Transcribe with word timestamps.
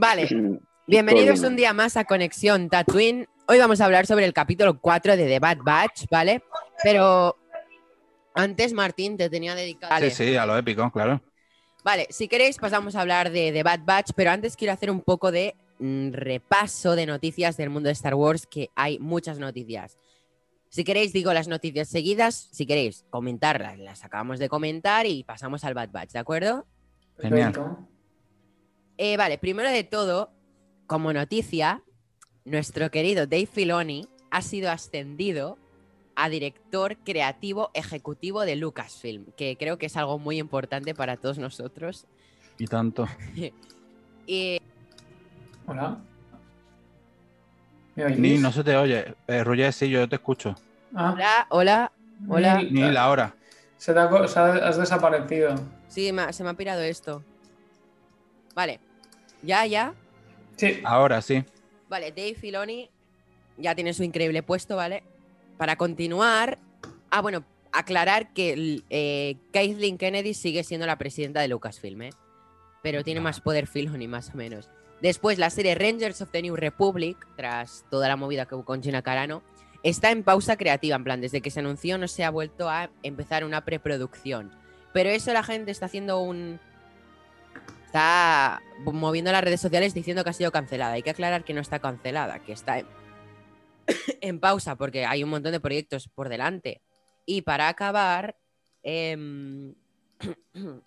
Vale, 0.00 0.26
bienvenidos 0.86 1.40
un 1.40 1.56
día 1.56 1.74
más 1.74 1.98
a 1.98 2.06
Conexión 2.06 2.70
Tatooine. 2.70 3.28
Hoy 3.46 3.58
vamos 3.58 3.82
a 3.82 3.84
hablar 3.84 4.06
sobre 4.06 4.24
el 4.24 4.32
capítulo 4.32 4.80
4 4.80 5.14
de 5.14 5.26
The 5.26 5.38
Bad 5.38 5.58
Batch, 5.62 6.06
¿vale? 6.10 6.42
Pero 6.82 7.36
antes, 8.32 8.72
Martín, 8.72 9.18
te 9.18 9.28
tenía 9.28 9.54
dedicado. 9.54 10.02
Sí, 10.06 10.10
sí, 10.10 10.36
a 10.36 10.46
lo 10.46 10.56
épico, 10.56 10.90
claro. 10.90 11.20
Vale, 11.84 12.06
si 12.08 12.28
queréis 12.28 12.56
pasamos 12.56 12.96
a 12.96 13.02
hablar 13.02 13.30
de 13.30 13.52
The 13.52 13.62
Bad 13.62 13.80
Batch, 13.84 14.12
pero 14.16 14.30
antes 14.30 14.56
quiero 14.56 14.72
hacer 14.72 14.90
un 14.90 15.02
poco 15.02 15.30
de 15.30 15.54
mm, 15.80 16.12
repaso 16.12 16.96
de 16.96 17.04
noticias 17.04 17.58
del 17.58 17.68
mundo 17.68 17.88
de 17.88 17.92
Star 17.92 18.14
Wars, 18.14 18.46
que 18.46 18.70
hay 18.74 18.98
muchas 18.98 19.38
noticias. 19.38 19.98
Si 20.70 20.82
queréis, 20.82 21.12
digo 21.12 21.34
las 21.34 21.46
noticias 21.46 21.88
seguidas. 21.88 22.48
Si 22.52 22.64
queréis 22.64 23.04
comentarlas, 23.10 23.78
las 23.78 24.02
acabamos 24.02 24.38
de 24.38 24.48
comentar 24.48 25.04
y 25.04 25.24
pasamos 25.24 25.62
al 25.64 25.74
Bad 25.74 25.90
Batch, 25.90 26.12
¿de 26.12 26.20
acuerdo? 26.20 26.66
Genial. 27.18 27.52
Eh, 29.02 29.16
vale, 29.16 29.38
primero 29.38 29.70
de 29.70 29.82
todo, 29.82 30.30
como 30.86 31.10
noticia, 31.14 31.82
nuestro 32.44 32.90
querido 32.90 33.26
Dave 33.26 33.46
Filoni 33.46 34.06
ha 34.30 34.42
sido 34.42 34.70
ascendido 34.70 35.56
a 36.16 36.28
director 36.28 36.98
creativo 36.98 37.70
ejecutivo 37.72 38.42
de 38.42 38.56
Lucasfilm, 38.56 39.24
que 39.38 39.56
creo 39.56 39.78
que 39.78 39.86
es 39.86 39.96
algo 39.96 40.18
muy 40.18 40.36
importante 40.38 40.94
para 40.94 41.16
todos 41.16 41.38
nosotros. 41.38 42.06
Y 42.58 42.66
tanto. 42.66 43.06
Y 44.26 44.58
Hola. 45.66 45.96
Ni 47.96 48.36
no 48.36 48.52
se 48.52 48.62
te 48.62 48.76
oye. 48.76 49.14
Eh, 49.26 49.42
Roger, 49.42 49.72
sí, 49.72 49.88
yo 49.88 50.06
te 50.08 50.16
escucho. 50.16 50.54
Ah, 50.94 51.12
hola, 51.14 51.46
hola. 51.48 51.92
hola. 52.28 52.62
Ni- 52.62 52.70
Ni 52.70 52.90
la 52.92 53.08
hora. 53.08 53.34
Se 53.78 53.94
te 53.94 53.98
ha 53.98 54.10
co- 54.10 54.28
se 54.28 54.38
ha- 54.38 54.68
has 54.68 54.76
desaparecido. 54.76 55.54
Sí, 55.88 56.12
me 56.12 56.20
ha- 56.22 56.32
se 56.34 56.44
me 56.44 56.50
ha 56.50 56.54
pirado 56.54 56.82
esto. 56.82 57.24
Vale, 58.54 58.78
ya, 59.42 59.66
ya. 59.66 59.94
Sí. 60.56 60.80
Ahora 60.84 61.22
sí. 61.22 61.44
Vale, 61.88 62.10
Dave 62.12 62.34
Filoni 62.34 62.90
ya 63.56 63.74
tiene 63.74 63.92
su 63.92 64.02
increíble 64.02 64.42
puesto, 64.42 64.76
¿vale? 64.76 65.02
Para 65.56 65.76
continuar. 65.76 66.58
Ah, 67.10 67.20
bueno, 67.20 67.44
aclarar 67.72 68.32
que 68.32 68.82
eh, 68.90 69.36
Kathleen 69.52 69.98
Kennedy 69.98 70.34
sigue 70.34 70.64
siendo 70.64 70.86
la 70.86 70.98
presidenta 70.98 71.40
de 71.40 71.48
Lucasfilm, 71.48 72.02
¿eh? 72.02 72.10
Pero 72.82 73.04
tiene 73.04 73.20
más 73.20 73.40
poder 73.40 73.66
Filoni, 73.66 74.08
más 74.08 74.30
o 74.30 74.36
menos. 74.36 74.70
Después, 75.02 75.38
la 75.38 75.50
serie 75.50 75.74
Rangers 75.74 76.20
of 76.20 76.30
the 76.30 76.42
New 76.42 76.56
Republic, 76.56 77.16
tras 77.36 77.84
toda 77.90 78.08
la 78.08 78.16
movida 78.16 78.46
que 78.46 78.54
hubo 78.54 78.64
con 78.64 78.82
Gina 78.82 79.02
Carano, 79.02 79.42
está 79.82 80.10
en 80.10 80.22
pausa 80.22 80.56
creativa. 80.56 80.96
En 80.96 81.04
plan, 81.04 81.20
desde 81.20 81.40
que 81.40 81.50
se 81.50 81.60
anunció 81.60 81.98
no 81.98 82.08
se 82.08 82.24
ha 82.24 82.30
vuelto 82.30 82.68
a 82.68 82.90
empezar 83.02 83.44
una 83.44 83.64
preproducción. 83.64 84.50
Pero 84.92 85.10
eso 85.10 85.32
la 85.32 85.42
gente 85.42 85.70
está 85.70 85.86
haciendo 85.86 86.20
un. 86.20 86.60
Está 87.90 88.62
moviendo 88.84 89.32
las 89.32 89.42
redes 89.42 89.60
sociales 89.60 89.94
diciendo 89.94 90.22
que 90.22 90.30
ha 90.30 90.32
sido 90.32 90.52
cancelada. 90.52 90.92
Hay 90.92 91.02
que 91.02 91.10
aclarar 91.10 91.42
que 91.42 91.54
no 91.54 91.60
está 91.60 91.80
cancelada, 91.80 92.38
que 92.38 92.52
está 92.52 92.78
en, 92.78 92.86
en 94.20 94.38
pausa 94.38 94.76
porque 94.76 95.06
hay 95.06 95.24
un 95.24 95.30
montón 95.30 95.50
de 95.50 95.58
proyectos 95.58 96.06
por 96.06 96.28
delante. 96.28 96.82
Y 97.26 97.42
para 97.42 97.66
acabar, 97.66 98.36
em, 98.84 99.74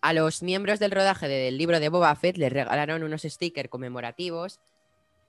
a 0.00 0.12
los 0.14 0.42
miembros 0.42 0.78
del 0.78 0.92
rodaje 0.92 1.28
del 1.28 1.58
libro 1.58 1.78
de 1.78 1.90
Boba 1.90 2.14
Fett 2.14 2.38
les 2.38 2.50
regalaron 2.50 3.02
unos 3.02 3.20
stickers 3.20 3.68
conmemorativos 3.68 4.60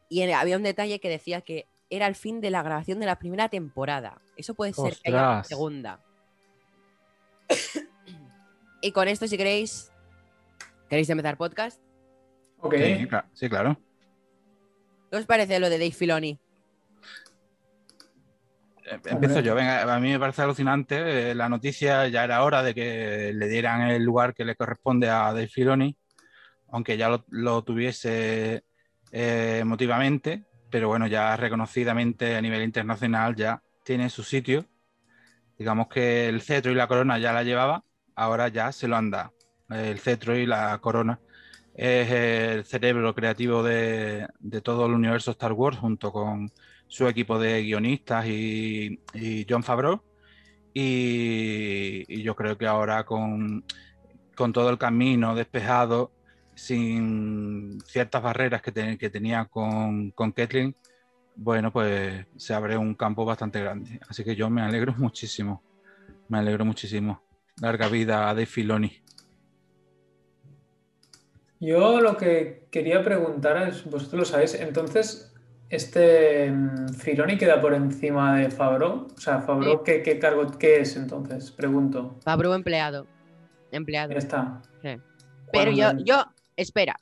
y 0.08 0.22
había 0.31 0.56
un 0.56 0.64
detalle 0.64 1.02
que 1.02 1.09
decía 1.09 1.41
que 1.41 1.67
era 1.89 2.08
el 2.08 2.16
fin 2.16 2.39
de 2.39 2.52
la 2.52 2.64
grabación 2.64 3.02
de 3.02 3.06
la 3.06 3.19
primera 3.19 3.50
temporada. 3.50 4.22
Eso 4.38 4.53
puede 4.53 4.72
ser 4.72 4.95
que 4.95 5.09
haya 5.09 5.30
una 5.30 5.44
segunda. 5.44 6.00
y 8.81 8.94
con 8.94 9.09
esto, 9.09 9.28
si 9.28 9.36
queréis, 9.36 9.92
¿queréis 10.89 11.09
empezar 11.09 11.37
podcast? 11.37 11.81
Ok. 12.59 12.75
Sí, 12.75 13.07
cla- 13.07 13.25
sí, 13.33 13.49
claro. 13.49 13.77
¿Qué 15.11 15.17
os 15.17 15.25
parece 15.25 15.59
lo 15.59 15.69
de 15.69 15.77
Dave 15.77 15.91
Filoni? 15.91 16.39
Eh, 18.85 18.99
Empiezo 19.05 19.39
yo. 19.41 19.55
Venga, 19.55 19.93
a 19.93 19.99
mí 19.99 20.09
me 20.11 20.19
parece 20.19 20.41
alucinante. 20.41 21.31
eh, 21.31 21.35
la 21.35 21.49
noticia 21.49 22.07
ya 22.07 22.23
era 22.23 22.43
hora 22.43 22.63
de 22.63 22.73
que 22.73 23.31
le 23.33 23.47
dieran 23.47 23.81
el 23.89 24.03
lugar 24.03 24.33
que 24.33 24.45
le 24.45 24.55
corresponde 24.55 25.09
a 25.09 25.25
Dave 25.33 25.47
Filoni, 25.47 25.95
aunque 26.69 26.97
ya 26.97 27.09
lo, 27.09 27.25
lo 27.29 27.63
tuviese 27.63 28.63
eh, 29.11 29.59
emotivamente, 29.61 30.43
pero 30.69 30.88
bueno, 30.88 31.07
ya 31.07 31.35
reconocidamente 31.38 32.35
a 32.35 32.41
nivel 32.41 32.63
internacional 32.63 33.35
ya 33.35 33.61
tiene 33.83 34.09
su 34.09 34.23
sitio. 34.23 34.66
Digamos 35.57 35.88
que 35.88 36.27
el 36.27 36.41
cetro 36.41 36.72
y 36.72 36.75
la 36.75 36.88
corona 36.88 37.19
ya 37.19 37.31
la 37.31 37.43
llevaba, 37.43 37.83
ahora 38.16 38.47
ya 38.47 38.72
se 38.72 38.88
lo 38.88 38.95
han 38.95 39.11
dado. 39.11 39.33
El 39.69 40.00
cetro 40.00 40.35
y 40.38 40.46
la 40.46 40.78
corona 40.79 41.19
es 41.74 42.12
el 42.12 42.66
cerebro 42.66 43.16
creativo 43.16 43.63
de, 43.63 44.28
de 44.40 44.62
todo 44.62 44.85
el 44.85 44.94
universo 44.94 45.31
Star 45.31 45.53
Wars 45.53 45.78
junto 45.78 46.12
con 46.12 46.51
su 46.88 47.07
equipo 47.07 47.40
de 47.40 47.63
guionistas 47.63 48.28
y, 48.28 49.00
John 49.50 49.63
Favreau. 49.63 50.03
Y, 50.73 52.22
yo 52.22 52.35
creo 52.35 52.57
que 52.57 52.68
ahora 52.68 53.03
con, 53.03 53.66
todo 54.35 54.69
el 54.69 54.78
camino 54.78 55.35
despejado, 55.35 56.12
sin 56.56 57.81
ciertas 57.81 58.22
barreras 58.22 58.62
que, 58.62 58.72
te- 58.72 58.97
que 58.97 59.09
tenía 59.09 59.46
con, 59.46 60.12
con 60.12 60.31
Kathleen, 60.31 60.75
bueno, 61.35 61.73
pues 61.73 62.28
se 62.38 62.53
abre 62.53 62.78
un 62.78 62.94
campo 62.94 63.25
bastante 63.25 63.59
grande. 63.59 64.00
Así 64.07 64.23
que 64.23 64.35
yo 64.35 64.50
me 64.50 64.62
alegro 64.62 64.94
muchísimo. 64.97 65.63
Me 66.29 66.38
alegro 66.38 66.66
muchísimo. 66.66 67.23
Larga 67.59 67.88
vida 67.88 68.29
a 68.29 68.34
Dave 68.34 68.46
Filoni. 68.46 69.03
Yo 71.63 72.01
lo 72.01 72.18
que 72.18 72.68
quería 72.72 73.01
preguntar 73.03 73.69
es, 73.69 73.85
vosotros 73.85 74.19
lo 74.19 74.25
sabéis, 74.25 74.53
entonces, 74.56 75.34
este 75.69 76.51
mm, 76.51 76.90
Filoni 76.90 77.38
queda 77.38 77.62
por 77.62 77.74
encima 77.74 78.38
de 78.38 78.51
Favreau. 78.51 79.07
O 79.16 79.18
sea, 79.18 79.40
Favreau, 79.40 79.81
¿qué, 79.81 80.03
qué 80.03 80.19
cargo, 80.19 80.46
qué 80.59 80.81
es 80.81 80.97
entonces? 80.97 81.52
Pregunto. 81.52 82.19
Fabro 82.22 82.53
empleado. 82.53 83.07
Empleado. 83.72 84.12
Ya 84.12 84.18
está. 84.18 84.62
Sí. 84.81 84.97
Pero 85.53 85.72
yo, 85.72 85.94
yo, 86.03 86.25
espera. 86.57 86.97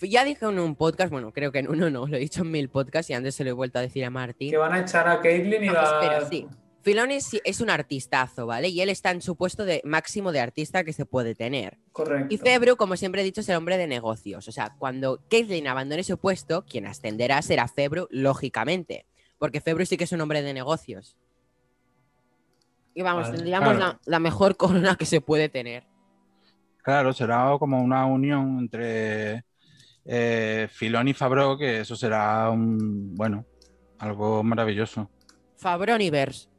Ya 0.00 0.24
dije 0.24 0.46
en 0.46 0.58
un 0.58 0.76
podcast, 0.76 1.12
bueno, 1.12 1.32
creo 1.32 1.52
que 1.52 1.58
en 1.58 1.68
uno 1.68 1.90
no, 1.90 2.06
lo 2.06 2.16
he 2.16 2.20
dicho 2.20 2.40
en 2.40 2.52
mil 2.52 2.70
podcasts 2.70 3.10
y 3.10 3.12
antes 3.12 3.34
se 3.34 3.44
lo 3.44 3.50
he 3.50 3.52
vuelto 3.52 3.80
a 3.80 3.82
decir 3.82 4.02
a 4.06 4.08
Martín. 4.08 4.50
Que 4.50 4.56
van 4.56 4.72
a 4.72 4.80
echar 4.80 5.06
a 5.06 5.20
Caitlyn 5.20 5.62
y 5.62 5.66
No, 5.66 5.74
va 5.74 6.00
espera, 6.00 6.26
sí. 6.26 6.48
Filoni 6.84 7.16
es 7.16 7.60
un 7.60 7.70
artistazo, 7.70 8.46
¿vale? 8.46 8.68
Y 8.68 8.80
él 8.82 8.90
está 8.90 9.10
en 9.10 9.22
su 9.22 9.36
puesto 9.36 9.64
de 9.64 9.80
máximo 9.84 10.32
de 10.32 10.40
artista 10.40 10.84
que 10.84 10.92
se 10.92 11.06
puede 11.06 11.34
tener. 11.34 11.78
Correcto. 11.92 12.26
Y 12.32 12.36
Febru, 12.36 12.76
como 12.76 12.96
siempre 12.96 13.22
he 13.22 13.24
dicho, 13.24 13.40
es 13.40 13.48
el 13.48 13.56
hombre 13.56 13.78
de 13.78 13.86
negocios. 13.86 14.46
O 14.46 14.52
sea, 14.52 14.74
cuando 14.78 15.22
Caitlyn 15.30 15.66
abandone 15.66 16.04
su 16.04 16.18
puesto, 16.18 16.66
quien 16.66 16.86
ascenderá 16.86 17.40
será 17.40 17.68
Febru, 17.68 18.06
lógicamente. 18.10 19.06
Porque 19.38 19.62
Febru 19.62 19.86
sí 19.86 19.96
que 19.96 20.04
es 20.04 20.12
un 20.12 20.20
hombre 20.20 20.42
de 20.42 20.52
negocios. 20.52 21.16
Y 22.94 23.02
vamos, 23.02 23.24
Vale, 23.24 23.36
tendríamos 23.38 23.76
claro. 23.76 23.92
la, 23.92 24.00
la 24.04 24.18
mejor 24.18 24.56
corona 24.58 24.96
que 24.96 25.06
se 25.06 25.22
puede 25.22 25.48
tener. 25.48 25.84
Claro, 26.82 27.14
será 27.14 27.56
como 27.58 27.80
una 27.80 28.04
unión 28.04 28.58
entre 28.58 29.44
eh, 30.04 30.68
Filoni 30.70 31.12
y 31.12 31.14
Favreau, 31.14 31.56
que 31.56 31.80
eso 31.80 31.96
será 31.96 32.50
un, 32.50 33.14
bueno, 33.14 33.46
algo 33.98 34.42
maravilloso. 34.42 35.10
Fabroniverse. 35.56 36.53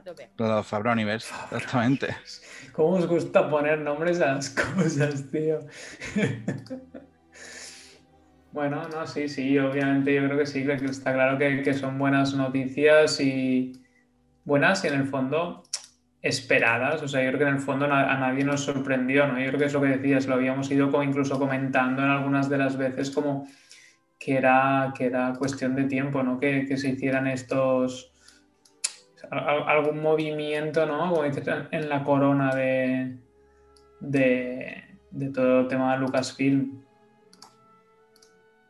A 0.00 0.02
tope. 0.02 0.30
Los 0.38 0.66
Fabroniverse, 0.66 1.30
exactamente. 1.52 2.16
¿Cómo 2.72 2.94
os 2.94 3.06
gusta 3.06 3.50
poner 3.50 3.80
nombres 3.80 4.18
a 4.22 4.32
las 4.32 4.48
cosas, 4.76 5.30
tío? 5.30 5.60
Bueno, 8.52 8.82
no, 8.88 9.06
sí, 9.06 9.28
sí, 9.28 9.56
obviamente 9.60 10.12
yo 10.12 10.24
creo 10.24 10.36
que 10.36 10.44
sí, 10.44 10.64
que 10.64 10.72
está 10.72 11.12
claro 11.12 11.38
que, 11.38 11.62
que 11.62 11.72
son 11.72 11.96
buenas 12.00 12.34
noticias 12.34 13.20
y 13.20 13.80
buenas 14.44 14.82
y 14.82 14.88
en 14.88 14.94
el 14.94 15.06
fondo 15.06 15.62
esperadas. 16.20 17.00
O 17.00 17.06
sea, 17.06 17.22
yo 17.22 17.28
creo 17.28 17.38
que 17.38 17.48
en 17.48 17.54
el 17.54 17.60
fondo 17.60 17.84
a 17.84 18.16
nadie 18.16 18.42
nos 18.42 18.62
sorprendió, 18.64 19.28
¿no? 19.28 19.38
Yo 19.38 19.46
creo 19.50 19.58
que 19.60 19.66
es 19.66 19.72
lo 19.72 19.80
que 19.80 19.86
decías, 19.86 20.26
lo 20.26 20.34
habíamos 20.34 20.68
ido 20.68 20.90
como 20.90 21.04
incluso 21.04 21.38
comentando 21.38 22.02
en 22.02 22.08
algunas 22.08 22.48
de 22.48 22.58
las 22.58 22.76
veces 22.76 23.12
como 23.12 23.46
que 24.18 24.34
era, 24.34 24.92
que 24.98 25.04
era 25.04 25.32
cuestión 25.38 25.76
de 25.76 25.84
tiempo, 25.84 26.24
¿no? 26.24 26.40
Que, 26.40 26.66
que 26.66 26.76
se 26.76 26.88
hicieran 26.88 27.28
estos 27.28 28.12
algún 29.30 30.02
movimiento, 30.02 30.86
¿no? 30.86 31.10
Como 31.10 31.22
dices, 31.24 31.46
en, 31.70 31.88
la 31.88 32.02
corona 32.04 32.54
de, 32.54 33.16
de, 34.00 34.84
de 35.10 35.28
todo 35.30 35.60
el 35.60 35.68
tema 35.68 35.92
de 35.94 36.00
Lucasfilm. 36.00 36.82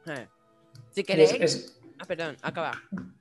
Eh. 0.07 0.29
Si 0.91 1.01
Es, 1.01 1.07
queréis. 1.07 1.33
es, 1.41 1.77
Ah, 1.99 2.05
perdón, 2.07 2.37
acaba. 2.41 2.73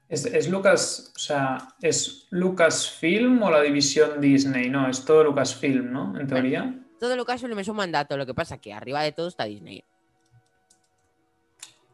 es- 0.07 0.25
es 0.25 0.49
Lucas, 0.49 1.11
o 1.13 1.19
sea, 1.19 1.57
¿es 1.81 2.27
Lucasfilm 2.29 3.43
o 3.43 3.51
la 3.51 3.61
división 3.61 4.21
Disney? 4.21 4.69
No, 4.69 4.87
es 4.89 5.03
todo 5.03 5.23
Lucasfilm, 5.25 5.91
¿no? 5.91 6.17
En 6.17 6.27
teoría. 6.27 6.73
Todo 6.97 7.15
lo 7.17 7.25
caso 7.25 7.47
es 7.47 7.67
un 7.67 7.75
mandato, 7.75 8.15
lo 8.15 8.25
que 8.25 8.33
pasa 8.33 8.57
que 8.57 8.71
arriba 8.73 9.01
de 9.01 9.11
todo 9.11 9.27
está 9.27 9.43
Disney. 9.45 9.83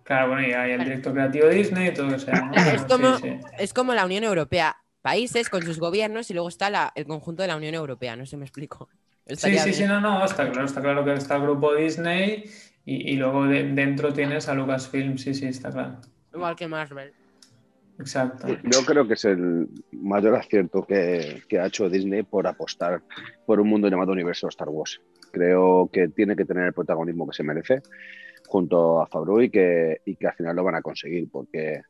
Claro, 0.03 0.27
bueno, 0.29 0.47
y 0.47 0.53
hay 0.53 0.73
el 0.73 0.83
director 0.83 1.13
creativo 1.13 1.47
de 1.47 1.55
Disney 1.55 1.87
y 1.89 1.93
todo 1.93 2.13
eso. 2.13 2.31
¿no? 2.31 2.53
Es 2.53 2.81
Sí, 2.81 2.87
como, 2.87 3.17
sí. 3.17 3.39
es 3.57 3.73
como 3.73 3.93
la 3.95 4.05
Unión 4.05 4.23
Europea. 4.23 4.77
Países 5.05 5.49
con 5.49 5.61
sus 5.61 5.77
gobiernos 5.77 6.31
y 6.31 6.33
luego 6.33 6.49
está 6.49 6.71
la- 6.71 6.91
el 6.95 7.05
conjunto 7.05 7.43
de 7.43 7.47
la 7.47 7.57
Unión 7.57 7.75
Europea. 7.75 8.15
No 8.15 8.25
sé 8.25 8.31
si 8.31 8.37
me 8.37 8.45
explico. 8.45 8.89
Sí, 9.27 9.33
Estaría 9.33 9.63
sí, 9.63 9.73
sí, 9.73 9.79
bien. 9.79 9.89
no, 9.89 10.01
no, 10.01 10.23
está 10.25 10.51
claro, 10.51 10.65
está 10.65 10.81
claro 10.81 11.03
que 11.03 11.13
está 11.13 11.37
el 11.37 11.41
grupo 11.41 11.73
Disney 11.73 12.43
Y, 12.85 13.15
luego 13.15 13.45
dentro 13.47 14.13
tienes 14.13 14.47
a 14.47 14.53
Lucasfilm, 14.53 15.17
sí, 15.17 15.33
sí, 15.33 15.47
está 15.47 15.71
claro. 15.71 15.99
Igual 16.31 16.55
que 16.55 16.67
Marvel. 16.67 17.11
Exacto. 17.97 18.47
Yo 18.63 18.85
creo 18.85 19.07
que 19.07 19.13
es 19.15 19.25
el 19.25 19.67
mayor 19.91 20.35
acierto 20.35 20.85
que, 20.85 21.41
que, 21.49 21.59
ha 21.59 21.65
hecho 21.65 21.89
Disney 21.89 22.21
por 22.21 22.45
apostar 22.45 23.01
por 23.47 23.59
un 23.59 23.67
mundo 23.67 23.87
llamado 23.89 24.11
Universo 24.11 24.47
Star 24.49 24.69
Wars. 24.69 25.01
Creo 25.31 25.89
que 25.91 26.07
tiene 26.09 26.35
que 26.35 26.45
tener 26.45 26.65
el 26.65 26.73
protagonismo 26.73 27.27
que 27.27 27.35
se 27.35 27.43
merece 27.43 27.81
junto 28.47 29.01
a 29.01 29.07
Favreau 29.07 29.41
y 29.41 29.49
que, 29.49 30.01
y 30.05 30.15
que 30.15 30.27
al 30.27 30.35
final 30.35 30.55
lo 30.55 30.63
van 30.63 30.75
a 30.75 30.81
conseguir, 30.83 31.27
porque 31.31 31.81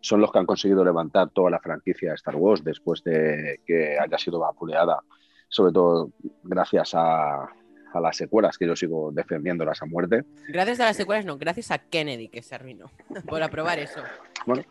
son 0.00 0.20
los 0.20 0.30
que 0.30 0.38
han 0.38 0.46
conseguido 0.46 0.84
levantar 0.84 1.30
toda 1.30 1.50
la 1.50 1.60
franquicia 1.60 2.10
de 2.10 2.14
Star 2.16 2.36
Wars 2.36 2.62
después 2.62 3.02
de 3.04 3.60
que 3.66 3.98
haya 3.98 4.18
sido 4.18 4.38
vapuleada, 4.38 5.00
sobre 5.48 5.72
todo 5.72 6.10
gracias 6.42 6.92
a, 6.94 7.48
a 7.94 8.00
las 8.00 8.16
secuelas, 8.16 8.58
que 8.58 8.66
yo 8.66 8.76
sigo 8.76 9.10
defendiéndolas 9.12 9.82
a 9.82 9.86
muerte. 9.86 10.24
Gracias 10.48 10.80
a 10.80 10.86
las 10.86 10.96
secuelas, 10.96 11.24
no, 11.24 11.38
gracias 11.38 11.70
a 11.70 11.78
Kennedy 11.78 12.28
que 12.28 12.42
se 12.42 12.54
arruinó 12.54 12.90
por 13.26 13.42
aprobar 13.42 13.78
eso. 13.78 14.00
Bueno, 14.46 14.62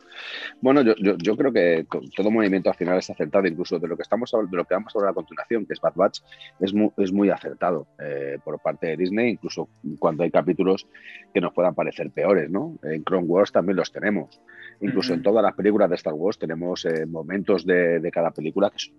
bueno 0.61 0.81
yo, 0.81 0.93
yo, 1.17 1.35
creo 1.35 1.51
que 1.51 1.87
todo 2.15 2.29
movimiento 2.29 2.69
al 2.69 2.75
final 2.75 2.99
es 2.99 3.09
acertado, 3.09 3.47
incluso 3.47 3.79
de 3.79 3.87
lo 3.87 3.95
que 3.95 4.03
estamos 4.03 4.31
de 4.31 4.57
lo 4.57 4.65
que 4.65 4.73
vamos 4.73 4.93
a 4.95 4.99
hablar 4.99 5.11
a 5.11 5.15
continuación, 5.15 5.65
que 5.65 5.73
es 5.73 5.81
Bad 5.81 5.93
Batch, 5.95 6.19
es 6.59 6.73
muy, 6.73 6.91
es 6.97 7.11
muy 7.11 7.29
acertado 7.29 7.87
eh, 7.99 8.37
por 8.43 8.59
parte 8.59 8.87
de 8.87 8.97
Disney, 8.97 9.31
incluso 9.31 9.69
cuando 9.99 10.23
hay 10.23 10.31
capítulos 10.31 10.87
que 11.33 11.41
nos 11.41 11.53
puedan 11.53 11.73
parecer 11.73 12.11
peores, 12.11 12.49
¿no? 12.49 12.77
En 12.83 13.03
Clone 13.03 13.27
Wars 13.27 13.51
también 13.51 13.77
los 13.77 13.91
tenemos. 13.91 14.39
Incluso 14.81 15.13
en 15.13 15.23
todas 15.23 15.43
las 15.43 15.55
películas 15.55 15.89
de 15.89 15.95
Star 15.95 16.13
Wars 16.13 16.37
tenemos 16.37 16.85
eh, 16.85 17.05
momentos 17.05 17.65
de, 17.65 17.99
de, 17.99 18.11
cada 18.11 18.31
película 18.31 18.69
que 18.69 18.79
son 18.79 18.95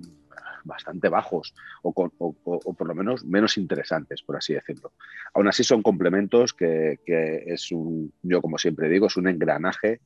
bastante 0.65 1.09
bajos 1.09 1.55
o, 1.83 1.93
por 1.93 2.87
lo 2.87 2.95
menos 2.95 3.25
menos 3.25 3.59
interesantes, 3.59 4.23
por 4.23 4.37
así 4.37 4.55
decirlo. 4.55 4.93
Aún 5.35 5.49
así 5.49 5.65
son 5.65 5.83
complementos 5.83 6.53
que, 6.53 6.99
es 7.07 7.73
un, 7.73 8.13
yo 8.23 8.41
como 8.41 8.59
siempre 8.59 8.89
digo, 8.89 9.07
es 9.07 9.17
un 9.17 9.29
engranaje 9.29 10.01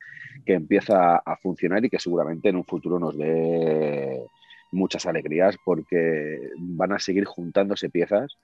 que 0.45 0.53
empieza 0.53 1.17
a 1.17 1.37
funcionar 1.37 1.83
y 1.85 1.89
que 1.89 1.99
seguramente 1.99 2.49
en 2.49 2.57
un 2.57 2.65
futuro 2.65 2.99
nos 2.99 3.17
dé 3.17 4.23
muchas 4.71 5.05
alegrías 5.05 5.55
porque 5.63 6.51
van 6.57 6.93
a 6.93 6.99
seguir 6.99 7.25
juntándose 7.25 7.89
piezas 7.89 8.37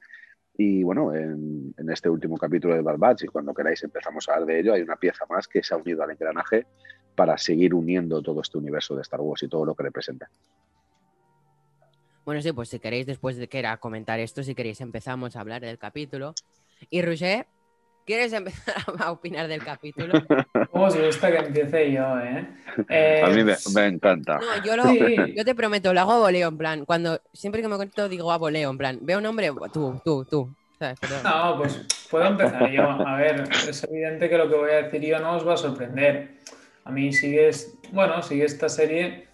y 0.57 0.83
bueno, 0.83 1.13
en, 1.13 1.73
este 1.89 2.09
último 2.09 2.37
capítulo 2.37 2.75
de 2.75 2.81
Bad 2.81 3.17
y 3.21 3.27
cuando 3.27 3.53
queráis 3.53 3.83
empezamos 3.83 4.27
a 4.27 4.33
hablar 4.33 4.47
de 4.47 4.59
ello, 4.59 4.73
hay 4.73 4.81
una 4.81 4.95
pieza 4.95 5.25
más 5.29 5.47
que 5.47 5.61
se 5.61 5.73
ha 5.73 5.77
unido 5.77 6.01
al 6.03 6.11
engranaje 6.11 6.65
para 7.15 7.37
seguir 7.37 7.73
uniendo 7.73 8.21
todo 8.21 8.41
este 8.41 8.57
universo 8.57 8.95
de 8.95 9.01
Star 9.01 9.21
Wars 9.21 9.43
y 9.43 9.49
todo 9.49 9.65
lo 9.65 9.75
que 9.75 9.83
representa. 9.83 10.29
Bueno, 12.25 12.41
sí, 12.41 12.51
pues 12.51 12.69
si 12.69 12.79
queréis, 12.79 13.05
después 13.05 13.37
de 13.37 13.47
que 13.47 13.59
era 13.59 13.77
comentar 13.77 14.19
esto, 14.19 14.41
si 14.43 14.55
queréis, 14.55 14.81
empezamos 14.81 15.35
a 15.35 15.41
hablar 15.41 15.61
del 15.61 15.77
capítulo. 15.77 16.33
Y 16.89 17.03
Roger, 17.03 17.45
¿quieres 18.05 18.33
empezar 18.33 18.75
a 18.99 19.11
opinar 19.11 19.47
del 19.47 19.63
capítulo? 19.63 20.13
¿Cómo 20.71 20.85
os 20.85 20.99
gusta 20.99 21.31
que 21.31 21.37
empiece 21.37 21.91
yo, 21.91 22.19
eh? 22.19 22.47
a 23.23 23.29
mí 23.29 23.43
me, 23.43 23.85
encanta. 23.85 24.39
No, 24.39 24.65
yo, 24.65 24.75
lo, 24.75 24.91
yo 25.27 25.45
te 25.45 25.53
prometo, 25.53 25.93
lo 25.93 26.01
hago 26.01 26.13
a 26.13 26.19
voleo, 26.19 26.47
en 26.47 26.57
plan. 26.57 26.85
Cuando 26.85 27.21
siempre 27.31 27.61
que 27.61 27.67
me 27.67 27.75
conecto 27.75 28.09
digo 28.09 28.31
a 28.31 28.37
voleo, 28.37 28.71
en 28.71 28.77
plan. 28.77 28.99
Veo 29.01 29.19
un 29.19 29.23
nombre, 29.23 29.51
tú, 29.71 30.01
tú, 30.03 30.25
tú. 30.25 30.55
No, 31.23 31.57
pues 31.57 31.85
puedo 32.09 32.25
empezar 32.25 32.69
yo. 32.69 32.83
A 32.83 33.17
ver, 33.17 33.43
es 33.69 33.83
evidente 33.83 34.29
que 34.29 34.37
lo 34.37 34.49
que 34.49 34.55
voy 34.55 34.71
a 34.71 34.83
decir 34.83 35.01
yo 35.01 35.19
no 35.19 35.37
os 35.37 35.47
va 35.47 35.53
a 35.53 35.57
sorprender. 35.57 36.41
A 36.83 36.91
mí 36.91 37.13
sigue, 37.13 37.49
bueno, 37.91 38.21
sigue 38.21 38.45
esta 38.45 38.67
serie, 38.67 39.27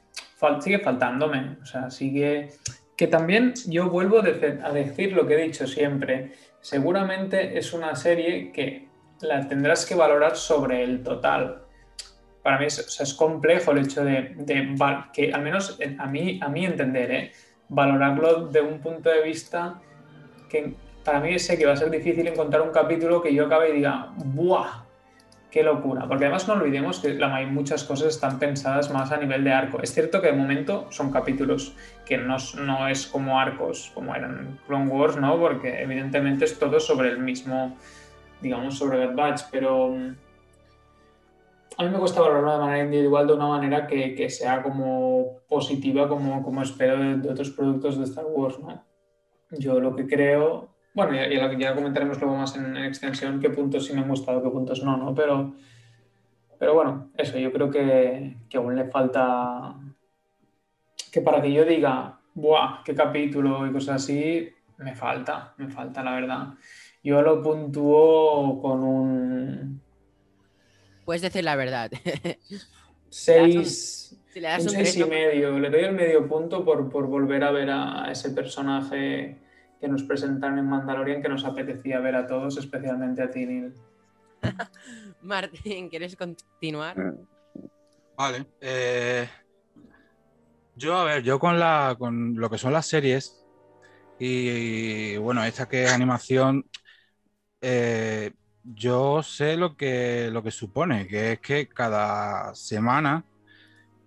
sigue 0.59 0.79
faltándome. 0.79 1.57
O 1.61 1.65
sea, 1.65 1.89
sigue 1.89 2.51
que 3.01 3.07
también 3.07 3.55
yo 3.67 3.89
vuelvo 3.89 4.19
a 4.19 4.71
decir 4.71 5.13
lo 5.13 5.25
que 5.25 5.33
he 5.33 5.41
dicho 5.41 5.65
siempre. 5.65 6.33
Seguramente 6.59 7.57
es 7.57 7.73
una 7.73 7.95
serie 7.95 8.51
que 8.51 8.89
la 9.21 9.47
tendrás 9.47 9.87
que 9.87 9.95
valorar 9.95 10.35
sobre 10.35 10.83
el 10.83 11.01
total. 11.01 11.63
Para 12.43 12.59
mí 12.59 12.67
es, 12.67 13.15
complejo 13.17 13.71
el 13.71 13.79
hecho 13.79 14.05
de, 14.05 14.35
que, 15.13 15.33
al 15.33 15.41
menos 15.41 15.79
a 15.97 16.05
mí, 16.05 16.39
a 16.43 16.49
mí 16.49 16.63
entender, 16.63 17.11
¿eh? 17.11 17.31
valorarlo 17.69 18.49
de 18.49 18.61
un 18.61 18.79
punto 18.79 19.09
de 19.09 19.23
vista 19.23 19.81
que 20.47 20.75
para 21.03 21.21
mí 21.21 21.39
sé 21.39 21.57
que 21.57 21.65
va 21.65 21.73
a 21.73 21.77
ser 21.77 21.89
difícil 21.89 22.27
encontrar 22.27 22.61
un 22.61 22.71
capítulo 22.71 23.19
que 23.23 23.33
yo 23.33 23.47
acabe 23.47 23.71
y 23.71 23.77
diga, 23.77 24.13
¡buah! 24.15 24.83
Qué 25.51 25.63
locura, 25.63 26.07
porque 26.07 26.23
además 26.23 26.47
no 26.47 26.53
olvidemos 26.53 26.99
que 26.99 27.13
la, 27.13 27.45
muchas 27.45 27.83
cosas 27.83 28.07
están 28.07 28.39
pensadas 28.39 28.89
más 28.89 29.11
a 29.11 29.17
nivel 29.17 29.43
de 29.43 29.51
arco. 29.51 29.81
Es 29.81 29.93
cierto 29.93 30.21
que 30.21 30.27
de 30.27 30.33
momento 30.33 30.87
son 30.91 31.11
capítulos 31.11 31.75
que 32.05 32.17
no, 32.17 32.37
no 32.63 32.87
es 32.87 33.05
como 33.05 33.37
arcos, 33.37 33.91
como 33.93 34.15
eran 34.15 34.59
Clone 34.65 34.89
Wars, 34.89 35.17
¿no? 35.17 35.37
Porque 35.37 35.81
evidentemente 35.81 36.45
es 36.45 36.57
todo 36.57 36.79
sobre 36.79 37.09
el 37.09 37.19
mismo, 37.19 37.75
digamos, 38.39 38.77
sobre 38.77 39.05
Bad 39.05 39.15
Batch, 39.15 39.41
pero 39.51 39.89
mm, 39.89 40.15
a 41.79 41.83
mí 41.83 41.89
me 41.89 41.99
cuesta 41.99 42.21
valorarlo 42.21 42.53
de 42.53 42.59
manera 42.59 42.83
individual 42.85 43.27
de 43.27 43.33
una 43.33 43.47
manera 43.47 43.87
que, 43.87 44.15
que 44.15 44.29
sea 44.29 44.63
como 44.63 45.39
positiva, 45.49 46.07
como, 46.07 46.43
como 46.43 46.61
espero 46.61 46.97
de, 46.97 47.17
de, 47.17 47.29
otros 47.29 47.49
productos 47.49 47.97
de 47.97 48.05
Star 48.05 48.25
Wars, 48.25 48.57
¿no? 48.57 48.85
Yo 49.51 49.81
lo 49.81 49.97
que 49.97 50.07
creo 50.07 50.70
bueno, 50.93 51.13
ya, 51.13 51.57
ya, 51.57 51.75
comentaremos 51.75 52.19
luego 52.19 52.35
más 52.35 52.55
en, 52.55 52.75
extensión 52.77 53.39
qué 53.39 53.49
puntos 53.49 53.85
sí 53.85 53.93
me 53.93 54.01
han 54.01 54.09
gustado, 54.09 54.43
qué 54.43 54.49
puntos 54.49 54.83
no, 54.83 54.97
¿no? 54.97 55.15
Pero, 55.15 55.53
pero 56.59 56.73
bueno, 56.73 57.11
eso, 57.17 57.37
yo 57.37 57.51
creo 57.51 57.69
que, 57.69 58.37
que 58.49 58.57
aún 58.57 58.75
le 58.75 58.85
falta. 58.85 59.75
Que 61.11 61.21
para 61.21 61.41
que 61.41 61.51
yo 61.51 61.65
diga, 61.65 62.19
¡buah! 62.33 62.83
¡Qué 62.83 62.93
capítulo! 62.93 63.65
y 63.67 63.71
cosas 63.71 64.03
así, 64.03 64.49
me 64.77 64.95
falta, 64.95 65.53
me 65.57 65.69
falta, 65.69 66.03
la 66.03 66.13
verdad. 66.13 66.47
Yo 67.03 67.21
lo 67.21 67.41
puntúo 67.41 68.61
con 68.61 68.83
un. 68.83 69.81
Puedes 71.05 71.21
decir 71.21 71.43
la 71.43 71.55
verdad. 71.55 71.91
Seis. 73.09 74.17
un, 74.35 74.69
seis 74.69 74.95
y 74.95 75.03
medio. 75.03 75.59
Le 75.59 75.69
doy 75.69 75.81
el 75.81 75.93
medio 75.93 76.25
punto 76.27 76.63
por, 76.63 76.89
por 76.89 77.07
volver 77.07 77.43
a 77.43 77.51
ver 77.51 77.69
a 77.69 78.09
ese 78.09 78.29
personaje 78.29 79.37
que 79.81 79.87
nos 79.87 80.03
presentaron 80.03 80.59
en 80.59 80.69
Mandalorian 80.69 81.23
que 81.23 81.27
nos 81.27 81.43
apetecía 81.43 81.99
ver 81.99 82.15
a 82.15 82.27
todos, 82.27 82.57
especialmente 82.57 83.23
a 83.23 83.31
ti, 83.31 83.47
Martín, 85.21 85.89
¿quieres 85.89 86.15
continuar? 86.15 86.95
Vale. 88.15 88.45
Eh, 88.59 89.27
yo, 90.75 90.95
a 90.95 91.03
ver, 91.03 91.23
yo 91.23 91.39
con, 91.39 91.59
la, 91.59 91.95
con 91.97 92.35
lo 92.35 92.49
que 92.49 92.57
son 92.57 92.73
las 92.73 92.85
series 92.85 93.43
y, 94.19 95.17
bueno, 95.17 95.43
esta 95.43 95.67
que 95.67 95.83
es 95.83 95.91
animación, 95.91 96.65
eh, 97.59 98.31
yo 98.63 99.23
sé 99.23 99.57
lo 99.57 99.75
que, 99.75 100.29
lo 100.31 100.43
que 100.43 100.51
supone, 100.51 101.07
que 101.07 101.33
es 101.33 101.39
que 101.39 101.67
cada 101.67 102.53
semana, 102.53 103.25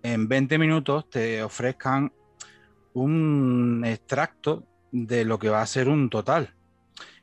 en 0.03 0.27
20 0.29 0.57
minutos, 0.57 1.09
te 1.09 1.43
ofrezcan 1.43 2.13
un 2.93 3.83
extracto 3.85 4.65
de 5.03 5.25
lo 5.25 5.39
que 5.39 5.49
va 5.49 5.61
a 5.61 5.65
ser 5.65 5.89
un 5.89 6.09
total. 6.09 6.55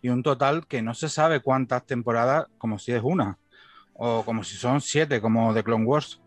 Y 0.03 0.11
un 0.11 0.23
total 0.23 0.67
que 0.67 0.83
no 0.83 0.93
se 0.93 1.09
sabe 1.09 1.41
cuántas 1.41 1.87
temporadas, 1.87 2.47
como 2.59 2.79
si 2.79 2.93
es 2.93 3.03
una, 3.03 3.39
o 3.95 4.25
como 4.25 4.45
si 4.45 4.57
son 4.57 4.81
siete, 4.81 5.23
como 5.23 5.55
de 5.55 5.65
Clone 5.65 5.87
Wars. 5.87 6.21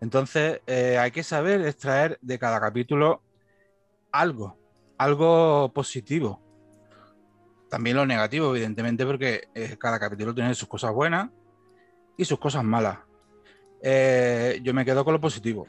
Entonces 0.00 0.60
eh, 0.66 0.96
hay 0.98 1.10
que 1.10 1.24
saber 1.24 1.62
extraer 1.62 2.18
de 2.22 2.38
cada 2.38 2.60
capítulo 2.60 3.22
algo, 4.12 4.56
algo 4.96 5.72
positivo. 5.72 6.40
También 7.68 7.96
lo 7.96 8.06
negativo, 8.06 8.54
evidentemente, 8.54 9.04
porque 9.04 9.48
eh, 9.54 9.76
cada 9.80 9.98
capítulo 9.98 10.32
tiene 10.32 10.54
sus 10.54 10.68
cosas 10.68 10.92
buenas 10.92 11.28
y 12.16 12.24
sus 12.24 12.38
cosas 12.38 12.62
malas. 12.62 12.98
Eh, 13.82 14.60
yo 14.62 14.72
me 14.72 14.84
quedo 14.84 15.04
con 15.04 15.14
lo 15.14 15.20
positivo, 15.20 15.66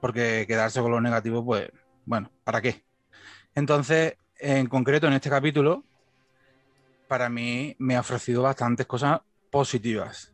porque 0.00 0.44
quedarse 0.46 0.80
con 0.82 0.90
lo 0.90 1.00
negativo, 1.00 1.44
pues, 1.44 1.70
bueno, 2.04 2.30
¿para 2.44 2.60
qué? 2.60 2.84
Entonces, 3.54 4.16
en 4.38 4.66
concreto, 4.66 5.06
en 5.06 5.14
este 5.14 5.30
capítulo, 5.30 5.84
para 7.08 7.28
mí 7.28 7.74
me 7.78 7.96
ha 7.96 8.00
ofrecido 8.00 8.42
bastantes 8.42 8.86
cosas 8.86 9.20
positivas. 9.50 10.32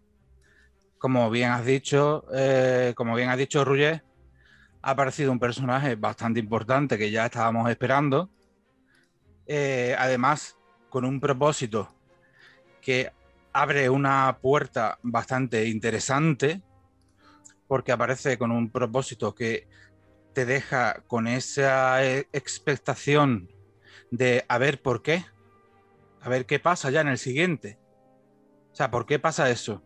Como 0.99 1.31
bien 1.31 1.51
has 1.51 1.65
dicho, 1.65 2.25
eh, 2.35 2.93
como 2.95 3.15
bien 3.15 3.31
has 3.31 3.39
dicho, 3.39 3.65
ha 4.83 4.91
aparecido 4.91 5.33
un 5.33 5.39
personaje 5.39 5.97
bastante 5.97 6.39
importante 6.39 6.99
que 6.99 7.11
ya 7.11 7.27
estábamos 7.27 7.69
esperando. 7.71 8.31
Eh, 9.47 9.97
además, 9.99 10.57
con 10.91 11.05
un 11.05 11.19
propósito 11.19 11.95
que 12.83 13.11
abre 13.53 13.89
una 13.89 14.39
puerta 14.41 14.99
bastante 15.03 15.67
interesante, 15.67 16.61
porque 17.67 17.93
aparece 17.93 18.37
con 18.37 18.53
un 18.53 18.71
propósito 18.71 19.35
que 19.35 19.67
te 20.37 20.45
deja 20.45 21.03
con 21.07 21.29
esa 21.29 22.05
eh, 22.05 22.29
expectación 22.35 23.49
de 24.11 24.45
a 24.51 24.59
ver 24.59 24.83
por 24.83 25.01
qué, 25.01 25.25
a 26.21 26.29
ver 26.29 26.45
qué 26.45 26.59
pasa 26.59 26.91
ya 26.91 27.01
en 27.01 27.09
el 27.09 27.17
siguiente. 27.17 27.79
O 28.71 28.75
sea, 28.77 28.91
¿por 28.91 29.07
qué 29.07 29.19
pasa 29.19 29.49
eso? 29.49 29.83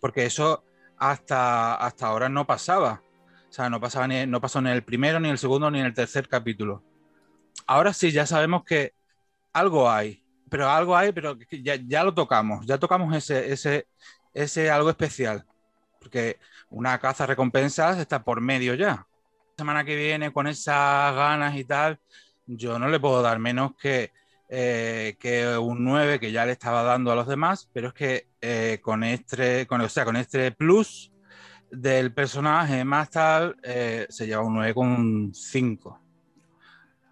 Porque 0.00 0.24
eso 0.24 0.64
hasta, 0.96 1.74
hasta 1.74 2.06
ahora 2.06 2.30
no 2.30 2.46
pasaba. 2.46 3.02
O 3.50 3.52
sea, 3.52 3.68
no, 3.68 3.82
pasaba 3.82 4.08
ni, 4.08 4.24
no 4.24 4.40
pasó 4.40 4.62
ni 4.62 4.70
en 4.70 4.76
el 4.76 4.82
primero, 4.82 5.20
ni 5.20 5.28
en 5.28 5.32
el 5.32 5.38
segundo, 5.38 5.70
ni 5.70 5.80
en 5.80 5.84
el 5.84 5.92
tercer 5.92 6.26
capítulo. 6.26 6.82
Ahora 7.66 7.92
sí, 7.92 8.12
ya 8.12 8.24
sabemos 8.24 8.64
que 8.64 8.94
algo 9.52 9.90
hay. 9.90 10.24
pero 10.48 10.70
algo 10.70 10.96
hay, 10.96 11.12
pero 11.12 11.36
ya, 11.50 11.74
ya, 11.74 12.02
lo 12.02 12.14
tocamos, 12.14 12.64
ya 12.64 12.78
tocamos 12.78 13.14
ese, 13.14 13.52
ese, 13.52 13.88
ese 14.32 14.70
algo 14.70 14.88
especial. 14.88 15.44
Porque 16.04 16.38
una 16.68 16.98
caza 16.98 17.24
recompensas 17.24 17.98
está 17.98 18.22
por 18.22 18.42
medio 18.42 18.74
ya. 18.74 19.06
La 19.56 19.56
semana 19.56 19.84
que 19.84 19.96
viene, 19.96 20.34
con 20.34 20.46
esas 20.46 21.14
ganas 21.14 21.56
y 21.56 21.64
tal, 21.64 21.98
yo 22.46 22.78
no 22.78 22.88
le 22.88 23.00
puedo 23.00 23.22
dar 23.22 23.38
menos 23.38 23.72
que, 23.74 24.12
eh, 24.50 25.16
que 25.18 25.56
un 25.56 25.82
9 25.82 26.20
que 26.20 26.30
ya 26.30 26.44
le 26.44 26.52
estaba 26.52 26.82
dando 26.82 27.10
a 27.10 27.14
los 27.14 27.26
demás, 27.26 27.70
pero 27.72 27.88
es 27.88 27.94
que 27.94 28.28
eh, 28.42 28.80
con 28.82 29.02
este, 29.02 29.66
con, 29.66 29.80
o 29.80 29.88
sea, 29.88 30.04
con 30.04 30.16
este 30.16 30.52
plus 30.52 31.10
del 31.70 32.12
personaje 32.12 32.84
más 32.84 33.08
tal, 33.08 33.56
eh, 33.62 34.06
se 34.10 34.26
lleva 34.26 34.42
un 34.42 34.56
9,5. 34.56 35.98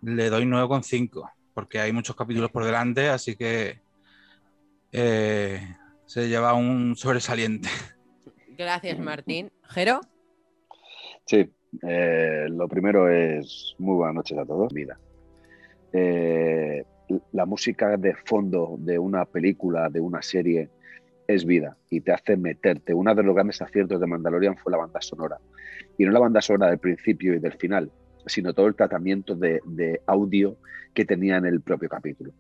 Le 0.03 0.29
doy 0.29 0.45
9,5, 0.45 1.31
porque 1.55 1.81
hay 1.81 1.93
muchos 1.93 2.15
capítulos 2.15 2.51
por 2.51 2.67
delante, 2.67 3.09
así 3.09 3.37
que 3.37 3.81
se 4.93 6.29
lleva 6.29 6.53
un 6.53 6.95
sobresaliente. 6.95 7.71
Gracias, 8.63 8.99
Martín. 9.01 9.51
¿Jero? 9.65 10.01
Sí, 11.27 11.51
lo 11.83 12.69
primero 12.69 13.11
es 13.11 13.75
muy 13.79 13.97
buenas 13.97 14.15
noches 14.15 14.39
a 14.39 14.47
todos. 14.47 14.73
Vida. 14.73 14.99
Eh, 15.93 16.85
la 17.33 17.45
música 17.45 17.97
de 17.97 18.15
fondo 18.15 18.77
de 18.79 19.01
una 19.01 19.25
película, 19.25 19.89
de 19.89 20.01
una 20.01 20.23
serie, 20.23 20.71
es 21.27 21.45
vida 21.45 21.77
y 21.91 22.01
te 22.03 22.13
hace 22.13 22.37
meterte. 22.37 22.95
Uno 22.95 23.15
de 23.15 23.23
los 23.25 23.35
grandes 23.35 23.61
aciertos 23.61 24.01
de 24.01 24.07
Mandalorian 24.07 24.57
fue 24.57 24.71
la 24.71 24.79
banda 24.79 25.01
sonora. 25.01 25.39
Y 25.99 26.05
no 26.05 26.13
la 26.13 26.21
banda 26.21 26.41
sonora 26.41 26.71
del 26.71 26.79
principio 26.79 27.35
y 27.35 27.41
del 27.41 27.55
final, 27.55 27.91
sino 28.27 28.55
todo 28.55 28.69
el 28.69 28.77
tratamiento 28.77 29.35
de, 29.35 30.01
audio 30.07 30.57
que 30.95 31.05
tenía 31.05 31.37
en 31.37 31.47
el 31.47 31.61
propio 31.61 31.89
capítulo. 31.89 32.33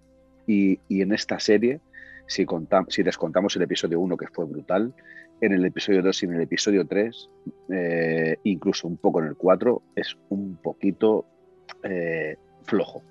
Y, 0.46 0.78
en 0.88 1.12
esta 1.12 1.40
serie, 1.40 1.80
si, 2.26 2.46
si 2.88 3.02
descontamos 3.02 3.56
el 3.56 3.62
episodio 3.62 3.98
1, 4.00 4.16
que 4.16 4.26
fue 4.28 4.44
brutal, 4.46 4.94
en 5.42 5.52
el 5.52 5.64
episodio 5.66 6.02
2 6.02 6.22
y 6.22 6.26
en 6.26 6.32
el 6.34 6.40
episodio 6.42 6.86
3, 6.86 7.30
eh, 7.70 8.36
incluso 8.44 8.88
un 8.88 8.96
poco 8.96 9.20
en 9.20 9.26
el 9.26 9.36
4, 9.36 9.82
es 9.96 10.16
un 10.30 10.56
poquito 10.56 11.26
eh, 11.82 12.36
flojo 12.64 13.02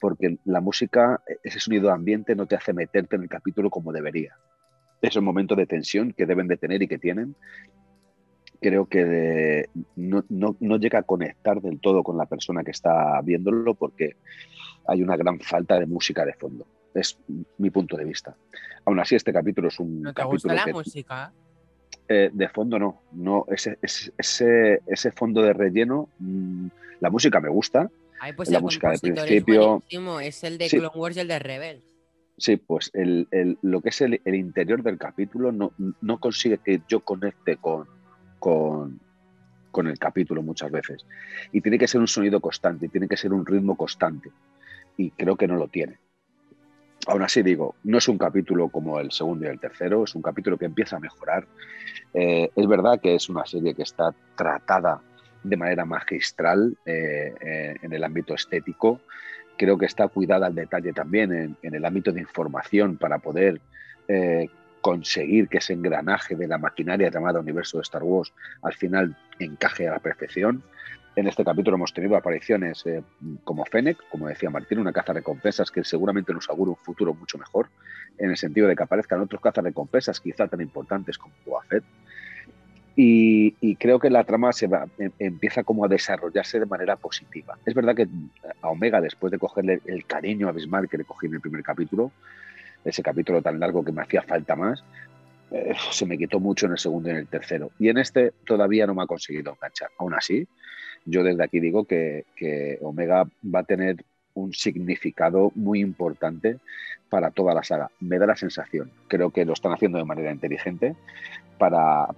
porque 0.00 0.38
la 0.44 0.60
música, 0.60 1.22
ese 1.42 1.60
sonido 1.60 1.88
de 1.88 1.94
ambiente 1.94 2.34
no 2.34 2.46
te 2.46 2.56
hace 2.56 2.72
meterte 2.72 3.16
en 3.16 3.22
el 3.22 3.28
capítulo 3.28 3.70
como 3.70 3.92
debería. 3.92 4.36
Esos 5.02 5.22
momentos 5.22 5.56
de 5.56 5.66
tensión 5.66 6.12
que 6.12 6.26
deben 6.26 6.48
de 6.48 6.56
tener 6.56 6.82
y 6.82 6.88
que 6.88 6.98
tienen, 6.98 7.34
creo 8.60 8.86
que 8.86 9.68
no, 9.96 10.24
llega 10.78 11.00
a 11.00 11.02
conectar 11.02 11.60
del 11.60 11.80
todo 11.80 12.02
con 12.02 12.16
la 12.16 12.26
persona 12.26 12.64
que 12.64 12.70
está 12.70 13.20
viéndolo 13.22 13.74
porque 13.74 14.16
hay 14.86 15.02
una 15.02 15.16
gran 15.16 15.40
falta 15.40 15.78
de 15.78 15.86
música 15.86 16.24
de 16.24 16.34
fondo. 16.34 16.66
Es 16.94 17.18
mi 17.58 17.70
punto 17.70 17.96
de 17.96 18.04
vista. 18.04 18.34
Aún 18.84 18.98
así, 19.00 19.16
este 19.16 19.32
capítulo 19.32 19.68
es 19.68 19.78
un 19.78 20.02
¿No 20.02 20.14
te 20.14 20.24
gusta 20.24 20.54
la 20.54 20.66
música? 20.68 21.32
Eh, 22.08 22.30
de 22.32 22.48
fondo 22.48 22.78
no. 22.78 23.02
no 23.12 23.46
ese, 23.48 23.78
ese, 23.82 24.80
ese, 24.86 25.10
fondo 25.10 25.42
de 25.42 25.52
relleno, 25.52 26.08
mm, 26.20 26.68
la 27.00 27.10
música 27.10 27.40
me 27.40 27.48
gusta, 27.48 27.90
pues 28.36 28.50
la 28.50 28.60
música 28.60 28.90
de 28.90 28.98
principio. 28.98 29.82
Es, 30.20 30.44
el 30.44 30.58
de 30.58 30.68
Clone 30.68 30.90
Wars 30.94 31.16
y 31.16 31.20
el 31.20 31.28
de 31.28 31.38
Rebel. 31.38 31.82
Sí, 32.38 32.56
pues 32.56 32.90
el, 32.94 33.26
lo 33.62 33.80
que 33.80 33.88
es 33.88 34.00
el, 34.02 34.20
interior 34.24 34.82
del 34.82 34.98
capítulo 34.98 35.52
no, 35.52 35.72
no, 36.00 36.18
consigue 36.18 36.58
que 36.58 36.82
yo 36.86 37.00
conecte 37.00 37.56
con, 37.56 37.86
con, 38.38 39.00
con, 39.70 39.86
el 39.86 39.98
capítulo 39.98 40.42
muchas 40.42 40.70
veces. 40.70 41.06
Y 41.50 41.62
tiene 41.62 41.78
que 41.78 41.88
ser 41.88 42.00
un 42.00 42.08
sonido 42.08 42.40
constante, 42.40 42.88
tiene 42.88 43.08
que 43.08 43.16
ser 43.16 43.32
un 43.32 43.46
ritmo 43.46 43.76
constante. 43.76 44.30
Y 44.98 45.10
creo 45.10 45.36
que 45.36 45.48
no 45.48 45.56
lo 45.56 45.68
tiene. 45.68 45.98
Aún 47.06 47.22
así 47.22 47.42
digo, 47.42 47.76
no 47.84 47.98
es 47.98 48.08
un 48.08 48.18
capítulo 48.18 48.68
como 48.68 48.98
el 48.98 49.12
segundo 49.12 49.46
y 49.46 49.48
el 49.48 49.60
tercero, 49.60 50.04
es 50.04 50.14
un 50.16 50.22
capítulo 50.22 50.58
que 50.58 50.64
empieza 50.64 50.96
a 50.96 51.00
mejorar. 51.00 51.46
Eh, 52.12 52.50
es 52.54 52.66
verdad 52.66 53.00
que 53.00 53.14
es 53.14 53.28
una 53.28 53.46
serie 53.46 53.74
que 53.74 53.82
está 53.82 54.12
tratada 54.34 55.00
de 55.44 55.56
manera 55.56 55.84
magistral 55.84 56.76
eh, 56.84 57.32
eh, 57.40 57.76
en 57.80 57.92
el 57.92 58.02
ámbito 58.02 58.34
estético. 58.34 59.00
Creo 59.56 59.78
que 59.78 59.86
está 59.86 60.08
cuidada 60.08 60.48
al 60.48 60.54
detalle 60.56 60.92
también 60.92 61.56
en, 61.62 61.74
el 61.74 61.84
ámbito 61.84 62.10
de 62.10 62.20
información 62.20 62.96
para 62.96 63.18
poder 63.18 63.60
conseguir 64.80 65.48
que 65.48 65.58
ese 65.58 65.72
engranaje 65.72 66.36
de 66.36 66.46
la 66.46 66.58
maquinaria 66.58 67.10
llamada 67.10 67.40
universo 67.40 67.78
de 67.78 67.82
Star 67.82 68.04
Wars 68.04 68.32
al 68.62 68.72
final 68.74 69.16
encaje 69.38 69.88
a 69.88 69.92
la 69.92 69.98
perfección. 69.98 70.62
En 71.16 71.26
este 71.26 71.44
capítulo 71.44 71.76
hemos 71.76 71.94
tenido 71.94 72.14
apariciones 72.14 72.84
como 73.42 73.64
Fennec, 73.64 73.96
como 74.10 74.28
decía 74.28 74.50
Martín, 74.50 74.78
una 74.78 74.92
caza 74.92 75.14
recompensas 75.14 75.70
que 75.70 75.82
seguramente 75.82 76.34
nos 76.34 76.48
augura 76.50 76.72
un 76.72 76.76
futuro 76.76 77.14
mucho 77.14 77.38
mejor, 77.38 77.70
en 78.18 78.30
el 78.30 78.36
sentido 78.36 78.68
de 78.68 78.76
que 78.76 78.82
aparezcan 78.82 79.22
otros 79.22 79.40
cazas 79.40 79.64
recompensas 79.64 80.20
quizá 80.20 80.46
tan 80.46 80.60
importantes 80.60 81.16
como 81.16 81.34
Boba 81.46 81.64
y, 82.98 83.76
creo 83.76 83.98
que 83.98 84.08
la 84.08 84.24
trama 84.24 84.52
se 84.52 84.66
va, 84.66 84.86
em, 84.98 85.10
empieza 85.18 85.62
como 85.64 85.84
a 85.84 85.88
desarrollarse 85.88 86.58
de 86.58 86.64
manera 86.64 86.96
positiva. 86.96 87.58
Es 87.66 87.74
verdad 87.74 87.94
que 87.94 88.08
a 88.62 88.68
Omega, 88.68 89.02
después 89.02 89.30
de 89.30 89.38
cogerle 89.38 89.80
el 89.84 90.06
cariño 90.06 90.48
abismal 90.48 90.88
que 90.88 90.96
le 90.96 91.04
cogí 91.04 91.26
en 91.26 91.34
el 91.34 91.40
primer 91.42 91.62
capítulo, 91.62 92.10
ese 92.84 93.02
capítulo 93.02 93.42
tan 93.42 93.60
largo 93.60 93.84
que 93.84 93.92
me 93.92 94.00
hacía 94.00 94.22
falta 94.22 94.56
más, 94.56 94.82
eh, 95.50 95.74
se 95.90 96.06
me 96.06 96.16
quitó 96.16 96.40
mucho 96.40 96.66
en 96.66 96.72
el 96.72 96.78
segundo 96.78 97.08
y 97.08 97.12
en 97.12 97.18
el 97.18 97.26
tercero. 97.26 97.70
Y 97.78 97.90
en 97.90 97.98
este 97.98 98.32
todavía 98.46 98.86
no 98.86 98.94
me 98.94 99.02
ha 99.02 99.06
conseguido 99.06 99.52
enganchar. 99.52 99.90
Aún 99.98 100.14
así, 100.14 100.48
yo 101.06 101.22
desde 101.22 101.44
aquí 101.44 101.60
digo 101.60 101.84
que, 101.84 102.24
Omega 102.82 103.26
va 103.42 103.60
a 103.60 103.64
tener 103.64 104.04
un 104.34 104.52
significado 104.52 105.50
muy 105.54 105.80
importante 105.80 106.58
para 107.08 107.30
toda 107.30 107.54
la 107.54 107.62
saga. 107.62 107.90
Me 108.00 108.18
da 108.18 108.26
la 108.26 108.36
sensación, 108.36 108.90
creo 109.08 109.30
que 109.30 109.44
lo 109.44 109.54
están 109.54 109.72
haciendo 109.72 109.96
de 109.96 110.04
manera 110.04 110.30
inteligente 110.30 110.94
para, 111.56 112.08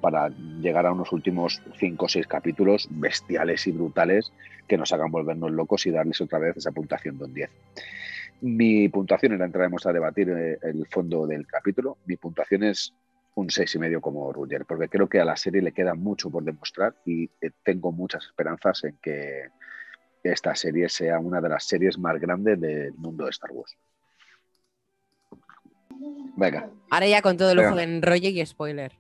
llegar 0.60 0.86
a 0.86 0.92
unos 0.92 1.12
últimos 1.12 1.62
cinco 1.78 2.06
o 2.06 2.08
seis 2.08 2.26
capítulos 2.26 2.88
bestiales 2.90 3.66
y 3.66 3.72
brutales 3.72 4.32
que 4.66 4.78
nos 4.78 4.92
hagan 4.92 5.12
volvernos 5.12 5.52
locos 5.52 5.86
y 5.86 5.90
darles 5.90 6.20
otra 6.20 6.40
vez 6.40 6.56
esa 6.56 6.72
puntuación 6.72 7.18
de 7.18 7.24
un 7.24 7.34
10. 7.34 7.50
Mi 8.40 8.88
puntuación, 8.88 9.38
la 9.38 9.44
entraremos 9.44 9.84
a 9.86 9.92
debatir 9.92 10.30
eh, 10.30 10.58
el 10.62 10.86
fondo 10.86 11.26
del 11.26 11.46
capítulo, 11.46 11.98
mi 12.06 12.16
puntuación 12.16 12.64
es 12.64 12.92
un 13.34 13.50
seis 13.50 13.74
y 13.74 13.78
medio 13.78 14.00
como 14.00 14.32
Roger, 14.32 14.64
porque 14.64 14.88
creo 14.88 15.08
que 15.08 15.20
a 15.20 15.24
la 15.24 15.36
serie 15.36 15.62
le 15.62 15.72
queda 15.72 15.94
mucho 15.94 16.30
por 16.30 16.42
demostrar 16.42 16.94
y 17.04 17.30
eh, 17.40 17.50
tengo 17.62 17.92
muchas 17.92 18.24
esperanzas 18.24 18.84
en 18.84 18.98
que 19.00 19.48
esta 20.22 20.54
serie 20.54 20.88
sea 20.88 21.18
una 21.18 21.40
de 21.40 21.48
las 21.48 21.64
series 21.64 21.98
más 21.98 22.20
grandes 22.20 22.60
del 22.60 22.92
mundo 22.94 23.24
de 23.24 23.30
Star 23.30 23.50
Wars. 23.52 23.76
Venga. 26.36 26.70
Ahora 26.90 27.06
ya 27.06 27.22
con 27.22 27.36
todo 27.36 27.50
el 27.52 27.58
ojo 27.60 27.76
de 27.76 27.84
enrolle 27.84 28.30
y 28.30 28.44
spoiler. 28.44 28.92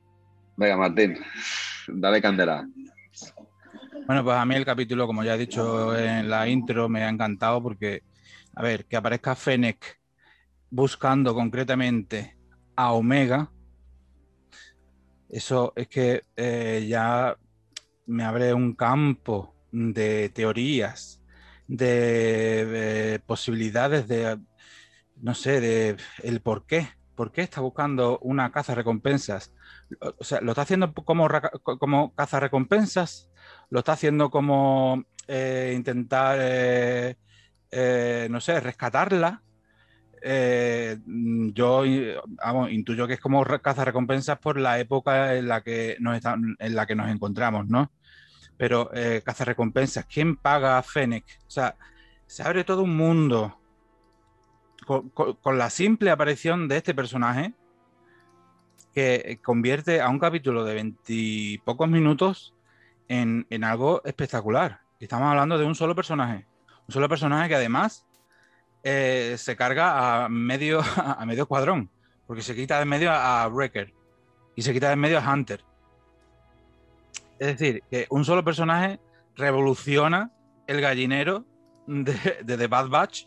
Venga, 0.56 0.76
Martín, 0.76 1.18
dale 1.88 2.20
candela. 2.20 2.68
Bueno, 4.06 4.24
pues 4.24 4.36
a 4.36 4.44
mí 4.44 4.54
el 4.54 4.64
capítulo, 4.64 5.06
como 5.06 5.22
ya 5.22 5.34
he 5.34 5.38
dicho 5.38 5.96
en 5.96 6.30
la 6.30 6.48
intro, 6.48 6.88
me 6.88 7.04
ha 7.04 7.08
encantado 7.08 7.62
porque, 7.62 8.02
a 8.54 8.62
ver, 8.62 8.86
que 8.86 8.96
aparezca 8.96 9.34
Fennec 9.34 10.00
buscando 10.70 11.34
concretamente 11.34 12.36
a 12.74 12.92
Omega, 12.92 13.50
eso 15.30 15.72
es 15.76 15.88
que 15.88 16.22
eh, 16.36 16.86
ya 16.88 17.36
me 18.06 18.24
abre 18.24 18.54
un 18.54 18.74
campo 18.74 19.54
de 19.70 20.30
teorías, 20.30 21.20
de, 21.66 23.20
posibilidades 23.26 24.08
de, 24.08 24.38
no 25.16 25.34
sé, 25.34 25.60
de 25.60 25.96
el 26.22 26.40
por 26.40 26.66
qué. 26.66 26.88
¿Por 27.14 27.32
qué 27.32 27.42
está 27.42 27.60
buscando 27.60 28.18
una 28.20 28.52
caza 28.52 28.76
recompensas? 28.76 29.52
O 30.18 30.24
sea, 30.24 30.40
¿lo 30.40 30.52
está 30.52 30.62
haciendo 30.62 30.94
como, 30.94 31.28
como 31.62 32.14
caza 32.14 32.38
recompensas? 32.38 33.28
¿Lo 33.70 33.80
está 33.80 33.92
haciendo 33.92 34.30
como 34.30 35.04
eh, 35.26 35.74
intentar, 35.76 36.38
eh, 36.40 37.16
eh, 37.70 38.28
no 38.30 38.40
sé, 38.40 38.60
rescatarla? 38.60 39.42
Yo 40.24 41.84
intuyo 41.84 43.06
que 43.06 43.14
es 43.14 43.20
como 43.20 43.44
caza 43.44 43.84
recompensas 43.84 44.38
por 44.38 44.58
la 44.58 44.78
época 44.78 45.34
en 45.34 45.48
la 45.48 45.62
que 45.62 45.96
nos, 46.00 46.20
en 46.24 46.74
la 46.74 46.86
que 46.86 46.94
nos 46.94 47.10
encontramos, 47.10 47.68
¿no? 47.68 47.90
pero 48.58 48.90
eh, 48.92 49.22
recompensas, 49.24 50.04
¿quién 50.04 50.36
paga 50.36 50.76
a 50.76 50.82
Fennec? 50.82 51.24
O 51.46 51.50
sea, 51.50 51.76
se 52.26 52.42
abre 52.42 52.64
todo 52.64 52.82
un 52.82 52.96
mundo 52.96 53.56
con, 54.84 55.58
la 55.58 55.70
simple 55.70 56.10
aparición 56.10 56.66
de 56.66 56.78
este 56.78 56.92
personaje 56.92 57.54
que 58.92 59.38
convierte 59.44 60.00
a 60.00 60.08
un 60.08 60.18
capítulo 60.18 60.64
de 60.64 60.74
veintipocos 60.74 61.88
minutos 61.88 62.54
en, 63.06 63.46
algo 63.62 64.02
espectacular. 64.04 64.80
Estamos 64.98 65.28
hablando 65.28 65.56
de 65.56 65.64
un 65.64 65.76
solo 65.76 65.94
personaje, 65.94 66.46
un 66.88 66.92
solo 66.92 67.08
personaje 67.08 67.48
que 67.48 67.54
además 67.54 68.07
eh, 68.82 69.34
se 69.38 69.56
carga 69.56 70.24
a 70.24 70.28
medio, 70.28 70.80
a 70.96 71.24
medio 71.26 71.46
cuadrón, 71.46 71.90
porque 72.26 72.42
se 72.42 72.54
quita 72.54 72.78
de 72.78 72.84
medio 72.84 73.10
a, 73.10 73.42
a 73.42 73.48
Wrecker 73.48 73.92
y 74.56 74.62
se 74.62 74.72
quita 74.72 74.90
de 74.90 74.96
medio 74.96 75.18
a 75.18 75.32
Hunter. 75.32 75.64
Es 77.38 77.58
decir, 77.58 77.82
que 77.90 78.06
un 78.10 78.24
solo 78.24 78.44
personaje 78.44 78.98
revoluciona 79.36 80.32
el 80.66 80.80
gallinero 80.80 81.44
de, 81.86 82.14
The 82.44 82.66
Bad 82.66 82.88
Batch 82.88 83.26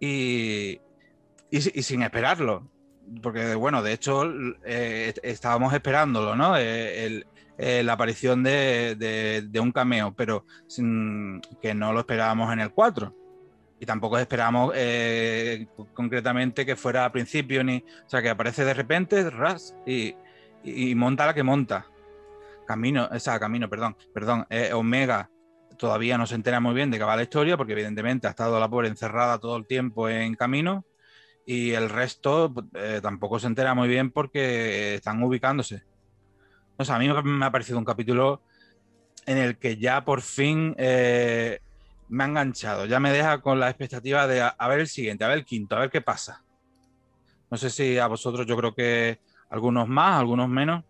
y 0.00 0.80
y, 1.52 1.60
sin 1.60 2.02
esperarlo. 2.02 2.68
Porque, 3.22 3.54
bueno, 3.54 3.82
de 3.82 3.92
hecho, 3.92 4.24
eh, 4.64 5.12
estábamos 5.22 5.74
esperándolo, 5.74 6.34
¿no? 6.34 6.54
Eh, 6.56 7.22
la 7.58 7.92
aparición 7.92 8.42
de, 8.42 9.60
un 9.60 9.70
cameo, 9.70 10.14
pero 10.16 10.46
que 11.60 11.74
no 11.74 11.92
lo 11.92 12.00
esperábamos 12.00 12.52
en 12.52 12.60
el 12.60 12.72
4 12.72 13.14
y 13.82 13.86
tampoco 13.86 14.16
esperábamos 14.16 14.72
concretamente 15.92 16.64
que 16.64 16.76
fuera 16.76 17.04
a 17.04 17.10
principio 17.10 17.64
ni 17.64 17.78
o 17.78 18.08
sea 18.08 18.22
que 18.22 18.30
aparece 18.30 18.64
de 18.64 18.74
repente 18.74 19.28
ras 19.28 19.74
y, 19.84 20.14
y, 20.62 20.94
monta 20.94 21.26
la 21.26 21.34
que 21.34 21.42
monta 21.42 21.86
camino 22.64 23.08
o 23.10 23.40
camino 23.40 23.68
perdón 23.68 23.96
perdón 24.14 24.46
Omega 24.72 25.28
todavía 25.82 26.16
no 26.16 26.28
se 26.28 26.36
entera 26.36 26.60
muy 26.60 26.74
bien 26.74 26.92
de 26.92 26.98
qué 26.98 27.02
va 27.02 27.16
la 27.16 27.24
historia, 27.24 27.56
porque 27.56 27.72
evidentemente 27.72 28.28
ha 28.28 28.30
estado 28.30 28.60
la 28.60 28.70
pobre 28.70 28.86
encerrada 28.86 29.38
todo 29.38 29.56
el 29.56 29.66
tiempo 29.66 30.08
en 30.08 30.36
camino, 30.36 30.84
y 31.44 31.72
el 31.72 31.90
resto 31.90 32.54
eh, 32.74 33.00
tampoco 33.02 33.40
se 33.40 33.48
entera 33.48 33.74
muy 33.74 33.88
bien 33.88 34.12
porque 34.12 34.94
están 34.94 35.20
ubicándose. 35.24 35.82
O 36.76 36.84
sea, 36.84 36.94
a 36.94 36.98
mí 37.00 37.08
me 37.08 37.44
ha 37.44 37.50
parecido 37.50 37.78
un 37.78 37.84
capítulo 37.84 38.42
en 39.26 39.38
el 39.38 39.58
que 39.58 39.76
ya 39.76 40.04
por 40.04 40.22
fin 40.22 40.74
eh, 40.78 41.58
me 42.12 42.24
ha 42.24 42.26
enganchado, 42.28 42.86
ya 42.86 43.00
me 43.00 43.12
deja 43.12 43.40
con 43.40 43.58
la 43.58 43.68
expectativa 43.68 44.26
de 44.26 44.42
a, 44.42 44.68
ver 44.68 44.80
el 44.80 44.88
siguiente, 44.88 45.24
a 45.24 45.28
ver 45.28 45.38
el 45.38 45.44
quinto, 45.44 45.76
a 45.76 45.80
ver 45.80 45.90
qué 45.90 46.00
pasa. 46.00 46.44
No 47.50 47.56
sé 47.56 47.70
si 47.70 47.98
a 47.98 48.06
vosotros, 48.06 48.46
yo 48.46 48.56
creo 48.56 48.74
que 48.74 49.20
algunos 49.50 49.88
más, 49.88 50.18
algunos 50.18 50.48
menos, 50.48 50.84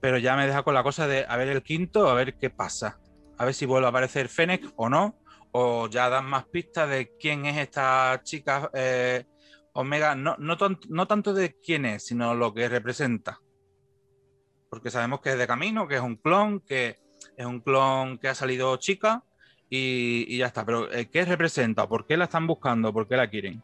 pero 0.00 0.18
ya 0.18 0.36
me 0.36 0.46
deja 0.46 0.62
con 0.62 0.74
la 0.74 0.82
cosa 0.82 1.06
de 1.06 1.26
a 1.28 1.36
ver 1.36 1.48
el 1.48 1.62
quinto, 1.62 2.08
a 2.08 2.14
ver 2.14 2.36
qué 2.38 2.50
pasa 2.50 3.00
a 3.40 3.46
ver 3.46 3.54
si 3.54 3.64
vuelve 3.64 3.86
a 3.86 3.88
aparecer 3.88 4.28
Fennec 4.28 4.70
o 4.76 4.90
no, 4.90 5.18
o 5.52 5.88
ya 5.88 6.10
dan 6.10 6.26
más 6.26 6.44
pistas 6.44 6.90
de 6.90 7.16
quién 7.18 7.46
es 7.46 7.56
esta 7.56 8.20
chica 8.22 8.70
eh, 8.74 9.24
Omega, 9.72 10.14
no, 10.14 10.36
no, 10.38 11.06
tanto 11.06 11.32
de 11.32 11.58
quién 11.58 11.86
es, 11.86 12.04
sino 12.04 12.34
lo 12.34 12.52
que 12.52 12.68
representa. 12.68 13.40
Porque 14.68 14.90
sabemos 14.90 15.22
que 15.22 15.30
es 15.30 15.38
de 15.38 15.46
camino, 15.46 15.88
que 15.88 15.94
es 15.94 16.02
un 16.02 16.16
clon, 16.16 16.60
que 16.60 16.98
es 17.34 17.46
un 17.46 17.60
clon 17.60 18.18
que 18.18 18.28
ha 18.28 18.34
salido 18.34 18.76
chica 18.76 19.24
y, 19.70 20.36
ya 20.36 20.46
está. 20.46 20.66
Pero 20.66 20.92
eh, 20.92 21.08
¿qué 21.10 21.24
representa? 21.24 21.88
¿Por 21.88 22.06
qué 22.06 22.16
la 22.16 22.24
están 22.24 22.46
buscando? 22.46 22.92
¿Por 22.92 23.08
qué 23.08 23.16
la 23.16 23.30
quieren? 23.30 23.62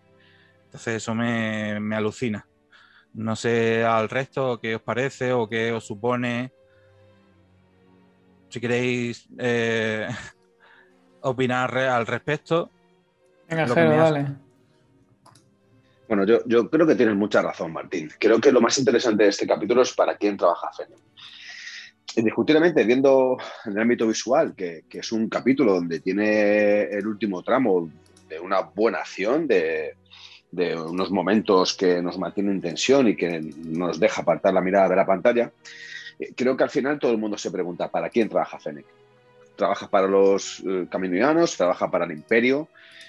Entonces 0.66 0.94
eso 0.94 1.14
me, 1.14 1.80
me 1.80 1.96
alucina. 1.96 2.46
No 3.14 3.34
sé 3.34 3.84
al 3.84 4.08
resto 4.08 4.60
qué 4.60 4.76
os 4.76 4.82
parece 4.82 5.32
o 5.32 5.48
qué 5.48 5.72
os 5.72 5.84
supone 5.84 6.52
si 8.48 8.60
queréis 8.60 9.28
eh, 9.38 10.08
opinar 11.20 11.76
al 11.76 12.06
respecto. 12.06 12.70
Venga, 13.48 13.66
dale. 13.66 14.26
Bueno, 16.08 16.24
yo, 16.24 16.70
creo 16.70 16.86
que 16.86 16.94
tienes 16.94 17.16
mucha 17.16 17.42
razón, 17.42 17.72
Martín. 17.72 18.10
Creo 18.18 18.40
que 18.40 18.52
lo 18.52 18.60
más 18.60 18.78
interesante 18.78 19.24
de 19.24 19.30
este 19.30 19.46
capítulo 19.46 19.82
es 19.82 19.92
para 19.92 20.16
quién 20.16 20.36
trabaja 20.36 20.70
Fennec. 20.72 20.98
Indiscutiblemente, 22.16 22.84
viendo 22.84 23.36
en 23.66 23.72
el 23.72 23.78
ámbito 23.78 24.06
visual, 24.06 24.54
que, 24.54 24.84
es 24.90 25.12
un 25.12 25.28
capítulo 25.28 25.74
donde 25.74 26.00
tiene 26.00 26.84
el 26.84 27.06
último 27.06 27.42
tramo 27.42 27.90
de 28.28 28.40
una 28.40 28.60
buena 28.60 28.98
acción, 28.98 29.46
de, 29.46 29.96
de 30.50 30.80
unos 30.80 31.10
momentos 31.10 31.74
que 31.74 32.00
nos 32.00 32.18
mantienen 32.18 32.54
en 32.54 32.60
tensión 32.62 33.08
y 33.08 33.16
que 33.16 33.40
nos 33.66 34.00
deja 34.00 34.22
apartar 34.22 34.54
la 34.54 34.62
mirada 34.62 34.88
de 34.88 34.96
la 34.96 35.06
pantalla, 35.06 35.52
eh, 36.18 36.32
creo 36.34 36.56
que 36.56 36.64
al 36.64 36.70
final 36.70 36.98
todo 36.98 37.12
el 37.12 37.18
mundo 37.18 37.36
se 37.36 37.50
pregunta, 37.50 37.90
¿para 37.90 38.08
quién 38.08 38.30
trabaja 38.30 38.58
Fennec? 38.58 38.86
¿Trabaja 39.54 39.88
para 39.88 40.06
los 40.06 40.62
eh? 40.66 40.86
¿Trabaja 41.56 41.90
para 41.90 42.06
el 42.06 42.12
Imperio? 42.12 42.68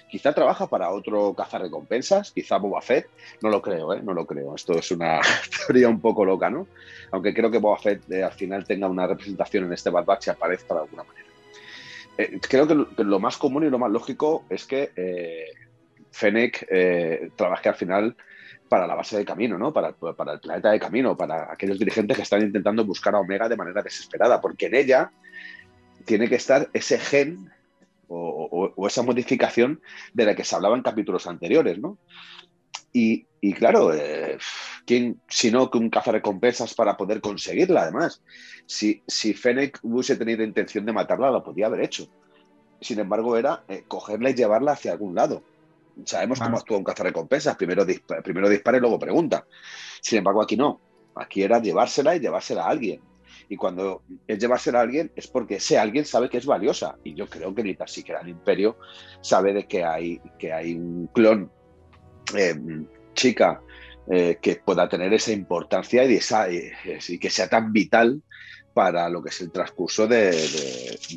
Quizá 0.10 0.34
trabaja 0.34 0.68
para 0.68 0.90
otro 0.90 1.34
cazarrecompensas, 1.34 2.32
quizá 2.32 2.58
Boba 2.58 2.82
Fett, 2.82 3.08
no 3.42 3.50
lo 3.50 3.62
creo, 3.62 3.94
¿eh? 3.94 4.02
no 4.02 4.14
lo 4.14 4.26
creo. 4.26 4.56
Esto 4.56 4.74
es 4.74 4.92
una 4.92 5.20
teoría 5.68 5.90
un 5.90 6.00
poco 6.00 6.24
loca, 6.24 6.50
¿no? 6.50 6.68
Aunque 7.12 7.34
creo 7.34 7.52
que 7.52 7.58
Boba 7.58 7.78
Fett 7.78 8.12
al 8.12 8.34
final 8.34 8.66
tenga 8.66 8.88
una 8.88 9.08
representación 9.08 9.66
en 9.66 9.74
este 9.74 9.90
Bad 9.90 10.06
Batch 10.06 10.28
y 10.28 10.30
aparezca 10.30 10.74
de 10.74 10.82
alguna 10.82 11.04
manera. 11.04 12.40
creo 12.48 12.68
que 12.68 13.04
lo, 13.04 13.20
más 13.20 13.38
común 13.38 13.66
y 13.66 13.70
lo 13.70 13.80
más 13.80 13.92
lógico 13.92 14.46
es 14.50 14.66
que 14.66 14.92
Fennec 16.12 16.68
trabaje 17.36 17.70
al 17.70 17.76
final 17.76 18.16
para 18.68 18.88
la 18.88 18.96
base 18.96 19.18
de 19.18 19.26
camino, 19.26 19.58
¿no? 19.58 19.74
Para, 19.74 19.94
para, 19.94 20.34
el 20.34 20.40
planeta 20.40 20.72
de 20.72 20.80
camino, 20.80 21.16
para 21.16 21.52
aquellos 21.52 21.80
dirigentes 21.80 22.16
que 22.16 22.24
están 22.24 22.42
intentando 22.42 22.86
buscar 22.86 23.16
a 23.16 23.20
Omega 23.20 23.50
de 23.50 23.56
manera 23.56 23.82
desesperada, 23.82 24.42
porque 24.42 24.68
en 24.68 24.76
ella 24.76 25.12
tiene 26.06 26.30
que 26.30 26.36
estar 26.36 26.70
ese 26.74 27.00
gen 27.00 27.52
o, 28.08 28.88
esa 28.88 29.04
modificación 29.04 29.82
de 30.14 30.26
la 30.26 30.36
que 30.36 30.44
se 30.44 30.56
hablaba 30.56 30.76
en 30.76 30.84
capítulos 30.84 31.28
anteriores, 31.28 31.80
¿no? 31.80 31.98
Y, 32.94 33.28
claro, 33.54 33.94
eh, 33.94 34.40
¿quién 34.86 35.22
sino 35.28 35.70
que 35.70 35.78
un 35.78 35.92
cazarrecompensas 35.92 36.74
para 36.74 36.98
poder 36.98 37.22
conseguirla, 37.22 37.84
además? 37.84 38.24
Si, 38.66 39.04
si 39.06 39.36
Fennec 39.36 39.80
hubiese 39.84 40.16
tenido 40.16 40.44
intención 40.44 40.84
de 40.86 40.94
matarla, 40.94 41.30
lo 41.30 41.44
podía 41.44 41.68
haber 41.68 41.82
hecho. 41.82 42.10
Sin 42.82 43.00
embargo, 43.00 43.38
era 43.38 43.64
eh, 43.68 43.84
cogerla 43.88 44.32
y 44.32 44.34
llevarla 44.34 44.72
hacia 44.72 44.92
algún 44.92 45.14
lado. 45.14 45.44
Sabemos 46.06 46.40
cómo 46.40 46.58
actúa 46.58 46.78
un 46.78 46.84
cazarrecompensas. 46.84 47.56
Primero, 47.56 47.86
primero 48.24 48.50
dispara 48.50 48.78
y 48.78 48.82
luego 48.82 49.00
pregunta. 49.00 49.46
Sin 50.02 50.20
embargo, 50.20 50.42
aquí 50.42 50.56
no. 50.56 50.80
Aquí 51.16 51.42
era 51.42 51.60
llevársela 51.60 52.16
y 52.16 52.20
llevársela 52.20 52.64
a 52.64 52.70
alguien. 52.70 53.02
Y 53.50 53.56
cuando 53.56 54.04
es 54.28 54.40
llevársela 54.40 54.80
a 54.80 54.82
alguien 54.82 55.12
es 55.16 55.28
porque 55.28 55.56
ese 55.56 55.78
alguien 55.78 56.06
sabe 56.06 56.30
que 56.30 56.38
es 56.38 56.46
valiosa. 56.46 56.98
Y 57.04 57.14
yo 57.14 57.28
creo 57.28 57.54
que 57.56 57.64
ni 57.64 57.76
tan 57.76 57.88
siquiera 57.88 58.22
el 58.22 58.30
imperio 58.30 58.78
sabe 59.22 59.54
de 59.54 59.68
que 59.68 59.84
hay, 59.84 60.20
que 60.38 60.52
hay 60.52 60.76
un 60.76 61.08
clon 61.08 61.52
eh, 62.36 62.56
chica 63.14 63.62
eh, 64.10 64.38
que 64.42 64.56
pueda 64.56 64.88
tener 64.88 65.14
esa 65.14 65.34
importancia 65.34 66.06
y, 66.06 66.16
esa, 66.16 66.48
y, 66.50 67.20
que 67.20 67.30
sea 67.30 67.50
tan 67.50 67.74
vital 67.74 68.22
para 68.74 69.10
lo 69.10 69.22
que 69.22 69.30
es 69.30 69.42
el 69.42 69.52
transcurso 69.52 70.08
de, 70.08 70.32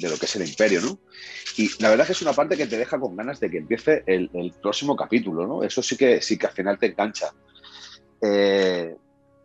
lo 0.03 0.17
que 0.17 0.27
es 0.27 0.37
el 0.37 0.49
imperio, 0.49 0.81
¿no? 0.81 0.99
Y 1.57 1.71
la 1.81 1.91
verdad 1.91 2.03
es 2.03 2.07
que 2.07 2.13
es 2.15 2.23
una 2.23 2.33
parte 2.33 2.57
que 2.57 2.67
te 2.67 2.79
deja 2.79 2.99
con 2.99 3.15
ganas 3.15 3.39
de 3.39 3.51
que 3.51 3.59
empiece 3.59 4.03
el, 4.07 4.55
próximo 4.61 4.97
capítulo, 4.97 5.47
¿no? 5.47 5.63
Eso 5.63 5.83
sí 5.83 5.97
que, 5.97 6.21
sí 6.21 6.39
que 6.39 6.47
al 6.47 6.53
final 6.53 6.79
te 6.79 6.87
engancha. 6.87 7.33
Eh, 8.23 8.97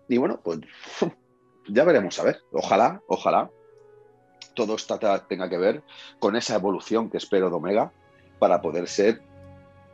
y 0.07 0.17
bueno, 0.17 0.39
pues 0.43 0.61
ya 1.67 1.83
veremos 1.83 2.19
a 2.19 2.23
ver. 2.23 2.41
Ojalá, 2.51 3.01
ojalá 3.07 3.49
todo 4.53 4.75
esto 4.75 4.99
tenga 5.27 5.49
que 5.49 5.57
ver 5.57 5.83
con 6.19 6.35
esa 6.35 6.55
evolución 6.55 7.09
que 7.09 7.17
espero 7.17 7.49
de 7.49 7.55
Omega 7.55 7.91
para 8.39 8.61
poder 8.61 8.87
ser 8.87 9.21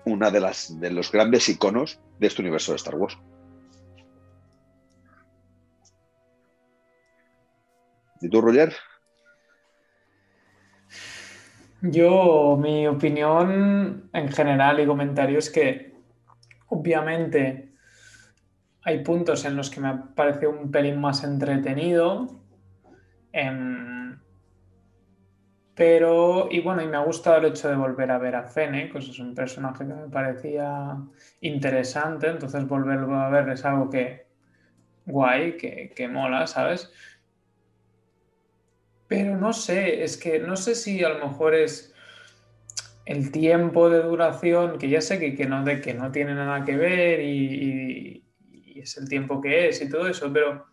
una 0.05 0.31
de, 0.31 0.39
las, 0.39 0.79
de 0.79 0.91
los 0.91 1.11
grandes 1.11 1.49
iconos 1.49 1.99
de 2.19 2.27
este 2.27 2.41
universo 2.41 2.71
de 2.71 2.77
Star 2.77 2.95
Wars. 2.95 3.17
¿Y 8.21 8.29
tú, 8.29 8.39
Roger? 8.39 8.73
Yo, 11.81 12.57
mi 12.61 12.87
opinión 12.87 14.09
en 14.13 14.31
general 14.31 14.79
y 14.79 14.85
comentario 14.85 15.39
es 15.39 15.49
que 15.49 15.95
obviamente 16.67 17.70
hay 18.83 19.03
puntos 19.03 19.45
en 19.45 19.55
los 19.55 19.69
que 19.69 19.79
me 19.79 19.89
ha 19.89 20.03
parecido 20.15 20.51
un 20.51 20.71
pelín 20.71 20.99
más 20.99 21.23
entretenido. 21.23 22.27
Em, 23.31 24.19
pero, 25.75 26.47
y 26.51 26.61
bueno, 26.61 26.81
y 26.81 26.87
me 26.87 26.97
ha 26.97 27.03
gustado 27.03 27.37
el 27.37 27.45
hecho 27.45 27.69
de 27.69 27.75
volver 27.75 28.11
a 28.11 28.17
ver 28.17 28.35
a 28.35 28.43
Fennec, 28.43 28.91
pues 28.91 29.07
es 29.09 29.19
un 29.19 29.33
personaje 29.33 29.85
que 29.87 29.93
me 29.93 30.09
parecía 30.09 30.97
interesante, 31.41 32.27
entonces 32.27 32.67
volverlo 32.67 33.15
a 33.15 33.29
ver 33.29 33.49
es 33.49 33.65
algo 33.65 33.89
que 33.89 34.27
guay, 35.05 35.57
que, 35.57 35.91
que 35.95 36.07
mola, 36.07 36.45
¿sabes? 36.47 36.91
Pero 39.07 39.37
no 39.37 39.53
sé, 39.53 40.03
es 40.03 40.17
que 40.17 40.39
no 40.39 40.55
sé 40.55 40.75
si 40.75 41.03
a 41.03 41.09
lo 41.09 41.27
mejor 41.27 41.53
es 41.55 41.93
el 43.05 43.31
tiempo 43.31 43.89
de 43.89 44.01
duración, 44.03 44.77
que 44.77 44.89
ya 44.89 45.01
sé 45.01 45.19
que, 45.35 45.45
no, 45.45 45.63
de, 45.63 45.81
que 45.81 45.93
no 45.93 46.11
tiene 46.11 46.33
nada 46.33 46.63
que 46.63 46.77
ver 46.77 47.19
y, 47.21 48.20
es 48.81 48.97
el 48.97 49.07
tiempo 49.07 49.41
que 49.41 49.69
es 49.69 49.81
y 49.81 49.89
todo 49.89 50.07
eso, 50.07 50.31
pero 50.31 50.67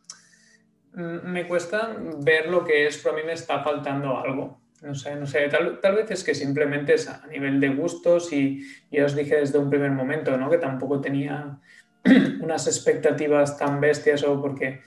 mm, 0.95 1.31
me 1.31 1.47
cuesta 1.47 1.97
ver 2.19 2.49
lo 2.49 2.65
que 2.65 2.87
es, 2.87 2.99
pero 2.99 3.15
a 3.15 3.19
mí 3.19 3.25
me 3.25 3.33
está 3.33 3.63
faltando 3.63 4.19
algo. 4.19 4.61
No 4.83 4.95
sé, 4.95 5.17
no 5.17 5.27
sé, 5.27 5.49
tal, 5.49 5.95
vez 5.97 6.11
es 6.13 6.23
que 6.23 6.35
simplemente 6.35 6.95
es 6.95 7.09
a 7.09 7.27
nivel 7.27 7.59
de 7.59 7.71
gustos 7.71 8.33
y 8.33 8.65
ya 8.93 9.07
os 9.07 9.17
dije 9.17 9.35
desde 9.35 9.59
un 9.59 9.69
primer 9.69 9.91
momento, 9.91 10.37
¿no? 10.37 10.49
Que 10.49 10.59
tampoco 10.59 11.01
tenía 11.01 11.59
unas 12.41 12.67
expectativas 12.69 13.59
tan 13.59 13.81
bestias 13.81 14.23
o 14.23 14.41
porque 14.41 14.83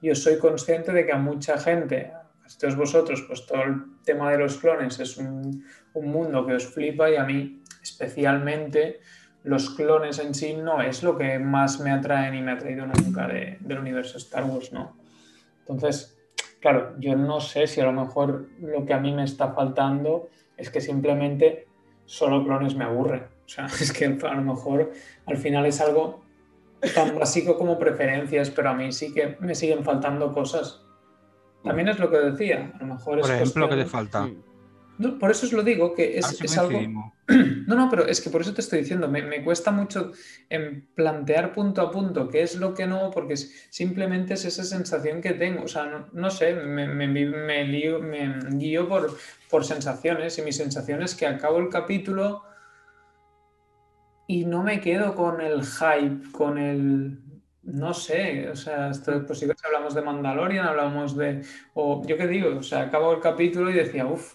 yo 0.00 0.14
soy 0.14 0.38
consciente 0.38 0.92
de 0.92 1.04
que 1.04 1.12
a 1.12 1.18
mucha 1.18 1.58
gente, 1.58 2.12
todos 2.58 2.76
vosotros, 2.76 3.22
pues 3.26 3.46
todo 3.46 3.62
el 3.64 3.82
tema 4.04 4.30
de 4.30 4.38
los 4.38 4.58
clones 4.58 4.98
es 5.00 5.16
un, 5.16 5.64
mundo 5.94 6.46
que 6.46 6.54
os 6.54 6.66
flipa 6.66 7.08
y 7.10 7.16
a 7.16 7.24
mí 7.24 7.62
especialmente 7.82 9.00
los 9.44 9.70
clones 9.70 10.18
en 10.18 10.34
sí 10.34 10.54
no 10.54 10.80
es 10.82 11.02
lo 11.02 11.16
que 11.16 11.38
más 11.38 11.78
me 11.80 11.90
atrae 11.90 12.34
y 12.36 12.40
me 12.42 12.52
ha 12.52 12.58
traído 12.58 12.86
nunca 12.86 13.26
del 13.28 13.78
universo 13.78 14.18
Star 14.18 14.44
Wars, 14.44 14.72
¿no? 14.72 14.96
Entonces, 15.60 16.18
claro, 16.60 16.94
yo 16.98 17.14
no 17.14 17.40
sé 17.40 17.66
si 17.66 17.80
a 17.80 17.84
lo 17.84 17.92
mejor 17.92 18.48
lo 18.60 18.84
que 18.86 18.94
a 18.94 18.98
mí 18.98 19.12
me 19.12 19.24
está 19.24 19.52
faltando 19.52 20.28
es 20.56 20.70
que 20.70 20.80
simplemente 20.80 21.66
solo 22.06 22.42
clones 22.44 22.74
me 22.74 22.84
aburren. 22.84 23.24
O 23.44 23.48
sea, 23.48 23.66
es 23.80 23.92
que 23.92 24.06
a 24.06 24.34
lo 24.34 24.42
mejor 24.42 24.92
al 25.26 25.36
final 25.36 25.66
es 25.66 25.80
algo 25.80 26.22
tan 26.94 27.18
básico 27.18 27.56
como 27.58 27.78
preferencias, 27.78 28.50
pero 28.50 28.70
a 28.70 28.74
mí 28.74 28.92
sí 28.92 29.12
que 29.12 29.36
me 29.40 29.54
siguen 29.54 29.84
faltando 29.84 30.32
cosas. 30.32 30.80
También 31.62 31.88
es 31.88 31.98
lo 31.98 32.10
que 32.10 32.18
decía, 32.18 32.72
a 32.74 32.78
lo 32.78 32.94
mejor 32.94 33.20
Por 33.20 33.30
es 33.30 33.40
ejemplo, 33.40 33.68
¿qué 33.68 33.74
cuestión- 33.76 33.84
te 33.84 33.90
falta? 33.90 34.28
No, 34.96 35.18
por 35.18 35.30
eso 35.30 35.46
os 35.46 35.52
lo 35.52 35.62
digo, 35.62 35.92
que 35.94 36.18
es, 36.18 36.26
si 36.26 36.44
es 36.46 36.56
algo... 36.58 36.78
No, 37.66 37.74
no, 37.76 37.88
pero 37.88 38.06
es 38.06 38.20
que 38.20 38.28
por 38.28 38.42
eso 38.42 38.52
te 38.52 38.60
estoy 38.60 38.80
diciendo, 38.80 39.08
me, 39.08 39.22
me 39.22 39.42
cuesta 39.42 39.70
mucho 39.70 40.12
en 40.50 40.86
plantear 40.94 41.54
punto 41.54 41.80
a 41.80 41.90
punto 41.90 42.28
qué 42.28 42.42
es 42.42 42.56
lo 42.56 42.74
que 42.74 42.86
no, 42.86 43.10
porque 43.10 43.32
es- 43.32 43.66
simplemente 43.70 44.34
es 44.34 44.44
esa 44.44 44.62
sensación 44.64 45.22
que 45.22 45.32
tengo. 45.32 45.64
O 45.64 45.68
sea, 45.68 45.86
no, 45.86 46.08
no 46.12 46.30
sé, 46.30 46.52
me, 46.54 46.86
me, 46.86 47.08
me 47.08 47.64
lío- 47.64 48.00
guío 48.58 48.86
por, 48.86 49.16
por 49.48 49.64
sensaciones 49.64 50.36
y 50.38 50.42
mi 50.42 50.52
sensación 50.52 51.02
es 51.02 51.14
que 51.14 51.26
acabo 51.26 51.58
el 51.58 51.70
capítulo 51.70 52.42
y 54.26 54.44
no 54.44 54.62
me 54.62 54.80
quedo 54.80 55.14
con 55.14 55.40
el 55.40 55.62
hype, 55.64 56.30
con 56.32 56.58
el... 56.58 57.18
No 57.62 57.94
sé, 57.94 58.50
o 58.50 58.56
sea, 58.56 58.90
esto 58.90 59.14
es 59.14 59.24
posible 59.24 59.54
si 59.58 59.66
hablamos 59.66 59.94
de 59.94 60.02
Mandalorian, 60.02 60.66
hablamos 60.66 61.16
de... 61.16 61.40
O 61.72 62.02
yo 62.06 62.16
qué 62.18 62.26
digo, 62.26 62.58
o 62.58 62.62
sea, 62.62 62.82
acabo 62.82 63.14
el 63.14 63.20
capítulo 63.20 63.70
y 63.70 63.74
decía, 63.74 64.06
uff, 64.06 64.34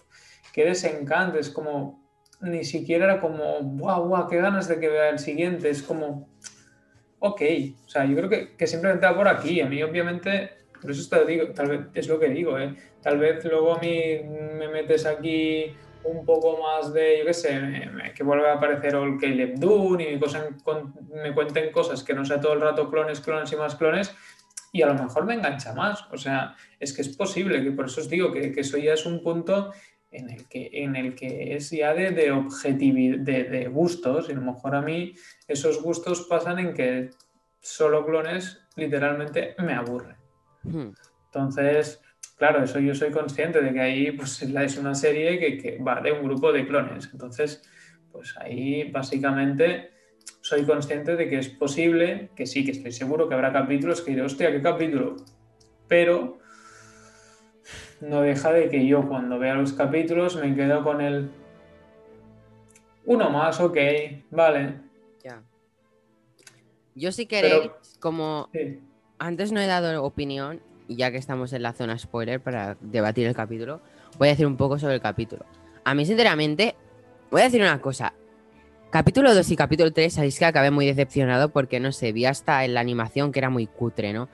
qué 0.52 0.64
desencanto, 0.64 1.38
es 1.38 1.50
como, 1.50 2.02
ni 2.40 2.64
siquiera 2.64 3.04
era 3.04 3.20
como, 3.20 3.60
guau, 3.62 4.08
guau, 4.08 4.28
qué 4.28 4.36
ganas 4.38 4.68
de 4.68 4.78
que 4.80 4.88
vea 4.88 5.10
el 5.10 5.18
siguiente, 5.18 5.68
es 5.70 5.82
como, 5.82 6.28
ok, 7.18 7.42
o 7.84 7.88
sea, 7.88 8.04
yo 8.06 8.16
creo 8.16 8.28
que, 8.28 8.56
que 8.56 8.66
simplemente 8.66 9.06
va 9.06 9.14
por 9.16 9.28
aquí, 9.28 9.60
a 9.60 9.66
mí 9.66 9.82
obviamente, 9.82 10.50
por 10.80 10.90
eso 10.90 11.08
te 11.08 11.24
digo, 11.26 11.48
tal 11.52 11.68
vez 11.68 11.80
es 11.94 12.08
lo 12.08 12.18
que 12.18 12.28
digo, 12.30 12.58
¿eh? 12.58 12.74
tal 13.02 13.18
vez 13.18 13.44
luego 13.44 13.74
a 13.74 13.78
mí 13.80 14.20
me 14.58 14.68
metes 14.68 15.04
aquí 15.06 15.74
un 16.02 16.24
poco 16.24 16.58
más 16.62 16.94
de, 16.94 17.18
yo 17.18 17.26
qué 17.26 17.34
sé, 17.34 17.60
me- 17.60 18.14
que 18.14 18.22
vuelve 18.22 18.48
a 18.48 18.54
aparecer 18.54 18.94
el 18.94 19.18
Caleb 19.18 19.58
Dune 19.58 20.12
y 20.14 20.18
con- 20.64 20.94
me 21.12 21.34
cuenten 21.34 21.70
cosas 21.72 22.02
que 22.02 22.14
no 22.14 22.24
sea 22.24 22.40
todo 22.40 22.54
el 22.54 22.62
rato 22.62 22.88
clones, 22.88 23.20
clones 23.20 23.52
y 23.52 23.56
más 23.56 23.74
clones, 23.76 24.14
y 24.72 24.80
a 24.80 24.86
lo 24.86 24.94
mejor 24.94 25.26
me 25.26 25.34
engancha 25.34 25.74
más, 25.74 26.06
o 26.10 26.16
sea, 26.16 26.54
es 26.78 26.94
que 26.94 27.02
es 27.02 27.14
posible, 27.14 27.62
que 27.62 27.72
por 27.72 27.84
eso 27.86 28.00
os 28.00 28.08
digo 28.08 28.32
que, 28.32 28.50
que 28.52 28.60
eso 28.60 28.78
ya 28.78 28.94
es 28.94 29.04
un 29.04 29.22
punto 29.22 29.72
en 30.10 30.30
el 30.30 30.48
que, 30.48 30.70
en 30.72 30.96
el 30.96 31.14
que 31.14 31.54
es 31.54 31.70
ya 31.70 31.94
de, 31.94 32.10
de 32.10 32.32
objetividad, 32.32 33.18
de, 33.18 33.44
de 33.44 33.68
gustos, 33.68 34.28
y 34.28 34.32
a 34.32 34.34
lo 34.36 34.42
mejor 34.42 34.74
a 34.74 34.82
mí 34.82 35.14
esos 35.46 35.82
gustos 35.82 36.26
pasan 36.28 36.58
en 36.58 36.74
que 36.74 37.10
solo 37.60 38.04
clones 38.04 38.60
literalmente 38.76 39.54
me 39.58 39.74
aburre. 39.74 40.16
Mm. 40.64 40.90
Entonces, 41.26 42.02
claro, 42.36 42.64
eso 42.64 42.80
yo 42.80 42.94
soy 42.94 43.10
consciente 43.10 43.60
de 43.60 43.72
que 43.72 43.80
ahí 43.80 44.12
pues, 44.12 44.42
es 44.42 44.76
una 44.78 44.94
serie 44.94 45.38
que, 45.38 45.58
que 45.58 45.78
va 45.78 46.00
de 46.00 46.12
un 46.12 46.24
grupo 46.24 46.52
de 46.52 46.66
clones. 46.66 47.08
Entonces, 47.12 47.62
pues 48.10 48.34
ahí 48.38 48.90
básicamente 48.90 49.90
soy 50.40 50.64
consciente 50.64 51.16
de 51.16 51.28
que 51.28 51.38
es 51.38 51.48
posible, 51.48 52.30
que 52.34 52.46
sí, 52.46 52.64
que 52.64 52.72
estoy 52.72 52.92
seguro 52.92 53.28
que 53.28 53.34
habrá 53.34 53.52
capítulos 53.52 54.00
que 54.00 54.10
diré, 54.12 54.22
hostia, 54.22 54.50
¿qué 54.50 54.60
capítulo? 54.60 55.16
Pero 55.86 56.39
no 58.00 58.22
deja 58.22 58.52
de 58.52 58.68
que 58.68 58.86
yo 58.86 59.08
cuando 59.08 59.38
vea 59.38 59.54
los 59.54 59.72
capítulos 59.72 60.36
me 60.36 60.54
quedo 60.54 60.82
con 60.82 61.00
el 61.00 61.30
uno 63.06 63.30
más, 63.30 63.60
ok, 63.60 63.76
vale. 64.30 64.74
Ya. 65.24 65.42
Yo 66.94 67.12
si 67.12 67.26
queréis, 67.26 67.70
como 67.98 68.48
Sí. 68.52 68.80
antes 69.18 69.52
no 69.52 69.60
he 69.60 69.66
dado 69.66 70.02
opinión, 70.04 70.60
y 70.88 70.96
ya 70.96 71.10
que 71.10 71.18
estamos 71.18 71.52
en 71.52 71.62
la 71.62 71.72
zona 71.72 71.98
spoiler 71.98 72.40
para 72.40 72.76
debatir 72.80 73.26
el 73.26 73.34
capítulo, 73.34 73.80
voy 74.18 74.28
a 74.28 74.32
decir 74.32 74.46
un 74.46 74.56
poco 74.56 74.78
sobre 74.78 74.94
el 74.94 75.00
capítulo. 75.00 75.44
A 75.84 75.94
mí, 75.94 76.04
sinceramente, 76.04 76.74
voy 77.30 77.42
a 77.42 77.44
decir 77.44 77.62
una 77.62 77.80
cosa. 77.80 78.12
Capítulo 78.90 79.32
2 79.34 79.48
y 79.52 79.56
capítulo 79.56 79.92
3, 79.92 80.12
sabéis 80.14 80.38
que 80.38 80.44
acabé 80.44 80.70
muy 80.72 80.84
decepcionado 80.84 81.50
porque, 81.50 81.78
no 81.78 81.92
sé, 81.92 82.12
vi 82.12 82.26
hasta 82.26 82.64
en 82.64 82.74
la 82.74 82.80
animación 82.80 83.30
que 83.30 83.38
era 83.38 83.50
muy 83.50 83.66
cutre, 83.68 84.12
¿no? 84.12 84.28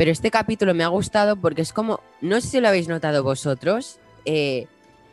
Pero 0.00 0.12
este 0.12 0.30
capítulo 0.30 0.72
me 0.72 0.82
ha 0.82 0.88
gustado 0.88 1.36
porque 1.36 1.60
es 1.60 1.74
como, 1.74 2.00
no 2.22 2.40
sé 2.40 2.48
si 2.48 2.60
lo 2.62 2.68
habéis 2.68 2.88
notado 2.88 3.22
vosotros, 3.22 4.00
eh, 4.24 4.66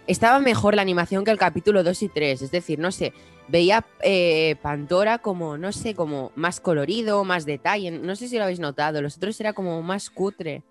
estaba 0.08 0.40
mejor 0.40 0.76
la 0.76 0.82
animación 0.82 1.26
que 1.26 1.32
el 1.32 1.38
capítulo 1.38 1.84
2 1.84 2.04
y 2.04 2.08
3. 2.08 2.42
Es 2.42 2.52
decir, 2.52 2.80
no 2.80 2.94
sé, 2.94 3.12
veía 3.50 3.84
eh, 4.02 4.56
Pandora 4.62 5.18
como, 5.18 5.58
no 5.58 5.74
sé, 5.74 5.94
como 5.94 6.32
más 6.36 6.62
colorido, 6.62 7.26
más 7.26 7.46
detalle. 7.46 7.92
No 7.92 8.16
sé 8.16 8.30
si 8.30 8.38
lo 8.38 8.44
habéis 8.46 8.62
notado. 8.62 9.02
Los 9.02 9.18
otros 9.18 9.38
era 9.42 9.52
como 9.52 9.82
más 9.82 10.10
cutre. 10.10 10.64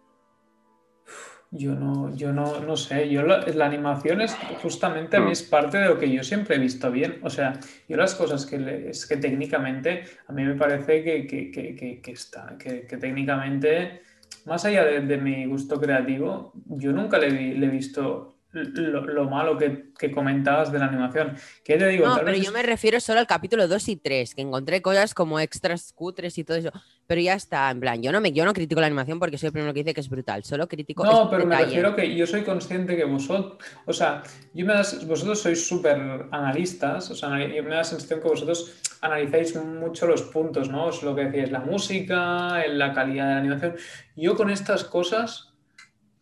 Yo 1.51 1.75
no, 1.75 2.17
yo 2.17 2.33
no, 2.33 2.61
no 2.61 2.77
sé, 2.77 3.11
yo 3.11 3.23
la, 3.23 3.67
animación 3.67 4.23
es 4.23 4.35
justamente 4.63 5.19
a 5.19 5.21
mí 5.21 5.31
es 5.31 5.43
parte 5.43 5.79
de 5.79 5.89
lo 5.89 5.99
que 5.99 6.11
yo 6.11 6.25
siempre 6.25 6.57
he 6.57 6.59
visto 6.59 6.91
bien. 6.91 7.21
O 7.23 7.29
sea, 7.29 7.61
yo 7.87 7.99
las 7.99 8.15
cosas 8.15 8.47
que 8.47 8.59
le- 8.59 8.89
es 8.89 9.05
que 9.05 9.19
técnicamente 9.19 10.05
a 10.27 10.33
mí 10.33 10.43
me 10.43 10.55
parece 10.55 11.05
que, 11.05 11.27
que, 11.27 11.51
que, 11.51 12.01
que, 12.01 12.13
está, 12.13 12.57
que 12.59 12.81
técnicamente, 12.99 14.06
más 14.47 14.65
allá 14.65 14.85
de, 14.85 15.01
mi 15.19 15.47
gusto 15.47 15.81
creativo, 15.81 16.53
yo 16.67 16.93
nunca 16.93 17.19
le, 17.19 17.31
vi- 17.31 17.55
le 17.55 17.67
he 17.67 17.71
visto 17.71 18.36
lo, 18.65 19.05
lo 19.07 19.25
malo 19.29 19.57
que, 19.59 19.91
que 19.99 20.11
comentabas 20.11 20.73
de 20.73 20.79
la 20.79 20.87
animación. 20.87 21.37
¿Qué 21.65 21.77
te 21.77 21.87
digo? 21.89 22.07
No, 22.07 22.17
pero 22.25 22.37
yo 22.37 22.43
es- 22.45 22.53
me 22.53 22.63
refiero 22.63 22.99
solo 23.01 23.21
al 23.21 23.27
capítulo 23.27 23.69
2 23.69 23.89
y 23.89 23.97
3, 23.97 24.35
que 24.35 24.43
encontré 24.43 24.83
cosas 24.83 25.15
como 25.15 25.39
extras 25.41 25.93
cutres 25.95 26.37
y 26.39 26.45
todo 26.45 26.57
eso. 26.57 26.71
Pero 27.09 27.21
ya 27.21 27.35
está, 27.35 27.71
en 27.71 27.79
plan, 27.79 28.03
yo 28.03 28.11
no 28.11 28.21
me 28.21 28.33
yo 28.33 28.45
no 28.45 28.53
critico 28.53 28.81
la 28.81 28.89
animación 28.89 29.21
porque 29.21 29.39
soy 29.39 29.47
el 29.49 29.53
primero 29.53 29.73
que 29.73 29.81
dice 29.85 29.95
que 29.95 30.01
es 30.01 30.09
brutal, 30.09 30.43
solo 30.43 30.67
critico 30.67 31.05
No, 31.05 31.31
pero 31.31 31.45
me 31.47 31.55
detalle. 31.55 31.67
refiero 31.77 31.95
que 31.95 32.17
yo 32.17 32.27
soy 32.27 32.43
consciente 32.43 32.97
que 32.97 33.05
vosotros, 33.05 33.59
o 33.85 33.93
sea, 33.93 34.25
yo 34.53 34.67
me 34.67 34.73
das- 34.75 35.07
vosotros 35.07 35.41
sois 35.41 35.69
súper 35.69 36.27
analistas, 36.33 37.09
o 37.11 37.15
sea, 37.15 37.29
yo 37.47 37.63
me 37.63 37.71
da 37.71 37.77
la 37.77 37.85
sensación 37.85 38.21
que 38.21 38.29
vosotros 38.29 38.73
analizáis 39.03 39.55
mucho 39.55 40.07
los 40.09 40.23
puntos, 40.23 40.69
¿no? 40.69 40.91
Es 40.91 41.03
lo 41.05 41.15
que 41.15 41.27
decíais, 41.27 41.53
la 41.53 41.61
música, 41.61 42.67
la 42.67 42.93
calidad 42.93 43.27
de 43.29 43.33
la 43.35 43.39
animación. 43.39 43.77
Yo 44.17 44.35
con 44.35 44.51
estas 44.51 44.83
cosas, 44.83 45.53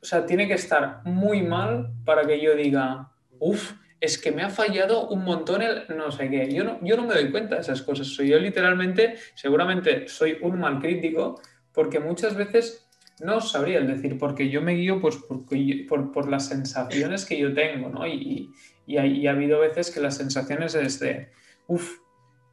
o 0.04 0.06
sea, 0.06 0.26
tiene 0.26 0.46
que 0.46 0.52
estar 0.52 1.00
muy 1.06 1.40
mal 1.40 1.94
para 2.04 2.26
que 2.26 2.38
yo 2.38 2.54
diga, 2.54 3.10
uff, 3.38 3.72
es 3.98 4.18
que 4.18 4.32
me 4.32 4.42
ha 4.42 4.50
fallado 4.50 5.08
un 5.08 5.24
montón 5.24 5.62
el 5.62 5.84
no 5.96 6.12
sé 6.12 6.28
qué. 6.28 6.52
Yo 6.52 6.62
no, 6.62 6.78
yo 6.82 6.94
no 6.98 7.06
me 7.06 7.14
doy 7.14 7.30
cuenta 7.30 7.54
de 7.54 7.62
esas 7.62 7.80
cosas. 7.80 8.08
Soy 8.08 8.28
yo 8.28 8.38
literalmente, 8.38 9.14
seguramente 9.34 10.06
soy 10.06 10.36
un 10.42 10.60
mal 10.60 10.78
crítico, 10.78 11.40
porque 11.72 12.00
muchas 12.00 12.36
veces 12.36 12.86
no 13.22 13.40
sabría 13.40 13.78
el 13.78 13.86
decir, 13.86 14.18
porque 14.18 14.50
yo 14.50 14.60
me 14.60 14.74
guío 14.74 15.00
pues, 15.00 15.16
por, 15.16 16.12
por 16.12 16.28
las 16.28 16.48
sensaciones 16.48 17.24
que 17.24 17.38
yo 17.38 17.54
tengo, 17.54 17.88
¿no? 17.88 18.06
Y, 18.06 18.50
y 18.86 19.26
ha 19.26 19.30
habido 19.30 19.58
veces 19.58 19.90
que 19.90 20.00
las 20.00 20.18
sensaciones 20.18 20.74
es 20.74 21.00
de, 21.00 21.30
uff, 21.66 21.96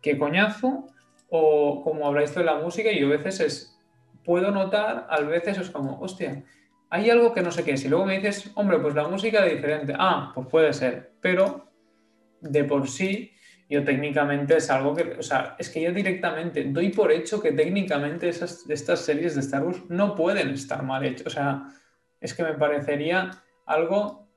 qué 0.01 0.17
coñazo, 0.17 0.87
o 1.29 1.83
como 1.83 2.07
habláis 2.07 2.33
de 2.33 2.45
la 2.45 2.55
música, 2.59 2.89
y 2.93 3.01
yo 3.01 3.07
a 3.07 3.17
veces 3.17 3.39
es, 3.41 3.79
puedo 4.23 4.51
notar, 4.51 5.05
a 5.09 5.19
veces 5.19 5.57
es 5.57 5.69
como, 5.69 5.99
hostia, 5.99 6.45
hay 6.91 7.09
algo 7.09 7.33
que 7.33 7.41
no 7.41 7.51
sé 7.51 7.63
qué 7.63 7.71
es, 7.73 7.83
y 7.85 7.89
luego 7.89 8.05
me 8.05 8.17
dices, 8.19 8.51
hombre, 8.55 8.77
pues 8.79 8.93
la 8.93 9.07
música 9.07 9.45
es 9.47 9.55
diferente, 9.55 9.93
ah, 9.97 10.31
pues 10.35 10.47
puede 10.47 10.73
ser, 10.73 11.13
pero 11.21 11.71
de 12.41 12.63
por 12.65 12.87
sí, 12.87 13.31
yo 13.69 13.83
técnicamente 13.83 14.57
es 14.57 14.69
algo 14.69 14.93
que, 14.95 15.03
o 15.17 15.23
sea, 15.23 15.55
es 15.57 15.69
que 15.69 15.81
yo 15.81 15.91
directamente 15.93 16.65
doy 16.65 16.89
por 16.89 17.11
hecho 17.11 17.41
que 17.41 17.53
técnicamente 17.53 18.27
esas, 18.29 18.69
estas 18.69 18.99
series 19.05 19.35
de 19.35 19.41
Star 19.41 19.63
Wars 19.63 19.83
no 19.89 20.13
pueden 20.15 20.49
estar 20.49 20.83
mal 20.83 21.05
hechas, 21.05 21.27
o 21.27 21.29
sea, 21.29 21.63
es 22.19 22.33
que 22.33 22.43
me 22.43 22.53
parecería 22.53 23.31
algo 23.65 24.27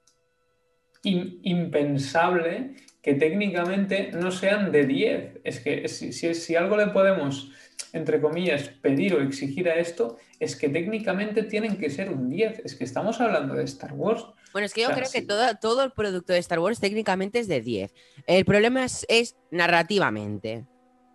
im- 1.03 1.41
impensable 1.43 2.75
que 3.03 3.15
técnicamente 3.15 4.11
no 4.13 4.31
sean 4.31 4.73
de 4.73 4.87
10. 4.87 5.41
Es 5.45 5.61
que 5.61 5.89
si, 5.89 6.13
si 6.13 6.57
algo 6.57 6.77
le 6.77 6.87
podemos, 6.89 7.53
entre 7.95 8.21
comillas, 8.21 8.69
pedir 8.83 9.15
o 9.15 9.23
exigir 9.23 9.69
a 9.69 9.77
esto, 9.77 10.17
es 10.41 10.57
que 10.57 10.69
técnicamente 10.69 11.45
tienen 11.45 11.79
que 11.79 11.89
ser 11.89 12.11
un 12.11 12.29
10. 12.29 12.61
Es 12.65 12.75
que 12.75 12.85
estamos 12.85 13.21
hablando 13.21 13.55
de 13.55 13.65
Star 13.65 13.93
Wars. 13.95 14.27
Bueno, 14.53 14.67
es 14.67 14.75
que 14.75 14.83
yo 14.83 14.89
O 14.89 14.91
sea, 14.93 14.99
creo 15.03 15.11
que 15.11 15.23
todo, 15.23 15.47
todo 15.61 15.85
el 15.85 15.93
producto 15.93 16.33
de 16.33 16.39
Star 16.41 16.59
Wars 16.59 16.81
técnicamente 16.81 17.39
es 17.39 17.49
de 17.49 17.61
10. 17.61 17.95
El 18.27 18.45
problema 18.45 18.85
es, 18.85 19.07
es 19.09 19.37
narrativamente. 19.51 20.67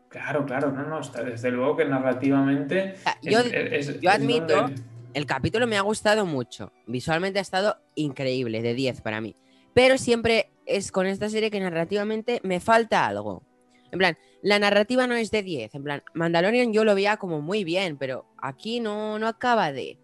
Claro, 0.10 0.46
claro, 0.46 0.72
no, 0.72 0.84
no, 0.88 1.00
está, 1.02 1.24
desde 1.24 1.52
luego 1.52 1.78
que 1.78 1.86
narrativamente... 1.86 2.94
O 2.96 2.98
sea, 3.04 3.18
es- 3.22 3.32
yo, 3.32 3.40
es- 3.40 3.90
es 3.90 4.00
yo 4.02 4.10
admito 4.10 4.56
donde- 4.56 4.82
el 5.14 5.26
capítulo 5.26 5.68
me 5.68 5.78
ha 5.78 5.82
gustado 5.82 6.26
mucho. 6.26 6.72
Visualmente 6.88 7.40
ha 7.40 7.42
estado 7.42 7.78
increíble, 7.96 8.62
de 8.62 8.74
10 8.74 9.02
para 9.02 9.22
mí. 9.22 9.36
Pero 9.74 9.98
siempre 9.98 10.52
es 10.66 10.92
con 10.92 11.06
esta 11.06 11.30
serie 11.30 11.52
que 11.52 11.60
narrativamente 11.60 12.40
me 12.44 12.60
falta 12.60 13.06
algo. 13.06 13.44
En 13.92 13.98
plan, 14.00 14.18
la 14.42 14.60
narrativa 14.60 15.08
no 15.08 15.16
es 15.16 15.32
de 15.32 15.44
10. 15.44 15.76
En 15.76 15.84
plan, 15.84 16.04
Mandalorian 16.14 16.74
yo 16.74 16.84
lo 16.84 16.96
veía 16.96 17.18
como 17.18 17.42
muy 17.42 17.64
bien, 17.64 17.98
pero 17.98 18.26
aquí 18.38 18.80
no, 18.80 19.20
no 19.20 19.28
acaba 19.28 19.72
de. 19.72 19.98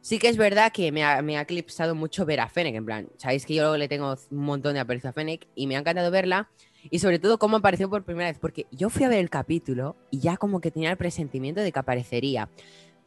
Sí 0.00 0.18
que 0.18 0.28
es 0.28 0.36
verdad 0.36 0.70
que 0.72 0.92
me 0.92 1.04
ha, 1.04 1.40
eclipsado 1.40 1.94
mucho 1.94 2.24
ver 2.24 2.40
a 2.40 2.48
Fennec. 2.48 2.76
En 2.76 2.84
plan, 2.84 3.08
sabéis 3.16 3.44
que 3.44 3.54
yo 3.54 3.76
le 3.76 3.88
tengo 3.88 4.14
un 4.30 4.44
montón 4.44 4.74
de 4.74 4.80
aprecio 4.80 5.10
a 5.10 5.12
Fennec 5.12 5.48
y 5.54 5.66
me 5.66 5.76
ha 5.76 5.80
encantado 5.80 6.10
verla. 6.10 6.48
Y 6.90 7.00
sobre 7.00 7.18
todo 7.18 7.38
cómo 7.38 7.56
apareció 7.56 7.90
por 7.90 8.04
primera 8.04 8.28
vez. 8.28 8.38
Porque 8.38 8.66
yo 8.70 8.88
fui 8.88 9.04
a 9.04 9.08
ver 9.08 9.18
el 9.18 9.30
capítulo 9.30 9.96
y 10.10 10.20
ya 10.20 10.36
como 10.36 10.60
que 10.60 10.70
tenía 10.70 10.90
el 10.90 10.96
presentimiento 10.96 11.60
de 11.60 11.72
que 11.72 11.78
aparecería. 11.80 12.48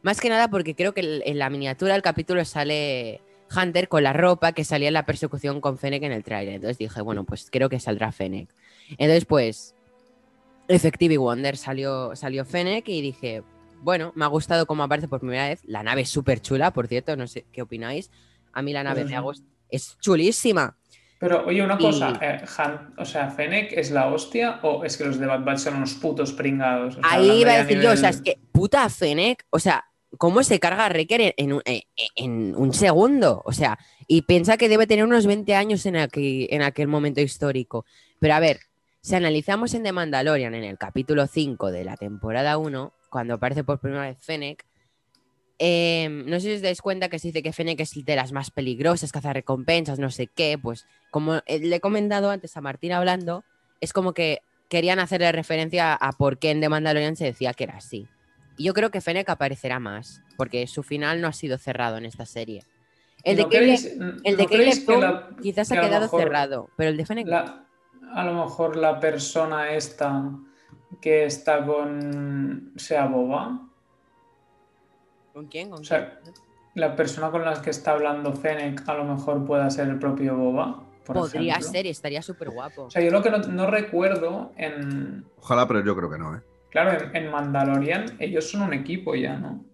Más 0.02 0.20
que 0.20 0.28
nada 0.28 0.48
porque 0.48 0.74
creo 0.74 0.92
que 0.92 1.22
en 1.24 1.38
la 1.38 1.48
miniatura 1.48 1.94
del 1.94 2.02
capítulo 2.02 2.44
sale 2.44 3.22
Hunter 3.54 3.88
con 3.88 4.02
la 4.02 4.12
ropa 4.12 4.52
que 4.52 4.64
salía 4.64 4.88
en 4.88 4.94
la 4.94 5.06
persecución 5.06 5.60
con 5.60 5.78
Fennec 5.78 6.02
en 6.02 6.12
el 6.12 6.22
trailer. 6.22 6.56
Entonces 6.56 6.78
dije, 6.78 7.00
bueno, 7.00 7.24
pues 7.24 7.48
creo 7.50 7.68
que 7.68 7.80
saldrá 7.80 8.12
Fennec. 8.12 8.48
Entonces, 8.90 9.24
pues, 9.24 9.74
Effective 10.70 11.18
Wonder 11.18 11.56
salió, 11.56 12.14
salió 12.16 12.44
Fennec 12.44 12.88
y 12.88 13.02
dije, 13.02 13.42
bueno, 13.82 14.12
me 14.14 14.24
ha 14.24 14.28
gustado 14.28 14.66
cómo 14.66 14.82
aparece 14.82 15.08
por 15.08 15.20
primera 15.20 15.48
vez. 15.48 15.60
La 15.64 15.82
nave 15.82 16.02
es 16.02 16.08
súper 16.10 16.40
chula, 16.40 16.72
por 16.72 16.86
cierto, 16.88 17.16
no 17.16 17.26
sé 17.26 17.44
qué 17.52 17.62
opináis. 17.62 18.10
A 18.52 18.62
mí 18.62 18.72
la 18.72 18.82
nave 18.84 19.04
me 19.04 19.14
ha 19.16 19.20
Ujú. 19.22 19.30
gust- 19.32 19.44
Es 19.68 19.96
chulísima. 20.00 20.76
Pero, 21.20 21.44
oye, 21.46 21.62
una 21.62 21.76
Y- 21.78 21.82
cosa, 21.82 22.18
eh, 22.20 22.40
Han- 22.58 22.94
o 22.98 23.04
sea, 23.04 23.30
¿Fennec 23.30 23.72
es 23.72 23.90
la 23.90 24.06
hostia 24.08 24.58
o 24.62 24.84
es 24.84 24.96
que 24.96 25.04
los 25.04 25.18
de 25.18 25.26
Bad 25.26 25.44
Batch 25.44 25.58
son 25.60 25.76
unos 25.76 25.94
putos 25.94 26.32
pringados? 26.32 26.96
O 26.96 27.00
sea, 27.00 27.10
Ahí 27.12 27.42
iba 27.42 27.52
a 27.52 27.58
decir 27.64 27.80
yo, 27.80 27.92
o 27.92 27.96
sea, 27.96 28.10
nivel- 28.10 28.14
es 28.16 28.22
que 28.22 28.40
puta 28.52 28.88
Fennec, 28.88 29.44
o 29.50 29.58
sea, 29.58 29.84
¿cómo 30.18 30.42
se 30.42 30.58
carga 30.58 30.86
a 30.86 30.88
Wrecker 30.88 31.34
en, 31.36 31.52
un, 31.52 31.62
en- 31.66 31.82
en 32.16 32.56
un 32.56 32.72
segundo? 32.74 33.42
O 33.44 33.52
sea, 33.52 33.78
y 34.08 34.22
piensa 34.22 34.56
que 34.56 34.68
debe 34.68 34.86
tener 34.88 35.04
unos 35.04 35.26
20 35.26 35.54
años 35.54 35.86
en 35.86 35.96
aquel, 35.98 36.48
en 36.50 36.62
aquel 36.62 36.88
momento 36.88 37.20
histórico. 37.20 37.84
Pero 38.18 38.34
a 38.34 38.40
ver, 38.40 38.58
si 39.02 39.14
analizamos 39.14 39.72
en 39.74 39.82
The 39.82 39.92
Mandalorian, 39.92 40.54
en 40.54 40.64
el 40.64 40.78
capítulo 40.78 41.26
5 41.26 41.70
de 41.70 41.84
la 41.84 41.96
temporada 41.96 42.58
1, 42.58 42.92
cuando 43.08 43.34
aparece 43.34 43.64
por 43.64 43.78
primera 43.80 44.02
vez 44.02 44.18
Fennec, 44.20 44.64
eh, 45.58 46.08
no 46.26 46.36
sé 46.40 46.48
si 46.48 46.52
os 46.56 46.62
dais 46.62 46.80
cuenta 46.80 47.08
que 47.08 47.18
se 47.18 47.28
dice 47.28 47.42
que 47.42 47.52
Fennec 47.52 47.80
es 47.80 47.92
de 48.04 48.16
las 48.16 48.32
más 48.32 48.50
peligrosas, 48.50 49.12
caza 49.12 49.32
recompensas, 49.32 49.98
no 49.98 50.10
sé 50.10 50.26
qué, 50.26 50.58
pues 50.60 50.86
como 51.10 51.36
eh, 51.46 51.58
le 51.60 51.76
he 51.76 51.80
comentado 51.80 52.30
antes 52.30 52.56
a 52.56 52.60
Martín 52.60 52.92
hablando, 52.92 53.44
es 53.80 53.92
como 53.92 54.12
que 54.14 54.40
querían 54.68 54.98
hacerle 55.00 55.32
referencia 55.32 55.94
a 55.94 56.12
por 56.12 56.38
qué 56.38 56.50
en 56.50 56.60
The 56.60 56.68
Mandalorian 56.68 57.16
se 57.16 57.24
decía 57.24 57.52
que 57.54 57.64
era 57.64 57.76
así. 57.76 58.06
Y 58.56 58.64
yo 58.64 58.74
creo 58.74 58.90
que 58.90 59.00
Fennec 59.00 59.28
aparecerá 59.28 59.80
más, 59.80 60.22
porque 60.36 60.66
su 60.66 60.82
final 60.82 61.20
no 61.20 61.28
ha 61.28 61.32
sido 61.32 61.58
cerrado 61.58 61.96
en 61.96 62.04
esta 62.04 62.26
serie. 62.26 62.64
El 63.24 63.36
de 63.36 63.42
¿No 63.42 63.48
Caleb, 63.48 63.68
creéis- 63.78 64.20
el 64.24 64.36
de 64.36 64.42
no 64.44 64.48
creéis 64.48 64.48
Caleb 64.48 64.78
que 64.80 64.84
Toon 64.86 65.00
la- 65.00 65.28
quizás 65.42 65.68
que 65.68 65.78
ha 65.78 65.80
quedado 65.82 66.02
mejor 66.02 66.20
cerrado, 66.20 66.70
pero 66.76 66.90
el 66.90 66.96
de 66.96 67.06
Fennec 67.06 67.26
la- 67.26 67.66
a 68.14 68.24
lo 68.24 68.44
mejor 68.44 68.76
la 68.76 68.98
persona 69.00 69.70
esta 69.72 70.30
que 71.00 71.24
está 71.24 71.64
con 71.64 72.72
sea 72.76 73.06
boba, 73.06 73.66
¿Con 75.32 75.46
quién? 75.46 75.70
¿Con 75.70 75.80
o 75.80 75.84
sea, 75.84 76.18
quién? 76.22 76.34
la 76.74 76.96
persona 76.96 77.30
con 77.30 77.44
la 77.44 77.60
que 77.62 77.70
está 77.70 77.92
hablando 77.92 78.32
Fennec 78.32 78.88
a 78.88 78.94
lo 78.94 79.04
mejor 79.04 79.44
pueda 79.46 79.70
ser 79.70 79.88
el 79.88 79.98
propio 79.98 80.36
boba. 80.36 80.82
por 81.04 81.16
Podría 81.16 81.52
ejemplo. 81.52 81.70
ser 81.72 81.86
y 81.86 81.90
estaría 81.90 82.22
súper 82.22 82.50
guapo. 82.50 82.82
O 82.84 82.90
sea, 82.90 83.02
yo 83.02 83.10
lo 83.10 83.22
que 83.22 83.30
no, 83.30 83.38
no 83.38 83.66
recuerdo 83.68 84.52
en. 84.56 85.24
Ojalá, 85.38 85.66
pero 85.66 85.84
yo 85.84 85.96
creo 85.96 86.10
que 86.10 86.18
no, 86.18 86.36
¿eh? 86.36 86.40
Claro, 86.70 86.92
en, 86.92 87.16
en 87.16 87.30
Mandalorian 87.30 88.16
ellos 88.18 88.48
son 88.50 88.62
un 88.62 88.72
equipo 88.72 89.14
ya, 89.14 89.36
¿no? 89.38 89.64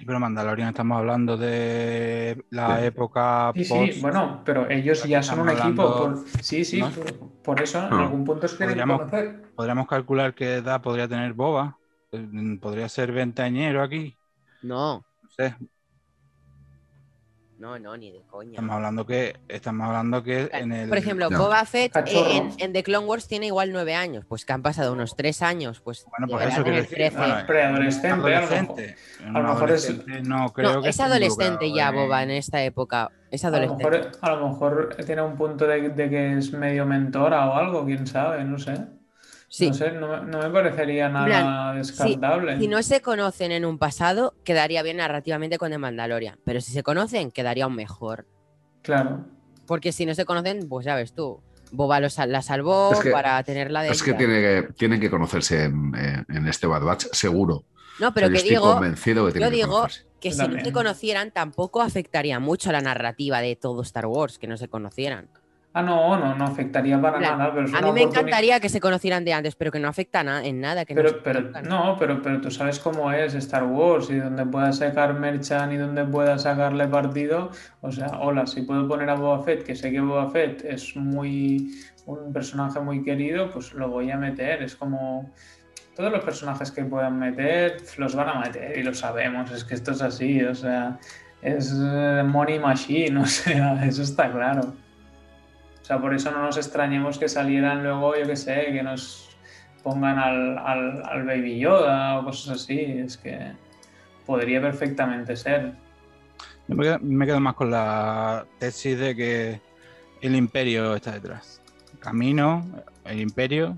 Sí, 0.00 0.06
pero 0.06 0.18
Mandalorian 0.18 0.70
estamos 0.70 0.96
hablando 0.96 1.36
de 1.36 2.42
la 2.48 2.78
Sí. 2.78 2.84
época 2.86 3.52
Sí, 3.54 3.64
post. 3.68 3.92
sí, 3.92 4.00
bueno, 4.00 4.40
pero 4.46 4.70
ellos 4.70 5.04
ya 5.04 5.22
son 5.22 5.40
un 5.40 5.50
equipo. 5.50 5.82
hablando- 5.82 6.22
Por... 6.22 6.42
Sí, 6.42 6.64
sí, 6.64 6.80
¿no? 6.80 6.88
por, 6.88 7.14
por 7.42 7.60
eso 7.62 7.82
en 7.84 7.90
No. 7.90 7.98
algún 7.98 8.24
punto 8.24 8.46
tienen 8.46 8.58
que 8.58 8.64
Podríamos- 8.80 8.98
conocer. 8.98 9.42
Podríamos 9.54 9.86
calcular 9.86 10.34
qué 10.34 10.54
edad 10.54 10.80
podría 10.80 11.06
tener 11.06 11.34
Boba. 11.34 11.76
Eh, 12.12 12.58
Podría 12.62 12.88
ser 12.88 13.12
veinteañero 13.12 13.82
aquí. 13.82 14.16
no, 14.62 15.04
No 15.22 15.28
sé. 15.28 15.54
No, 17.60 17.78
no, 17.78 17.94
ni 17.96 18.10
de 18.10 18.22
coña. 18.22 18.52
Estamos 18.52 18.74
hablando 18.74 19.04
que 19.06 19.36
estamos 19.48 19.86
hablando 19.86 20.22
que 20.22 20.48
en 20.52 20.72
el 20.72 20.88
Por 20.88 20.96
ejemplo. 20.98 21.28
Boba 21.30 21.64
Fett 21.66 21.94
eh, 21.94 22.36
en, 22.36 22.52
en 22.58 22.72
The 22.72 22.82
Clone 22.82 23.06
Wars 23.06 23.28
tiene 23.28 23.46
igual 23.46 23.70
nueve 23.72 23.94
años, 23.94 24.24
pues 24.26 24.44
que 24.46 24.52
han 24.54 24.62
pasado 24.62 24.92
unos 24.94 25.14
tres 25.14 25.42
años, 25.42 25.80
pues 25.80 26.06
bueno, 26.10 26.26
por 26.26 26.42
eso 26.42 26.64
decir, 26.64 26.96
13. 26.96 27.16
bueno, 27.18 27.34
Preadolescente, 27.46 28.08
adolescente. 28.34 28.96
A 29.22 29.30
lo 29.40 29.42
mejor 29.42 29.70
es- 29.72 29.88
Adolescente, 29.90 30.22
no 30.28 30.48
creo 30.52 30.72
no, 30.72 30.82
que 30.82 30.88
es 30.88 31.00
adolescente 31.00 31.72
ya 31.72 31.90
Boba 31.90 32.22
en 32.22 32.30
esta 32.30 32.62
época. 32.62 33.10
Es 33.30 33.44
A 33.44 33.50
lo, 33.50 33.56
adolescente. 33.58 33.84
mejor, 33.90 34.10
a 34.22 34.30
lo 34.34 34.48
mejor 34.48 34.96
tiene 35.06 35.22
un 35.22 35.36
punto 35.36 35.66
de, 35.66 35.90
de 35.90 36.10
que 36.10 36.38
es 36.38 36.52
medio 36.52 36.84
mentora 36.86 37.48
o 37.50 37.54
algo, 37.54 37.84
quién 37.84 38.06
sabe, 38.06 38.42
no 38.44 38.58
sé. 38.58 38.74
Sí. 39.52 39.66
No 39.68 39.74
sé, 39.74 39.90
no, 39.90 40.06
me- 40.06 40.30
no 40.30 40.38
me 40.38 40.48
parecería 40.48 41.08
nada 41.08 41.26
plan, 41.26 41.76
descartable. 41.76 42.56
Si 42.60 42.68
no 42.68 42.80
se 42.84 43.02
conocen 43.02 43.50
en 43.50 43.64
un 43.64 43.78
pasado, 43.78 44.34
quedaría 44.44 44.80
bien 44.84 44.98
narrativamente 44.98 45.58
con 45.58 45.72
The 45.72 45.78
Mandalorian. 45.78 46.38
Pero 46.44 46.60
si 46.60 46.70
se 46.72 46.84
conocen, 46.84 47.32
quedaría 47.32 47.64
aún 47.64 47.74
mejor. 47.74 48.26
Claro. 48.82 49.24
Porque 49.66 49.90
si 49.90 50.06
no 50.06 50.14
se 50.14 50.24
conocen, 50.24 50.68
pues 50.68 50.86
ya 50.86 50.94
ves 50.94 51.12
tú. 51.14 51.42
Boba 51.72 51.98
lo 51.98 52.08
sal- 52.10 52.30
la 52.30 52.42
salvó 52.42 52.92
Es 52.92 53.00
que- 53.00 53.10
para 53.10 53.42
tenerla 53.42 53.82
de. 53.82 53.90
Es 53.90 54.02
que 54.04 54.14
tiene 54.14 54.34
que, 54.40 54.68
tienen 54.76 55.00
que 55.00 55.10
conocerse 55.10 55.64
en, 55.64 55.94
en- 55.96 56.26
en 56.36 56.46
este 56.46 56.68
Bad 56.68 56.82
Batch, 56.84 57.06
seguro. 57.12 57.64
No, 57.98 58.14
pero 58.14 58.28
que 58.30 58.36
estoy 58.36 58.50
digo 58.50 58.72
convencido 58.74 59.26
que 59.32 59.40
yo 59.40 59.50
que 59.50 59.56
digo 59.56 59.86
que 60.20 60.30
Yo 60.30 60.36
si 60.44 60.48
no 60.48 60.64
se 60.64 60.72
conocieran, 60.72 61.32
tampoco 61.32 61.82
afectaría 61.82 62.38
mucho 62.38 62.70
a 62.70 62.72
la 62.72 62.80
narrativa 62.80 63.40
de 63.40 63.56
todo 63.56 63.82
Star 63.82 64.06
Wars, 64.06 64.38
que 64.38 64.46
no 64.46 64.56
se 64.56 64.68
conocieran. 64.68 65.28
Ah, 65.72 65.82
no, 65.82 66.18
no, 66.18 66.34
no 66.34 66.44
afectaría 66.44 67.00
para 67.00 67.20
nada. 67.20 67.52
Pero 67.54 67.66
es 67.66 67.74
A 67.74 67.80
mí 67.80 67.92
me 67.92 68.02
encantaría 68.02 68.58
que 68.58 68.68
se 68.68 68.80
conocieran 68.80 69.24
de 69.24 69.32
antes, 69.32 69.54
pero 69.54 69.70
que 69.70 69.78
no 69.78 69.86
afecta 69.86 70.24
na- 70.24 70.44
en 70.44 70.60
nada. 70.60 70.84
Que 70.84 70.94
no 70.94 71.02
Pero, 71.02 71.22
pero, 71.22 71.62
no, 71.62 71.96
pero, 71.96 72.20
pero 72.20 72.40
tú 72.40 72.50
sabes 72.50 72.80
cómo 72.80 73.12
es 73.12 73.34
Star 73.34 73.62
Wars 73.64 74.10
y 74.10 74.16
donde 74.16 74.44
puedas 74.46 74.78
sacar 74.78 75.14
Merchan 75.14 75.70
y 75.72 75.76
donde 75.76 76.04
puedas 76.04 76.42
sacarle 76.42 76.88
partido. 76.88 77.50
O 77.82 77.92
sea, 77.92 78.08
hola, 78.18 78.46
si 78.48 78.62
puedo 78.62 78.88
poner 78.88 79.10
a 79.10 79.14
Boba 79.14 79.44
Fett, 79.44 79.62
que 79.62 79.76
sé 79.76 79.92
que 79.92 80.00
Boba 80.00 80.28
Fett 80.30 80.64
es 80.64 80.96
muy 80.96 81.70
un 82.06 82.32
personaje 82.32 82.80
muy 82.80 83.04
querido, 83.04 83.48
pues 83.50 83.72
lo 83.72 83.88
voy 83.88 84.10
a 84.10 84.16
meter. 84.16 84.62
Es 84.64 84.74
como 84.74 85.30
todos 85.94 86.10
los 86.10 86.24
personajes 86.24 86.72
que 86.72 86.84
puedan 86.84 87.16
meter, 87.16 87.76
los 87.96 88.16
van 88.16 88.28
a 88.28 88.40
meter 88.40 88.76
y 88.76 88.82
lo 88.82 88.92
sabemos. 88.92 89.52
Es 89.52 89.62
que 89.62 89.74
esto 89.74 89.92
es 89.92 90.02
así, 90.02 90.42
o 90.42 90.54
sea, 90.54 90.98
es 91.42 91.72
eh, 91.78 92.22
Money 92.26 92.58
Machine, 92.58 93.20
o 93.20 93.26
sea, 93.26 93.84
eso 93.84 94.02
está 94.02 94.32
claro. 94.32 94.74
O 95.90 95.92
sea, 95.92 96.00
por 96.00 96.14
eso 96.14 96.30
no 96.30 96.42
nos 96.42 96.56
extrañemos 96.56 97.18
que 97.18 97.28
salieran 97.28 97.82
luego, 97.82 98.14
yo 98.16 98.24
qué 98.24 98.36
sé, 98.36 98.66
que 98.70 98.80
nos 98.80 99.28
pongan 99.82 100.20
al, 100.20 100.56
al, 100.58 101.02
al 101.04 101.26
Baby 101.26 101.58
Yoda 101.58 102.20
o 102.20 102.24
cosas 102.26 102.62
así. 102.62 102.78
Es 102.80 103.16
que 103.16 103.50
podría 104.24 104.60
perfectamente 104.60 105.34
ser. 105.34 105.72
Yo 106.68 106.76
me 106.76 106.84
quedo, 106.84 106.98
me 107.00 107.26
quedo 107.26 107.40
más 107.40 107.54
con 107.54 107.72
la 107.72 108.46
tesis 108.60 109.00
de 109.00 109.16
que 109.16 109.60
el 110.20 110.36
imperio 110.36 110.94
está 110.94 111.10
detrás. 111.10 111.60
Camino, 111.98 112.64
el 113.04 113.18
imperio, 113.18 113.76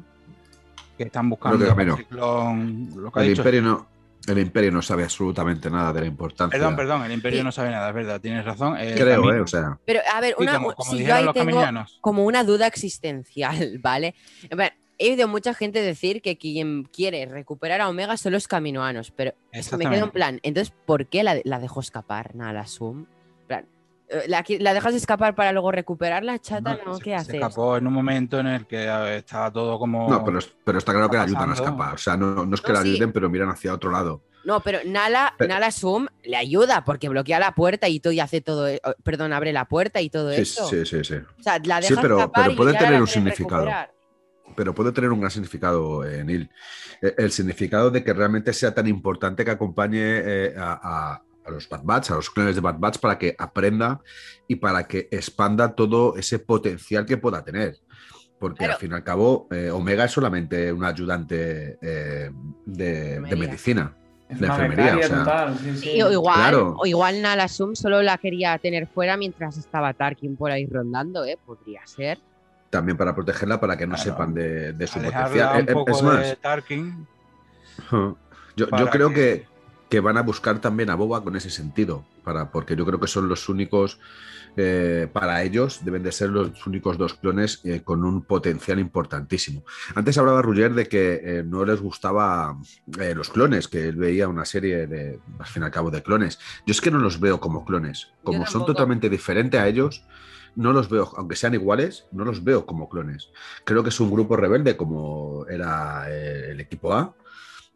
que 0.98 1.04
están 1.04 1.30
buscando 1.30 1.64
el 1.64 1.96
ciclón, 1.96 2.90
lo 2.94 3.10
que 3.10 3.20
ha 3.20 3.22
El 3.22 3.28
dicho. 3.30 3.40
imperio, 3.40 3.62
no, 3.62 3.86
el 4.26 4.38
imperio 4.38 4.70
no 4.70 4.82
sabe 4.82 5.04
absolutamente 5.04 5.70
nada 5.70 5.92
de 5.92 6.00
la 6.02 6.06
importancia. 6.06 6.58
Perdón, 6.58 6.76
perdón, 6.76 7.04
el 7.04 7.12
imperio 7.12 7.40
Sí. 7.40 7.44
no 7.44 7.52
sabe 7.52 7.70
nada, 7.70 7.88
es 7.88 7.94
verdad, 7.94 8.20
tienes 8.20 8.44
razón. 8.44 8.76
el 8.78 8.94
Creo. 8.94 9.32
¿eh? 9.34 9.40
O 9.40 9.46
sea, 9.46 9.78
Pero 9.84 10.00
a 10.12 10.20
ver, 10.20 10.34
Sí, 10.38 10.42
una, 10.42 10.54
como, 10.54 10.74
como 10.74 10.92
si 10.92 11.04
yo 11.04 11.14
ahí 11.14 11.24
los 11.24 11.34
tengo 11.34 11.46
caminianos. 11.50 11.98
como 12.00 12.24
una 12.24 12.44
duda 12.44 12.66
existencial, 12.66 13.78
¿vale? 13.82 14.14
He 14.98 15.10
oído 15.10 15.26
mucha 15.26 15.52
gente 15.54 15.80
decir 15.80 16.22
que 16.22 16.38
quien 16.38 16.84
quiere 16.84 17.26
recuperar 17.26 17.80
a 17.80 17.88
Omega 17.88 18.16
son 18.16 18.32
los 18.34 18.46
caminoanos, 18.46 19.10
pero 19.10 19.34
me 19.76 19.86
quedo 19.90 20.04
en 20.04 20.10
plan, 20.12 20.40
entonces, 20.44 20.72
¿por 20.86 21.06
qué 21.06 21.24
la, 21.24 21.40
la 21.44 21.58
dejó 21.58 21.80
escapar 21.80 22.36
Nala 22.36 22.66
Sum? 22.66 23.06
En 23.40 23.46
plan, 23.48 23.64
eh, 23.64 23.66
¿la, 24.26 24.44
qui- 24.44 24.58
la 24.60 24.74
dejas 24.74 24.94
escapar 24.94 25.34
para 25.34 25.52
luego 25.52 25.72
recuperarla, 25.72 26.38
chata? 26.38 26.78
No, 26.84 26.92
¿No? 26.92 26.94
se- 26.96 27.02
¿Qué 27.02 27.10
se 27.10 27.16
haces? 27.16 27.34
escapó 27.34 27.76
en 27.76 27.86
un 27.86 27.92
momento 27.92 28.38
en 28.40 28.46
el 28.46 28.66
que 28.66 28.76
ver, 28.76 29.18
estaba 29.18 29.50
todo 29.52 29.78
como. 29.78 30.08
no, 30.08 30.24
pero, 30.24 30.38
pero 30.64 30.78
está 30.78 30.92
claro 30.92 31.08
que 31.10 31.16
la 31.16 31.22
ayudan 31.24 31.50
a 31.50 31.54
escapar. 31.54 31.94
O 31.94 31.98
sea, 31.98 32.16
no, 32.16 32.44
no 32.46 32.54
es 32.54 32.60
que 32.60 32.68
No, 32.72 32.78
la 32.78 32.82
sí. 32.82 32.90
ayuden, 32.90 33.12
pero 33.12 33.28
miran 33.30 33.50
hacia 33.50 33.72
otro 33.74 33.90
lado. 33.90 34.22
No, 34.44 34.58
pero 34.60 34.80
Nala, 34.84 35.34
Pero- 35.38 35.54
Nala 35.54 35.70
Sum 35.70 36.08
le 36.24 36.36
ayuda 36.36 36.84
porque 36.84 37.08
bloquea 37.08 37.38
la 37.38 37.54
puerta 37.54 37.88
y 37.88 38.00
todo 38.00 38.12
y 38.12 38.18
hace 38.20 38.40
todo, 38.40 38.66
eh, 38.68 38.80
perdón, 39.04 39.32
abre 39.32 39.52
la 39.52 39.66
puerta 39.66 40.00
y 40.00 40.10
todo 40.10 40.32
Sí, 40.32 40.40
eso. 40.42 40.66
sí, 40.68 40.84
sí, 40.84 41.04
sí. 41.04 41.14
O 41.14 41.42
sea, 41.42 41.60
la 41.64 41.80
Sí, 41.80 41.90
deja 41.90 42.02
pero- 42.02 42.16
escapar 42.18 42.42
pero 42.44 42.52
y 42.52 42.56
puede 42.56 42.72
tener 42.76 42.92
la 42.94 43.00
un 43.00 43.06
significado. 43.06 43.64
recuperar. 43.64 43.92
pero 44.54 44.74
puede 44.74 44.92
tener 44.92 45.10
un 45.10 45.18
gran 45.20 45.30
significado, 45.30 46.04
eh, 46.04 46.22
Neil. 46.24 46.50
Eh, 47.00 47.14
El 47.16 47.30
significado 47.32 47.90
de 47.90 48.04
que 48.04 48.12
realmente 48.12 48.52
sea 48.52 48.74
tan 48.74 48.86
importante 48.86 49.44
que 49.46 49.50
acompañe 49.50 49.98
eh, 50.02 50.54
a, 50.58 51.22
a- 51.44 51.50
los 51.50 51.68
Bad 51.68 51.82
Batch, 51.84 52.10
a 52.10 52.14
los 52.16 52.30
clones 52.30 52.54
de 52.54 52.60
Bad 52.60 52.78
Batch, 52.78 52.98
para 52.98 53.18
que 53.18 53.34
aprenda 53.38 54.00
y 54.48 54.56
para 54.56 54.86
que 54.86 55.08
expanda 55.10 55.74
todo 55.74 56.16
ese 56.16 56.38
potencial 56.38 57.04
que 57.06 57.16
pueda 57.16 57.42
tener. 57.44 57.76
Porque 58.38 58.58
Claro. 58.58 58.72
al 58.74 58.78
fin 58.80 58.90
y 58.90 58.94
al 58.94 59.04
cabo, 59.04 59.46
eh, 59.52 59.70
Omega 59.70 60.04
es 60.04 60.10
solamente 60.10 60.72
un 60.72 60.84
ayudante 60.84 61.78
eh, 61.80 62.30
de, 62.66 63.20
medicina. 63.36 63.96
Es 64.28 64.40
De 64.40 64.46
enfermería, 64.46 64.96
o 64.96 65.02
sea. 65.02 65.18
total. 65.18 65.58
Sí, 65.58 65.70
sí. 65.76 65.90
Sí, 65.92 66.02
o 66.02 66.10
igual, 66.10 66.34
Claro. 66.36 66.74
o 66.78 66.86
igual 66.86 67.20
Nala 67.22 67.46
Sum 67.48 67.74
solo 67.76 68.02
la 68.02 68.16
quería 68.18 68.56
tener 68.58 68.86
fuera 68.88 69.16
mientras 69.16 69.58
estaba 69.58 69.92
Tarkin 69.92 70.36
por 70.36 70.50
ahí 70.50 70.66
rondando, 70.66 71.24
¿eh? 71.24 71.38
Podría 71.44 71.86
ser. 71.86 72.18
También 72.70 72.96
para 72.96 73.14
protegerla, 73.14 73.60
para 73.60 73.76
que 73.76 73.86
no 73.86 73.94
Claro. 73.94 74.10
sepan 74.10 74.32
de, 74.34 74.72
de 74.72 74.86
su 74.86 74.98
alejarla 74.98 75.26
potencial. 75.28 75.62
un 75.62 75.68
Eh, 75.68 75.72
poco 75.74 75.90
es 75.92 76.02
más, 76.02 76.26
de 76.30 76.36
Tarkin. 76.36 77.06
Yo, 77.90 78.16
yo 78.56 78.90
creo 78.90 79.08
que- 79.10 79.14
que... 79.14 79.51
que 79.92 80.00
van 80.00 80.16
a 80.16 80.22
buscar 80.22 80.58
también 80.58 80.88
a 80.88 80.94
Boba 80.94 81.22
con 81.22 81.36
ese 81.36 81.50
sentido, 81.50 82.06
para, 82.24 82.50
porque 82.50 82.74
yo 82.76 82.86
creo 82.86 82.98
que 82.98 83.06
son 83.06 83.28
los 83.28 83.50
únicos, 83.50 83.98
eh, 84.56 85.06
para 85.12 85.42
ellos 85.42 85.84
deben 85.84 86.02
de 86.02 86.12
ser 86.12 86.30
los 86.30 86.66
únicos 86.66 86.96
dos 86.96 87.12
clones 87.12 87.60
eh, 87.64 87.82
con 87.84 88.02
un 88.02 88.22
potencial 88.22 88.78
importantísimo. 88.78 89.64
Antes 89.94 90.16
hablaba 90.16 90.40
Rugger 90.40 90.72
de 90.72 90.88
que 90.88 91.20
eh, 91.22 91.42
no 91.44 91.66
les 91.66 91.82
gustaba 91.82 92.56
los 93.14 93.28
clones, 93.28 93.68
que 93.68 93.86
él 93.88 93.96
veía 93.96 94.28
una 94.28 94.46
serie 94.46 94.86
de, 94.86 95.20
al 95.38 95.46
fin 95.46 95.62
y 95.62 95.66
al 95.66 95.70
cabo, 95.70 95.90
de 95.90 96.02
clones. 96.02 96.38
Yo 96.64 96.72
es 96.72 96.80
que 96.80 96.90
no 96.90 96.96
los 96.96 97.20
veo 97.20 97.38
como 97.38 97.66
clones, 97.66 98.14
como 98.24 98.46
son 98.46 98.64
totalmente 98.64 99.10
diferentes 99.10 99.60
a 99.60 99.68
ellos. 99.68 100.06
No 100.56 100.72
los 100.72 100.88
veo, 100.88 101.12
aunque 101.18 101.36
sean 101.36 101.52
iguales, 101.52 102.06
no 102.12 102.24
los 102.24 102.44
veo 102.44 102.64
como 102.64 102.88
clones. 102.88 103.28
Creo 103.64 103.82
que 103.82 103.90
es 103.90 104.00
un 104.00 104.10
grupo 104.10 104.36
rebelde 104.36 104.74
como 104.74 105.44
era 105.50 106.10
el 106.10 106.60
equipo 106.60 106.94
A, 106.94 107.14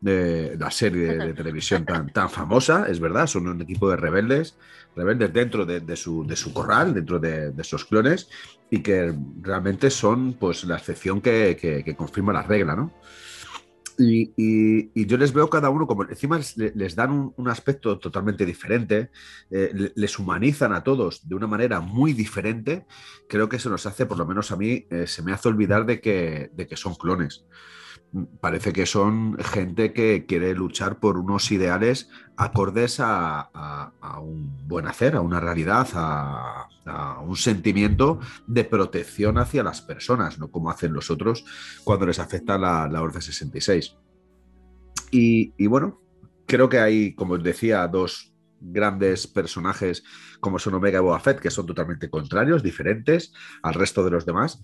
de 0.00 0.56
la 0.58 0.70
serie 0.70 1.16
de, 1.16 1.34
televisión 1.34 1.84
tan, 1.84 2.12
tan 2.12 2.30
famosa, 2.30 2.86
es 2.88 3.00
verdad, 3.00 3.26
son 3.26 3.48
un 3.48 3.60
equipo 3.62 3.90
de 3.90 3.96
rebeldes, 3.96 4.56
rebeldes 4.94 5.32
dentro 5.32 5.64
de, 5.64 5.96
su, 5.96 6.26
de 6.26 6.36
su, 6.36 6.52
corral, 6.52 6.94
dentro 6.94 7.18
de, 7.18 7.52
esos 7.58 7.84
clones, 7.84 8.28
y 8.70 8.80
que 8.80 9.14
realmente 9.40 9.90
son 9.90 10.34
pues 10.34 10.64
la 10.64 10.76
excepción 10.76 11.20
que, 11.20 11.56
que 11.56 11.96
confirma 11.96 12.32
la 12.32 12.42
regla, 12.42 12.76
¿no? 12.76 12.92
Y, 13.98 15.06
yo 15.06 15.16
les 15.16 15.32
veo 15.32 15.48
cada 15.48 15.70
uno 15.70 15.86
como 15.86 16.04
encima 16.04 16.38
les, 16.56 16.94
dan 16.94 17.32
un, 17.36 17.48
aspecto 17.48 17.98
totalmente 17.98 18.44
diferente, 18.44 19.10
eh, 19.50 19.92
les 19.94 20.18
humanizan 20.18 20.72
a 20.72 20.82
todos 20.82 21.26
de 21.26 21.34
una 21.34 21.46
manera 21.46 21.80
muy 21.80 22.12
diferente. 22.12 22.86
Creo 23.28 23.48
que 23.48 23.58
se 23.58 23.70
nos 23.70 23.86
hace, 23.86 24.06
por 24.06 24.18
lo 24.18 24.26
menos 24.26 24.50
a 24.52 24.56
mí, 24.56 24.86
eh, 24.90 25.06
se 25.06 25.22
me 25.22 25.32
hace 25.32 25.48
olvidar 25.48 25.86
de 25.86 26.00
que, 26.00 26.50
de 26.52 26.66
que 26.66 26.76
son 26.76 26.94
clones 26.94 27.46
parece 28.40 28.72
que 28.72 28.86
son 28.86 29.36
gente 29.38 29.92
que 29.92 30.26
quiere 30.26 30.54
luchar 30.54 30.98
por 30.98 31.18
unos 31.18 31.50
ideales 31.50 32.08
acordes 32.36 32.98
a, 33.00 33.90
un 34.20 34.66
buen 34.66 34.86
hacer, 34.86 35.16
a 35.16 35.20
una 35.20 35.40
realidad, 35.40 35.88
a, 35.94 36.68
un 37.26 37.36
sentimiento 37.36 38.20
de 38.46 38.62
protección 38.62 39.38
hacia 39.38 39.64
las 39.64 39.82
personas, 39.82 40.38
no 40.38 40.52
como 40.52 40.70
hacen 40.70 40.92
los 40.92 41.10
otros 41.10 41.44
cuando 41.82 42.06
les 42.06 42.20
afecta 42.20 42.56
la, 42.56 42.86
la 42.88 43.02
Orden 43.02 43.20
66. 43.20 43.96
Y, 45.10 45.52
y 45.56 45.66
bueno, 45.66 46.00
creo 46.46 46.68
que 46.68 46.78
hay, 46.78 47.14
como 47.14 47.34
os 47.34 47.42
decía, 47.42 47.86
dos 47.88 48.35
grandes 48.60 49.26
personajes 49.26 50.02
como 50.40 50.58
son 50.58 50.74
Omega 50.74 50.98
y 50.98 51.02
Boba 51.02 51.22
que 51.40 51.50
son 51.50 51.66
totalmente 51.66 52.10
contrarios, 52.10 52.62
diferentes 52.62 53.32
al 53.62 53.74
resto 53.74 54.04
de 54.04 54.10
los 54.10 54.26
demás, 54.26 54.60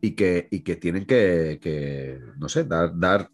y 0.00 0.12
que, 0.12 0.48
que 0.64 0.76
tienen 0.76 1.06
que, 1.06 2.20
no 2.38 2.48
sé, 2.48 2.64
dar, 2.64 2.92
dar, 2.98 3.30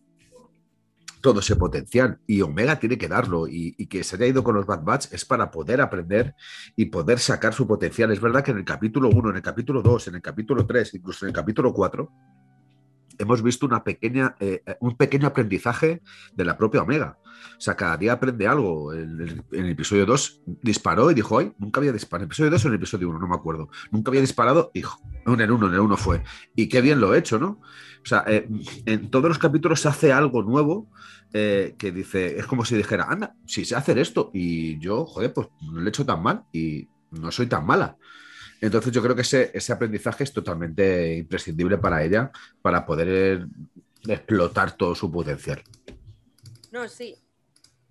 todo 1.20 1.40
ese 1.40 1.56
potencial. 1.56 2.18
Y 2.26 2.40
Omega 2.40 2.78
tiene 2.78 2.98
que 2.98 3.08
darlo. 3.08 3.46
Y, 3.48 3.74
que 3.86 4.04
se 4.04 4.16
haya 4.16 4.26
ido 4.26 4.42
con 4.42 4.54
los 4.54 4.66
Bad 4.66 4.82
Batch 4.82 5.12
es 5.12 5.24
para 5.24 5.50
poder 5.50 5.80
aprender 5.80 6.34
y 6.76 6.86
poder 6.86 7.18
sacar 7.18 7.54
su 7.54 7.66
potencial. 7.66 8.10
Es 8.10 8.20
verdad 8.20 8.42
que 8.42 8.50
en 8.52 8.58
el 8.58 8.64
capítulo 8.64 9.10
1, 9.10 9.30
en 9.30 9.36
el 9.36 9.42
capítulo 9.42 9.82
2, 9.82 10.08
en 10.08 10.14
el 10.16 10.22
capítulo 10.22 10.66
3, 10.66 10.94
incluso 10.94 11.24
en 11.24 11.28
el 11.30 11.34
capítulo 11.34 11.72
4, 11.72 12.12
hemos 13.20 13.42
visto 13.42 13.66
una 13.66 13.84
pequeña, 13.84 14.34
eh, 14.40 14.62
un 14.80 14.96
pequeño 14.96 15.28
aprendizaje 15.28 16.02
de 16.34 16.44
la 16.44 16.56
propia 16.56 16.82
Omega. 16.82 17.18
O 17.56 17.60
sea, 17.60 17.76
cada 17.76 17.96
día 17.96 18.14
aprende 18.14 18.46
algo. 18.46 18.92
En 18.92 19.44
el, 19.52 19.70
episodio 19.70 20.06
2 20.06 20.42
disparó 20.62 21.10
y 21.10 21.14
dijo, 21.14 21.38
ay, 21.38 21.52
nunca 21.58 21.80
había 21.80 21.92
disparado. 21.92 22.24
En 22.24 22.26
el 22.26 22.30
episodio 22.30 22.50
2 22.50 22.64
o 22.64 22.68
en 22.68 22.74
el 22.74 22.78
episodio 22.78 23.08
1, 23.10 23.18
no 23.18 23.28
me 23.28 23.34
acuerdo. 23.34 23.68
Nunca 23.90 24.10
había 24.10 24.20
disparado, 24.20 24.70
hijo. 24.74 25.00
En 25.26 25.40
el 25.40 25.50
1, 25.50 25.68
en 25.68 25.74
el 25.74 25.80
1 25.80 25.96
fue. 25.96 26.22
Y 26.54 26.68
qué 26.68 26.80
bien 26.80 27.00
lo 27.00 27.14
he 27.14 27.18
hecho, 27.18 27.38
¿no? 27.38 27.60
O 28.02 28.06
sea, 28.06 28.24
eh, 28.26 28.48
en 28.86 29.10
todos 29.10 29.28
los 29.28 29.38
capítulos 29.38 29.80
se 29.80 29.88
hace 29.88 30.12
algo 30.12 30.42
nuevo 30.42 30.88
eh, 31.32 31.74
que 31.78 31.92
dice, 31.92 32.38
es 32.38 32.46
como 32.46 32.64
si 32.64 32.76
dijera, 32.76 33.04
anda, 33.08 33.34
si 33.46 33.64
sé 33.64 33.76
hacer 33.76 33.98
esto. 33.98 34.30
Y 34.32 34.78
yo, 34.78 35.04
joder, 35.04 35.32
pues 35.32 35.48
no 35.60 35.80
lo 35.80 35.86
he 35.86 35.88
hecho 35.88 36.06
tan 36.06 36.22
mal 36.22 36.44
y 36.52 36.88
no 37.10 37.30
soy 37.30 37.46
tan 37.46 37.66
mala. 37.66 37.96
Entonces 38.60 38.92
yo 38.92 39.02
creo 39.02 39.14
que 39.14 39.22
ese, 39.22 39.50
ese 39.54 39.72
aprendizaje 39.72 40.24
es 40.24 40.32
totalmente 40.32 41.16
imprescindible 41.16 41.78
para 41.78 42.04
ella 42.04 42.30
para 42.60 42.84
poder 42.84 43.46
explotar 44.06 44.76
todo 44.76 44.94
su 44.94 45.10
potencial. 45.10 45.62
No, 46.70 46.88
sí. 46.88 47.16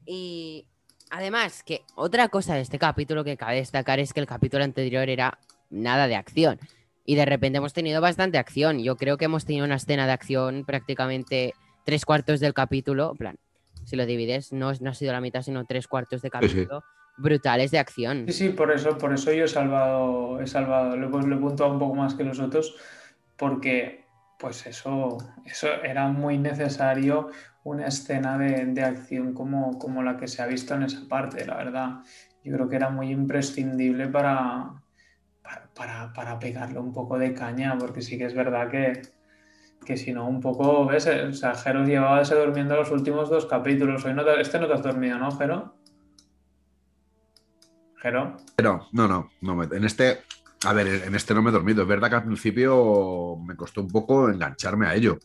Y 0.06 0.68
además 1.10 1.64
que 1.64 1.82
otra 1.96 2.30
cosa 2.30 2.56
de 2.56 2.62
este 2.62 2.78
capítulo 2.78 3.24
que 3.24 3.38
cabe 3.38 3.56
destacar 3.56 4.00
es 4.00 4.14
que 4.14 4.20
el 4.20 4.28
capítulo 4.28 4.64
anterior 4.64 5.10
era 5.10 5.40
nada 5.70 6.08
de 6.08 6.16
acción. 6.16 6.60
Y 7.04 7.16
de 7.16 7.26
repente 7.26 7.58
hemos 7.58 7.74
tenido 7.74 8.02
bastante 8.02 8.38
acción. 8.38 8.80
Yo 8.84 8.96
creo 8.96 9.18
que 9.18 9.26
hemos 9.26 9.46
tenido 9.46 9.66
una 9.66 9.76
escena 9.76 10.06
de 10.06 10.12
acción 10.12 10.66
prácticamente 10.66 11.56
tres 11.84 12.06
cuartos 12.06 12.40
del 12.40 12.54
capítulo. 12.54 13.12
En 13.14 13.18
plan, 13.18 13.40
si 13.86 13.96
lo 13.96 14.06
divides, 14.06 14.54
no, 14.54 14.72
no 14.80 14.92
ha 14.92 14.94
sido 14.94 15.14
la 15.14 15.22
mitad, 15.22 15.42
sino 15.42 15.66
tres 15.66 15.88
cuartos 15.88 16.22
de 16.22 16.30
capítulo 16.30 16.84
brutales 17.20 17.72
de 17.72 17.80
acción. 17.80 18.26
Sí, 18.28 18.34
sí, 18.34 18.50
por 18.50 18.72
eso, 18.72 18.98
por 18.98 19.14
eso 19.14 19.32
yo 19.32 19.46
he 19.46 19.48
salvado, 19.48 20.42
he 20.42 20.48
salvado, 20.48 20.96
lo, 20.96 21.08
he 21.08 21.38
puntuado 21.38 21.74
un 21.74 21.80
poco 21.80 21.96
más 21.96 22.16
que 22.16 22.24
los 22.24 22.40
otros, 22.40 22.76
porque 23.38 24.06
pues 24.40 24.66
eso, 24.66 25.18
eso 25.46 25.68
era 25.84 26.08
muy 26.08 26.38
necesario 26.38 27.30
una 27.64 27.88
escena 27.88 28.38
de, 28.38 28.82
acción 28.82 29.34
como, 29.34 29.78
como, 29.78 30.02
la 30.02 30.16
que 30.18 30.28
se 30.28 30.42
ha 30.42 30.48
visto 30.48 30.74
en 30.76 30.84
esa 30.84 31.08
parte, 31.10 31.46
la 31.46 31.58
verdad. 31.58 31.90
Yo 32.44 32.54
creo 32.54 32.70
que 32.70 32.78
era 32.78 32.90
muy 32.90 33.12
imprescindible 33.12 34.08
para, 34.08 34.82
para, 35.76 36.14
para, 36.14 36.40
pegarle 36.40 36.80
un 36.80 36.94
poco 36.94 37.20
de 37.20 37.34
caña, 37.34 37.78
porque 37.78 38.02
sí 38.02 38.18
que 38.18 38.26
es 38.26 38.34
verdad 38.34 38.70
que, 38.70 39.02
que 39.86 39.98
si 39.98 40.14
no, 40.14 40.28
un 40.28 40.40
poco, 40.40 40.86
¿ves? 40.86 41.06
O 41.08 41.34
sea, 41.34 41.54
Jero 41.56 41.84
llevaba 41.84 42.22
ese 42.22 42.36
durmiendo 42.36 42.78
los 42.78 42.92
últimos 42.92 43.30
dos 43.30 43.46
capítulos. 43.46 44.06
Hoy 44.06 44.14
no 44.14 44.28
este 44.38 44.58
no 44.60 44.68
te 44.68 44.74
has 44.74 44.84
dormido, 44.84 45.18
¿no, 45.18 45.32
Jero? 45.32 45.79
¿Jero? 48.02 48.38
No, 48.62 48.88
no, 49.08 49.30
no, 49.42 49.64
en 49.64 49.84
este, 49.84 50.22
a 50.66 50.74
ver, 50.74 50.88
en 50.88 51.16
este 51.16 51.34
no 51.34 51.42
me 51.42 51.50
he 51.50 51.54
dormido. 51.54 51.82
Es 51.82 51.88
verdad 51.88 52.10
que 52.10 52.16
al 52.16 52.26
principio 52.26 53.38
me 53.46 53.56
costó 53.56 53.82
un 53.82 53.90
poco 53.90 54.30
engancharme 54.30 54.88
a 54.88 54.96
ello. 54.96 55.20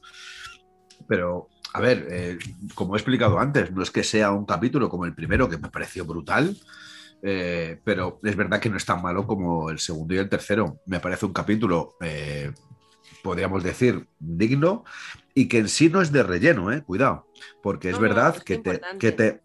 Pero, 1.07 1.49
a 1.73 1.81
ver, 1.81 2.07
eh, 2.11 2.39
como 2.75 2.95
he 2.95 2.99
explicado 2.99 3.39
antes, 3.39 3.71
no 3.73 3.83
es 3.83 3.91
que 3.91 4.03
sea 4.03 4.33
un 4.33 4.45
capítulo 4.45 4.89
como 4.89 5.05
el 5.05 5.15
primero, 5.15 5.49
que 5.49 5.59
me 5.59 5.71
pareció 5.71 6.05
brutal, 6.05 6.57
eh, 7.23 7.81
pero 7.85 8.21
es 8.23 8.37
verdad 8.37 8.61
que 8.61 8.71
no 8.71 8.77
es 8.77 8.85
tan 8.85 9.03
malo 9.03 9.27
como 9.27 9.71
el 9.71 9.79
segundo 9.79 10.15
y 10.15 10.19
el 10.19 10.29
tercero. 10.29 10.81
Me 10.87 11.01
parece 11.01 11.27
un 11.27 11.33
capítulo, 11.33 11.97
eh, 12.01 12.53
podríamos 13.23 13.63
decir, 13.63 14.09
digno 14.19 14.85
y 15.35 15.49
que 15.49 15.59
en 15.59 15.69
sí 15.69 15.89
no 15.89 16.01
es 16.01 16.13
de 16.13 16.23
relleno, 16.23 16.73
eh, 16.73 16.83
cuidado, 16.83 17.27
porque 17.63 17.91
es 17.91 17.99
verdad 17.99 18.37
que, 18.43 18.59
te, 18.59 18.81
que, 18.99 19.13
te, 19.13 19.41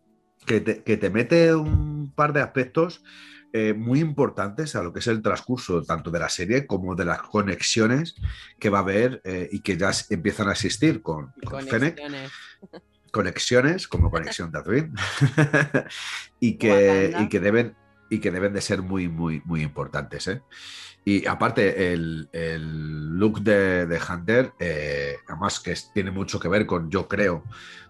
que, 0.45 0.61
te, 0.61 0.83
que 0.83 0.97
te 0.97 1.09
mete 1.09 1.55
un 1.55 1.98
par 2.11 2.33
de 2.33 2.41
aspectos 2.41 3.03
eh, 3.51 3.73
muy 3.73 3.99
importantes 3.99 4.75
a 4.75 4.83
lo 4.83 4.93
que 4.93 4.99
es 4.99 5.07
el 5.07 5.23
transcurso 5.23 5.81
tanto 5.81 6.11
de 6.11 6.19
la 6.19 6.29
serie 6.29 6.67
como 6.67 6.93
de 6.93 7.05
las 7.05 7.23
conexiones 7.23 8.13
que 8.59 8.69
va 8.69 8.77
a 8.77 8.81
haber 8.81 9.21
eh, 9.23 9.49
y 9.51 9.61
que 9.61 9.75
ya 9.75 9.91
empiezan 10.11 10.49
a 10.49 10.51
existir 10.51 11.01
con, 11.01 11.33
con 11.43 11.65
conexiones. 11.67 12.31
conexiones 13.11 13.87
como 13.87 14.11
conexión 14.11 14.51
de 14.51 14.59
y, 16.39 16.57
que, 16.57 17.15
y, 17.19 17.27
que 17.27 17.39
deben, 17.39 17.75
y 18.11 18.19
que 18.19 18.29
deben 18.29 18.53
de 18.53 18.61
ser 18.61 18.83
muy, 18.83 19.07
muy, 19.07 19.41
muy 19.45 19.63
importantes. 19.63 20.27
¿eh? 20.27 20.43
Y 21.05 21.25
aparte, 21.25 21.93
el, 21.93 22.29
look 23.17 23.41
de, 23.41 23.99
Hunter, 24.09 24.53
además 25.27 25.59
que 25.59 25.75
tiene 25.93 26.11
mucho 26.11 26.39
que 26.39 26.47
ver 26.47 26.65
con, 26.65 26.89
yo 26.89 27.07
creo, 27.07 27.43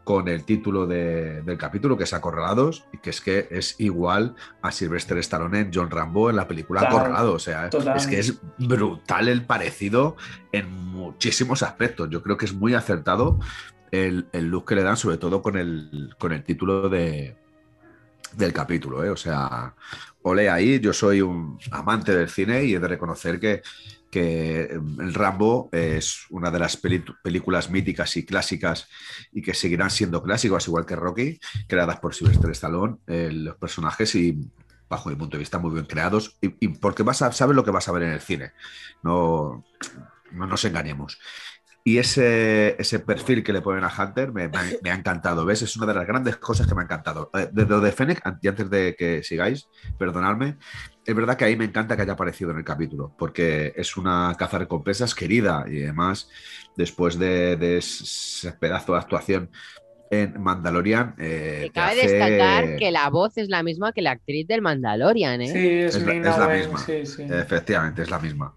con 0.10 0.28
el 0.28 0.44
título 0.44 0.88
del 0.88 1.58
capítulo, 1.60 1.96
que 1.96 2.06
es 2.06 2.14
Acorralados, 2.14 2.86
y 2.92 2.98
que 2.98 3.12
es 3.12 3.22
que 3.22 3.48
es 3.52 3.76
igual 3.80 4.36
a 4.62 4.72
Sylvester 4.72 5.18
Stallone 5.20 5.60
en 5.60 5.72
John 5.72 5.92
Rambo 5.92 6.32
en 6.32 6.36
la 6.36 6.48
película 6.48 6.82
Acorralado. 6.82 7.34
O 7.34 7.40
sea, 7.40 7.70
es 7.96 8.08
que 8.08 8.20
es 8.20 8.40
brutal 8.58 9.28
el 9.28 9.46
parecido 9.46 10.16
en 10.52 10.72
muchísimos 10.72 11.62
aspectos. 11.62 12.10
Yo 12.10 12.24
creo 12.24 12.38
que 12.38 12.46
es 12.46 12.54
muy 12.54 12.74
acertado 12.74 13.40
el, 13.92 14.28
look 14.34 14.66
que 14.66 14.76
le 14.76 14.84
dan, 14.84 14.98
sobre 14.98 15.18
todo 15.18 15.42
con 15.42 15.58
el, 15.58 16.16
con 16.18 16.32
el 16.32 16.44
título 16.44 16.90
de, 16.90 17.38
del 18.34 18.54
capítulo. 18.54 19.04
¿eh? 19.04 19.10
O 19.10 19.18
sea, 19.18 19.76
ole 20.30 20.50
ahí, 20.50 20.80
yo 20.80 20.94
soy 20.94 21.22
un 21.22 21.60
amante 21.72 22.16
del 22.16 22.30
cine 22.30 22.64
y 22.64 22.76
he 22.76 22.80
de 22.80 22.88
reconocer 22.88 23.40
que 23.40 23.62
que 24.10 24.64
em, 24.64 25.00
el 25.00 25.14
Rambo 25.14 25.70
es 25.72 26.26
una 26.30 26.52
de 26.52 26.60
las 26.60 26.78
películas 26.78 27.70
míticas 27.70 28.16
y 28.18 28.26
clásicas 28.26 28.88
y 29.32 29.42
que 29.42 29.54
seguirán 29.54 29.90
siendo 29.90 30.24
clásicos, 30.24 30.68
igual 30.68 30.86
que 30.86 30.96
Rocky, 30.96 31.40
creadas 31.68 32.00
por 32.00 32.16
Sylvester 32.16 32.52
Stallone, 32.52 32.98
eh, 33.08 33.30
los 33.32 33.58
personajes 33.58 34.14
y 34.16 34.40
bajo 34.90 35.10
mi 35.10 35.16
punto 35.16 35.38
de 35.38 35.40
vista 35.40 35.60
muy 35.60 35.72
bien 35.72 35.86
creados 35.86 36.38
y, 36.42 36.70
porque 36.70 37.04
vas 37.04 37.22
a 37.22 37.32
saber 37.32 37.56
lo 37.56 37.64
que 37.64 37.72
vas 37.72 37.88
a 37.88 37.92
ver 37.92 38.04
en 38.04 38.12
el 38.12 38.22
cine, 38.22 38.54
no, 39.04 39.64
no 40.32 40.48
nos 40.48 40.66
engañemos. 40.66 41.20
Y 41.90 41.98
ese, 41.98 42.76
ese, 42.80 43.00
perfil 43.00 43.44
que 43.44 43.52
le 43.52 43.62
ponen 43.62 43.84
a 43.84 43.92
Hunter 43.92 44.32
me, 44.32 44.44
ha 44.44 44.94
encantado, 44.94 45.44
¿ves? 45.44 45.64
Es 45.64 45.76
una 45.76 45.88
de 45.88 45.96
las 45.96 46.06
grandes 46.06 46.38
cosas 46.38 46.68
que 46.68 46.76
me 46.76 46.82
ha 46.82 46.84
encantado. 46.84 47.32
Eh, 47.34 47.50
de 47.52 47.66
lo 47.66 47.82
de 47.82 47.92
Fennec, 47.92 48.22
y 48.44 48.48
antes 48.48 48.70
de 48.70 48.96
que 48.96 49.24
sigáis, 49.24 49.68
perdonadme, 49.98 50.58
es 51.04 51.16
verdad 51.16 51.36
que 51.36 51.46
ahí 51.46 51.56
me 51.56 51.66
encanta 51.66 51.96
que 51.96 52.04
haya 52.04 52.14
aparecido 52.14 52.52
en 52.52 52.58
el 52.58 52.64
capítulo, 52.64 53.16
porque 53.18 53.74
es 53.76 53.98
una 53.98 54.36
caza 54.38 54.60
recompensas 54.60 55.16
querida 55.16 55.66
y 55.68 55.82
además, 55.82 56.30
después 56.78 57.18
de, 57.18 57.78
ese 57.80 58.52
pedazo 58.52 58.94
de 58.94 59.00
actuación 59.00 59.50
en 60.12 60.40
Mandalorian. 60.40 61.16
Eh, 61.18 61.72
cabe 61.74 61.96
destacar 61.96 62.76
que 62.76 62.92
la 62.92 63.10
voz 63.10 63.36
es 63.40 63.50
la 63.50 63.64
misma 63.64 63.94
que 63.94 64.04
la 64.04 64.12
actriz 64.12 64.48
del 64.48 64.62
Mandalorian, 64.62 65.42
¿eh? 65.42 65.48
Sí, 65.48 65.98
es, 65.98 66.06
la, 66.06 66.50
misma. 66.50 66.86
Efectivamente, 66.88 68.04
es 68.04 68.12
la 68.12 68.20
misma 68.20 68.56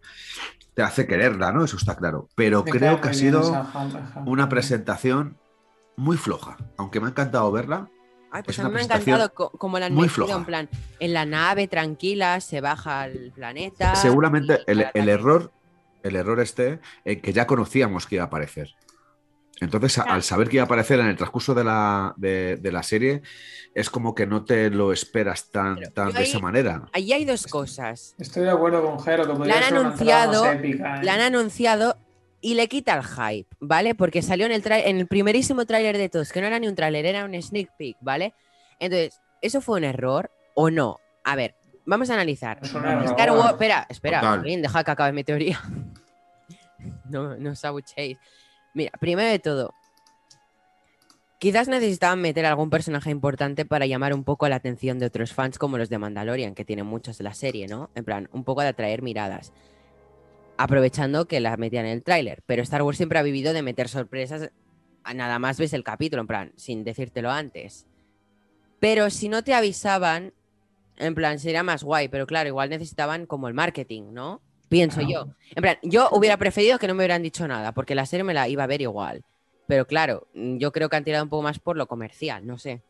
te 0.74 0.82
hace 0.82 1.06
quererla, 1.06 1.52
¿no? 1.52 1.64
Eso 1.64 1.76
está 1.76 1.96
claro. 1.96 2.28
Pero 2.34 2.64
creo 2.64 3.00
que 3.00 3.08
ha 3.08 3.14
sido 3.14 3.66
una 4.26 4.48
presentación 4.48 5.38
muy 5.96 6.16
floja. 6.16 6.56
Aunque 6.76 7.00
me 7.00 7.06
ha 7.06 7.10
encantado 7.10 7.50
verla. 7.52 7.88
Ay, 8.30 8.42
pues 8.42 8.58
a 8.58 8.64
mí 8.64 8.74
me 8.74 8.80
ha 8.80 8.84
encantado 8.84 9.32
como 9.34 9.78
la 9.78 9.86
han 9.86 9.94
metido 9.94 10.34
en 10.34 10.44
plan, 10.46 10.68
en 11.00 11.12
la 11.12 11.26
nave 11.26 11.68
tranquila, 11.68 12.40
se 12.40 12.62
baja 12.62 13.02
al 13.02 13.30
planeta. 13.34 13.94
Seguramente 13.94 14.60
el, 14.66 15.08
error, 15.08 15.52
el 16.02 16.16
error 16.16 16.40
este, 16.40 16.80
en 17.04 17.20
que 17.20 17.34
ya 17.34 17.46
conocíamos 17.46 18.06
que 18.06 18.14
iba 18.14 18.24
a 18.24 18.28
aparecer. 18.28 18.74
Entonces, 19.62 19.98
al 19.98 20.22
saber 20.22 20.48
que 20.48 20.56
iba 20.56 20.62
a 20.62 20.66
aparecer 20.66 20.98
en 21.00 21.06
el 21.06 21.16
transcurso 21.16 21.54
de 21.54 21.64
la, 21.64 22.14
de, 22.16 22.56
de 22.56 22.72
la 22.72 22.82
serie, 22.82 23.22
es 23.74 23.88
como 23.90 24.14
que 24.14 24.26
no 24.26 24.44
te 24.44 24.70
lo 24.70 24.92
esperas 24.92 25.50
tan, 25.50 25.80
tan 25.94 26.12
de 26.12 26.18
ahí- 26.18 26.24
esa 26.24 26.38
manera. 26.38 26.82
Ahí 26.92 27.12
hay 27.12 27.24
dos 27.24 27.46
cosas. 27.46 28.14
Estoy 28.18 28.42
de 28.44 28.50
acuerdo 28.50 28.82
con 28.84 28.98
Jero, 29.00 29.26
que 29.26 29.32
podría 29.34 29.56
han 29.58 29.74
anunciado- 29.74 30.50
épica, 30.52 30.96
¿eh? 31.00 31.04
La 31.04 31.14
han 31.14 31.20
anunciado 31.20 31.96
y 32.40 32.54
le 32.54 32.68
quita 32.68 32.94
el 32.96 33.04
hype, 33.04 33.48
¿vale? 33.60 33.94
Porque 33.94 34.20
salió 34.20 34.46
en 34.46 34.52
el, 34.52 34.62
trai- 34.62 34.82
en 34.86 34.98
el 34.98 35.06
primerísimo 35.06 35.64
tráiler 35.64 35.96
de 35.96 36.08
todos, 36.08 36.32
que 36.32 36.40
no 36.40 36.48
era 36.48 36.58
ni 36.58 36.66
un 36.68 36.74
tráiler, 36.74 37.06
era 37.06 37.24
un 37.24 37.40
sneak 37.40 37.70
peek, 37.78 37.96
¿vale? 38.00 38.34
Entonces, 38.80 39.20
¿eso 39.40 39.60
fue 39.60 39.78
un 39.78 39.84
error 39.84 40.30
o 40.54 40.68
no? 40.70 40.98
A 41.24 41.36
ver, 41.36 41.54
vamos 41.86 42.10
a 42.10 42.14
analizar. 42.14 42.58
Es 42.62 42.74
un 42.74 42.84
Star 42.84 43.28
error. 43.28 43.38
Wars, 43.38 43.52
espera, 43.52 43.86
espera, 43.88 44.36
bien, 44.38 44.60
deja 44.60 44.82
que 44.82 44.90
acabe 44.90 45.12
mi 45.12 45.22
teoría. 45.22 45.60
no, 47.08 47.36
no 47.36 47.50
os 47.52 47.64
abuchéis. 47.64 48.18
Mira, 48.74 48.92
primero 48.98 49.30
de 49.30 49.38
todo, 49.38 49.74
quizás 51.38 51.68
necesitaban 51.68 52.20
meter 52.20 52.46
algún 52.46 52.70
personaje 52.70 53.10
importante 53.10 53.64
para 53.64 53.86
llamar 53.86 54.14
un 54.14 54.24
poco 54.24 54.48
la 54.48 54.56
atención 54.56 54.98
de 54.98 55.06
otros 55.06 55.32
fans 55.32 55.58
como 55.58 55.78
los 55.78 55.88
de 55.88 55.98
Mandalorian, 55.98 56.54
que 56.54 56.64
tienen 56.64 56.86
muchos 56.86 57.18
de 57.18 57.24
la 57.24 57.34
serie, 57.34 57.66
¿no? 57.66 57.90
En 57.94 58.04
plan, 58.04 58.28
un 58.32 58.44
poco 58.44 58.62
de 58.62 58.68
atraer 58.68 59.02
miradas. 59.02 59.52
Aprovechando 60.56 61.26
que 61.26 61.40
la 61.40 61.56
metían 61.56 61.86
en 61.86 61.92
el 61.92 62.02
tráiler. 62.02 62.42
Pero 62.46 62.62
Star 62.62 62.82
Wars 62.82 62.96
siempre 62.96 63.18
ha 63.18 63.22
vivido 63.22 63.52
de 63.52 63.62
meter 63.62 63.88
sorpresas 63.88 64.50
a 65.04 65.14
nada 65.14 65.38
más 65.38 65.58
ves 65.58 65.72
el 65.72 65.84
capítulo, 65.84 66.22
en 66.22 66.28
plan, 66.28 66.52
sin 66.56 66.84
decírtelo 66.84 67.30
antes. 67.30 67.86
Pero 68.78 69.10
si 69.10 69.28
no 69.28 69.42
te 69.42 69.54
avisaban, 69.54 70.32
en 70.96 71.14
plan, 71.14 71.38
sería 71.38 71.62
más 71.62 71.82
guay, 71.82 72.08
pero 72.08 72.26
claro, 72.26 72.48
igual 72.48 72.70
necesitaban 72.70 73.26
como 73.26 73.48
el 73.48 73.54
marketing, 73.54 74.12
¿no? 74.12 74.40
Pienso 74.72 75.02
yo. 75.02 75.26
En 75.54 75.60
plan, 75.60 75.76
yo 75.82 76.08
hubiera 76.12 76.38
preferido 76.38 76.78
que 76.78 76.88
no 76.88 76.94
me 76.94 77.00
hubieran 77.00 77.22
dicho 77.22 77.46
nada, 77.46 77.72
porque 77.72 77.94
la 77.94 78.06
serie 78.06 78.24
me 78.24 78.32
la 78.32 78.48
iba 78.48 78.64
a 78.64 78.66
ver 78.66 78.80
igual. 78.80 79.22
Pero 79.66 79.86
claro, 79.86 80.28
mm, 80.34 80.56
yo 80.56 80.72
creo 80.72 80.88
que 80.88 80.96
han 80.96 81.04
tirado 81.04 81.24
un 81.24 81.28
poco 81.28 81.42
más 81.42 81.58
por 81.58 81.76
lo 81.76 81.86
comercial, 81.86 82.46
no 82.46 82.56
sé. 82.56 82.80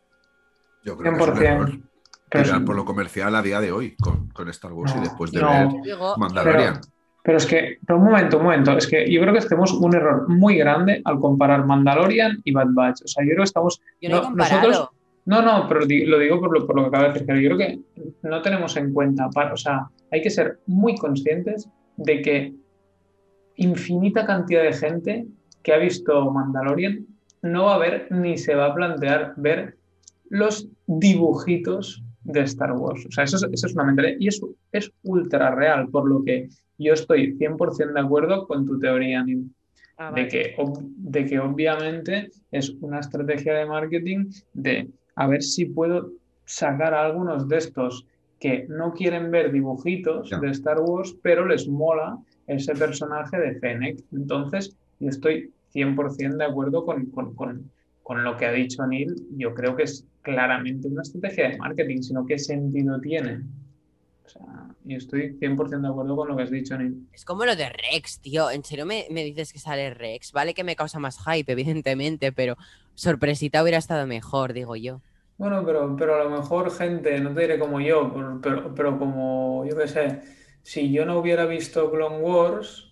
Yo 0.85 0.97
creo 0.97 1.13
que 1.13 1.19
es 1.23 1.29
un 1.29 1.43
error 1.43 1.69
100%. 1.71 1.83
Pero, 2.31 2.45
tirar 2.45 2.65
por 2.65 2.77
lo 2.77 2.85
comercial 2.85 3.35
a 3.35 3.43
día 3.43 3.61
de 3.61 3.73
hoy 3.73 3.97
con, 3.97 4.29
con 4.29 4.49
Star 4.51 4.73
Wars 4.73 4.95
y 4.97 5.01
después 5.01 5.33
de 5.33 5.41
no. 5.41 5.51
ver 5.51 5.69
Digo, 5.83 6.17
Mandalorian. 6.17 6.81
pero 7.25 7.39
es 7.39 7.47
que, 7.47 7.79
pero 7.85 7.99
un 7.99 8.05
momento, 8.05 8.39
un 8.39 8.45
momento, 8.45 8.79
es 8.79 8.87
que 8.87 9.13
yo 9.13 9.21
creo 9.21 9.33
que 9.33 9.41
hacemos 9.41 9.73
un 9.73 9.95
error 9.97 10.29
muy 10.29 10.57
grande 10.57 11.03
al 11.05 11.19
comparar 11.19 11.67
Mandalorian 11.67 12.41
y 12.45 12.53
Bad 12.53 12.69
Batch. 12.71 13.03
O 13.05 13.09
sea, 13.09 13.25
yo 13.25 13.31
creo 13.31 13.39
que 13.39 13.45
estamos 13.45 13.81
yo 14.01 14.09
no 14.09 14.19
he 14.19 14.23
comparado. 14.23 14.69
nosotros- 14.69 14.91
No, 15.25 15.41
no, 15.41 15.67
pero 15.69 15.81
lo 15.83 16.19
digo 16.19 16.41
por 16.41 16.53
lo, 16.53 16.67
por 16.67 16.77
lo 16.77 16.83
que 16.83 16.89
acaba 16.89 17.13
de 17.13 17.21
decir. 17.21 17.41
Yo 17.41 17.55
creo 17.55 17.59
que 17.59 17.81
no 18.23 18.43
tenemos 18.43 18.77
en 18.77 18.93
cuenta, 18.93 19.29
para- 19.31 19.53
o 19.53 19.57
sea, 19.57 19.87
hay 20.11 20.21
que 20.21 20.31
ser 20.31 20.59
muy 20.67 20.97
conscientes 20.97 21.69
de 21.97 22.23
que 22.23 22.55
infinita 23.57 24.27
cantidad 24.27 24.63
de 24.63 24.73
gente 24.73 25.27
que 25.63 25.73
ha 25.73 25.79
visto 25.79 26.31
Mandalorian 26.31 27.07
no 27.43 27.65
va 27.67 27.75
a 27.77 27.79
ver 27.79 28.09
ni 28.11 28.37
se 28.39 28.55
va 28.55 28.67
a 28.67 28.75
plantear 28.75 29.35
ver 29.37 29.77
los 30.31 30.69
dibujitos 30.87 32.03
de 32.25 32.41
Star 32.43 32.73
Wars. 32.73 33.05
O 33.07 33.11
sea, 33.13 33.25
eso 33.25 33.37
es, 33.37 33.43
eso 33.53 33.67
es 33.67 33.75
una 33.75 33.85
mentalidad 33.85 34.17
y 34.19 34.29
eso 34.29 34.49
es 34.71 34.91
ultra 35.03 35.55
real, 35.55 35.89
por 35.89 36.09
lo 36.09 36.25
que 36.25 36.49
yo 36.79 36.95
estoy 36.95 37.37
100% 37.37 37.93
de 37.95 38.01
acuerdo 38.01 38.47
con 38.47 38.65
tu 38.67 38.79
teoría, 38.79 39.23
Neil 39.23 39.51
Ah, 39.99 40.07
de 40.07 40.23
vale. 40.23 40.29
que, 40.29 40.57
de 40.97 41.25
que 41.27 41.39
obviamente 41.39 42.31
es 42.51 42.71
una 42.81 43.01
estrategia 43.01 43.53
de 43.55 43.67
marketing 43.67 44.31
de 44.55 44.89
a 45.15 45.27
ver 45.27 45.43
si 45.43 45.67
puedo 45.67 46.11
sacar 46.45 46.95
a 46.95 47.05
algunos 47.07 47.49
de 47.49 47.59
estos 47.59 48.07
que 48.41 48.67
no 48.69 48.93
quieren 48.93 49.31
ver 49.31 49.53
dibujitos 49.53 50.31
Ya. 50.31 50.39
de 50.39 50.51
Star 50.51 50.81
Wars, 50.81 51.15
pero 51.23 51.47
les 51.47 51.69
mola 51.69 52.19
ese 52.47 52.75
personaje 52.75 53.39
de 53.39 53.55
Fennec. 53.61 54.01
Entonces, 54.13 54.77
yo 54.99 55.09
estoy 55.09 55.53
100% 55.75 56.37
de 56.37 56.45
acuerdo 56.45 56.85
con, 56.85 57.07
con, 57.07 57.35
con, 57.35 57.71
con 58.03 58.25
lo 58.25 58.37
que 58.37 58.47
ha 58.47 58.53
dicho 58.53 58.85
Neil. 58.87 59.15
Yo 59.37 59.55
creo 59.55 59.77
que 59.77 59.85
es 59.85 60.05
claramente 60.23 60.89
una 60.89 61.03
estrategia 61.03 61.51
de 61.51 61.57
marketing, 61.59 62.03
sino 62.03 62.27
qué 62.27 62.39
sentido 62.39 63.01
tiene. 63.01 63.43
O 64.25 64.29
sea, 64.29 64.69
yo 64.85 64.97
estoy 64.99 65.37
100% 65.39 65.81
de 65.81 65.89
acuerdo 65.89 66.17
con 66.17 66.29
lo 66.29 66.37
que 66.37 66.43
has 66.43 66.51
dicho, 66.51 66.77
Neil. 66.77 67.07
Es 67.13 67.25
como 67.25 67.45
lo 67.45 67.55
de 67.55 67.69
Rex, 67.69 68.19
tío. 68.21 68.51
¿En 68.51 68.65
serio 68.65 68.87
me, 68.87 69.07
me 69.11 69.25
dices 69.25 69.53
que 69.53 69.59
sale 69.61 69.95
Rex? 69.95 70.33
Vale 70.33 70.53
que 70.55 70.65
me 70.65 70.75
causa 70.77 70.99
más 70.99 71.19
hype, 71.25 71.51
evidentemente, 71.53 72.33
pero 72.33 72.57
sorpresita 72.95 73.63
hubiera 73.63 73.79
estado 73.79 74.07
mejor, 74.07 74.53
digo 74.53 74.77
yo. 74.77 75.01
Bueno, 75.39 75.63
pero, 75.65 75.97
pero 75.97 76.15
a 76.17 76.25
lo 76.25 76.31
mejor 76.31 76.71
gente, 76.71 77.19
no 77.21 77.33
te 77.35 77.41
diré 77.41 77.59
como 77.59 77.81
yo, 77.81 78.13
pero, 78.15 78.41
pero, 78.41 78.75
pero 78.75 78.99
como 78.99 79.65
yo 79.69 79.77
qué 79.77 79.89
sé, 79.89 80.21
si 80.63 80.93
yo 80.93 81.05
no 81.05 81.19
hubiera 81.19 81.47
visto 81.47 81.91
Clone 81.91 82.19
Wars, 82.19 82.89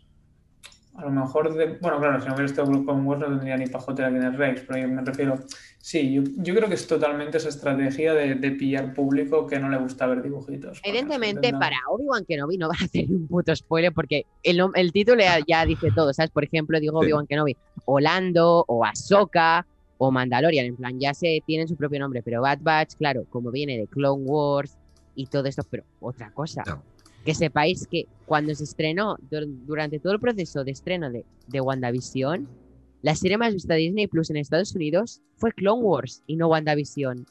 a 0.97 1.05
lo 1.05 1.11
mejor, 1.13 1.55
de- 1.55 1.79
bueno, 1.81 2.01
claro, 2.01 2.21
si 2.21 2.27
no 2.27 2.35
hubiera 2.35 2.51
visto 2.51 2.65
Clone 2.65 3.03
Wars 3.03 3.21
no 3.21 3.27
tendría 3.29 3.57
ni 3.57 3.67
pajotera 3.67 4.11
quién 4.11 4.25
es 4.25 4.37
Rex, 4.37 4.63
pero 4.67 4.81
yo 4.81 4.89
me 4.89 5.03
refiero, 5.03 5.37
sí, 5.79 6.13
yo, 6.13 6.23
yo 6.39 6.55
creo 6.55 6.69
que 6.69 6.75
es 6.75 6.87
totalmente 6.89 7.37
esa 7.39 7.49
estrategia 7.51 8.13
de, 8.15 8.35
de 8.35 8.51
pillar 8.51 8.93
público 8.95 9.47
que 9.47 9.61
no 9.61 9.69
le 9.69 9.79
gusta 9.79 10.07
ver 10.07 10.21
dibujitos. 10.21 10.81
Evidentemente, 10.83 11.53
para 11.53 11.77
Obi-Wan 11.91 12.25
Kenobi 12.27 12.59
no 12.59 12.69
van 12.69 12.79
a 12.81 12.85
hacer 12.85 13.05
un 13.09 13.29
puto 13.29 13.55
spoiler 13.55 13.93
porque 13.93 14.27
el, 14.43 14.61
el 14.75 14.93
título 14.93 15.21
ya, 15.23 15.39
ya 15.47 15.65
dice 15.65 15.91
todo, 15.95 16.13
¿sabes? 16.13 16.33
Por 16.33 16.43
ejemplo, 16.45 16.81
digo 16.81 16.99
Sí. 17.01 17.05
Obi-Wan 17.07 17.27
Kenobi, 17.29 17.57
o 17.85 18.01
Lando, 18.01 18.65
o 18.67 18.85
Ahsoka, 18.85 19.65
o 20.03 20.11
Mandalorian, 20.11 20.65
en 20.65 20.77
plan, 20.77 20.99
ya 20.99 21.13
se 21.13 21.43
tienen 21.45 21.69
su 21.69 21.77
propio 21.77 22.01
nombre, 22.01 22.23
pero 22.23 22.41
Bad 22.41 22.61
Batch, 22.63 22.95
claro, 22.97 23.27
como 23.29 23.51
viene 23.51 23.77
de 23.77 23.87
Clone 23.87 24.23
Wars 24.25 24.79
y 25.15 25.27
todo 25.27 25.45
esto, 25.45 25.63
pero 25.69 25.85
otra 26.01 26.31
cosa, 26.31 26.63
que 27.23 27.35
sepáis 27.35 27.87
que 27.87 28.07
cuando 28.25 28.55
se 28.55 28.65
estrenó, 28.65 29.17
dur- 29.31 29.47
durante 29.67 29.99
todo 29.99 30.15
el 30.15 30.19
proceso 30.21 30.65
de 30.65 30.71
estreno 30.71 31.11
de, 31.11 31.27
de 31.49 31.61
WandaVision, 31.61 32.49
la 33.03 33.15
serie 33.15 33.37
más 33.37 33.53
vista 33.53 33.75
de 33.75 33.81
Disney 33.81 34.07
Plus 34.07 34.31
en 34.31 34.39
Estados 34.39 34.75
Unidos 34.75 35.21
fue 35.37 35.53
Clone 35.53 35.83
Wars 35.83 36.23
y 36.27 36.37
no 36.37 36.49
WandaVision. 36.49 37.19
¿Lo 37.19 37.27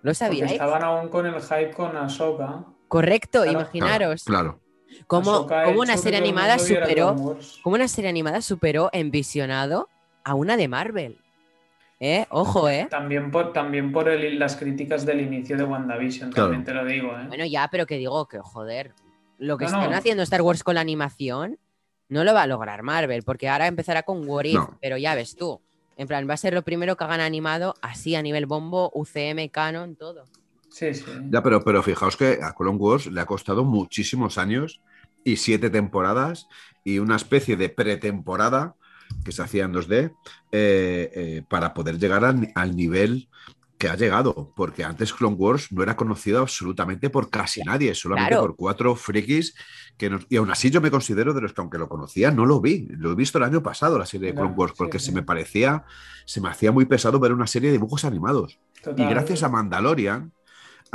Porque 0.00 0.14
sabíais? 0.14 0.52
estaban 0.52 0.82
aún 0.82 1.10
con 1.10 1.26
el 1.26 1.34
hype 1.38 1.72
con 1.74 1.94
Ahsoka. 1.98 2.64
Correcto, 2.88 3.42
Claro. 3.42 3.52
imaginaros. 3.52 4.24
Claro. 4.24 4.60
Cómo, 5.06 5.32
Ahsoka 5.32 5.60
ha 5.60 5.64
cómo 5.64 5.80
una 5.80 5.98
serie 5.98 6.18
animada 6.18 6.58
superó, 6.58 7.36
cómo 7.62 7.76
una 7.76 7.88
serie 7.88 8.08
animada 8.08 8.40
superó 8.40 8.88
en 8.94 9.10
visionado 9.10 9.88
a 10.24 10.34
una 10.34 10.56
de 10.56 10.68
Marvel. 10.68 11.18
¿Eh? 12.00 12.26
Ojo, 12.30 12.68
¿eh? 12.68 12.86
También 12.90 13.30
por, 13.30 13.52
también 13.52 13.92
por 13.92 14.08
el- 14.08 14.38
las 14.38 14.56
críticas 14.56 15.06
del 15.06 15.20
inicio 15.20 15.56
de 15.56 15.64
WandaVision, 15.64 16.32
Claro. 16.32 16.50
también 16.50 16.64
te 16.64 16.74
lo 16.74 16.84
digo, 16.84 17.16
¿eh? 17.18 17.24
Bueno, 17.28 17.44
ya, 17.46 17.68
pero 17.70 17.86
que 17.86 17.96
digo 17.96 18.26
que, 18.26 18.38
joder, 18.40 18.92
lo 19.38 19.56
que 19.56 19.64
No, 19.66 19.70
están 19.70 19.90
no. 19.90 19.96
haciendo 19.96 20.22
Star 20.22 20.42
Wars 20.42 20.62
con 20.64 20.74
la 20.74 20.80
animación 20.80 21.58
no 22.08 22.22
lo 22.24 22.34
va 22.34 22.42
a 22.42 22.46
lograr 22.46 22.82
Marvel, 22.82 23.22
porque 23.22 23.48
ahora 23.48 23.66
empezará 23.66 24.02
con 24.02 24.28
What 24.28 24.44
If, 24.44 24.54
No. 24.56 24.78
pero 24.82 24.98
ya 24.98 25.14
ves 25.14 25.36
tú. 25.36 25.60
En 25.96 26.06
plan, 26.08 26.28
va 26.28 26.34
a 26.34 26.36
ser 26.36 26.52
lo 26.52 26.62
primero 26.62 26.96
que 26.96 27.04
hagan 27.04 27.20
animado 27.20 27.74
así 27.80 28.14
a 28.16 28.22
nivel 28.22 28.46
bombo, 28.46 28.90
UCM, 28.94 29.48
canon, 29.50 29.96
todo. 29.96 30.24
Sí, 30.68 30.92
sí. 30.92 31.04
Ya, 31.30 31.42
pero, 31.42 31.62
pero 31.64 31.82
fijaos 31.82 32.16
que 32.16 32.40
a 32.42 32.52
Clone 32.52 32.76
Wars 32.78 33.06
le 33.06 33.20
ha 33.20 33.26
costado 33.26 33.64
muchísimos 33.64 34.36
años 34.38 34.80
y 35.22 35.36
siete 35.36 35.70
temporadas 35.70 36.48
y 36.82 36.98
una 36.98 37.16
especie 37.16 37.56
de 37.56 37.68
pretemporada 37.68 38.74
que 39.24 39.32
se 39.32 39.42
hacía 39.42 39.64
en 39.64 39.72
2D 39.72 40.12
eh, 40.52 41.10
eh, 41.14 41.42
para 41.48 41.72
poder 41.74 41.98
llegar 41.98 42.24
al, 42.24 42.50
al 42.54 42.76
nivel 42.76 43.28
que 43.78 43.88
ha 43.88 43.96
llegado, 43.96 44.52
porque 44.54 44.84
antes 44.84 45.12
Clone 45.12 45.34
Wars 45.36 45.72
no 45.72 45.82
era 45.82 45.96
conocido 45.96 46.40
absolutamente 46.40 47.10
por 47.10 47.28
casi 47.28 47.60
nadie, 47.62 47.94
solamente 47.94 48.30
Claro. 48.30 48.42
por 48.46 48.56
cuatro 48.56 48.94
frikis 48.94 49.54
que 49.98 50.08
nos- 50.10 50.26
y 50.28 50.36
aún 50.36 50.50
así 50.50 50.70
yo 50.70 50.80
me 50.80 50.90
considero 50.92 51.34
de 51.34 51.40
los 51.40 51.52
que 51.52 51.60
aunque 51.60 51.76
lo 51.78 51.88
conocía 51.88 52.30
no 52.30 52.46
lo 52.46 52.60
vi, 52.60 52.86
lo 52.90 53.12
he 53.12 53.14
visto 53.16 53.38
el 53.38 53.44
año 53.44 53.62
pasado 53.62 53.98
la 53.98 54.06
serie 54.06 54.28
de 54.28 54.34
Clone 54.34 54.54
Wars 54.56 54.74
porque 54.76 54.98
sí. 55.00 55.06
se 55.06 55.12
me 55.12 55.22
parecía, 55.22 55.84
se 56.24 56.40
me 56.40 56.48
hacía 56.48 56.70
muy 56.70 56.84
pesado 56.86 57.18
ver 57.18 57.32
una 57.32 57.46
serie 57.48 57.68
de 57.70 57.72
dibujos 57.78 58.04
animados. 58.04 58.58
Y 58.96 59.04
gracias 59.04 59.42
a 59.42 59.48
Mandalorian 59.48 60.32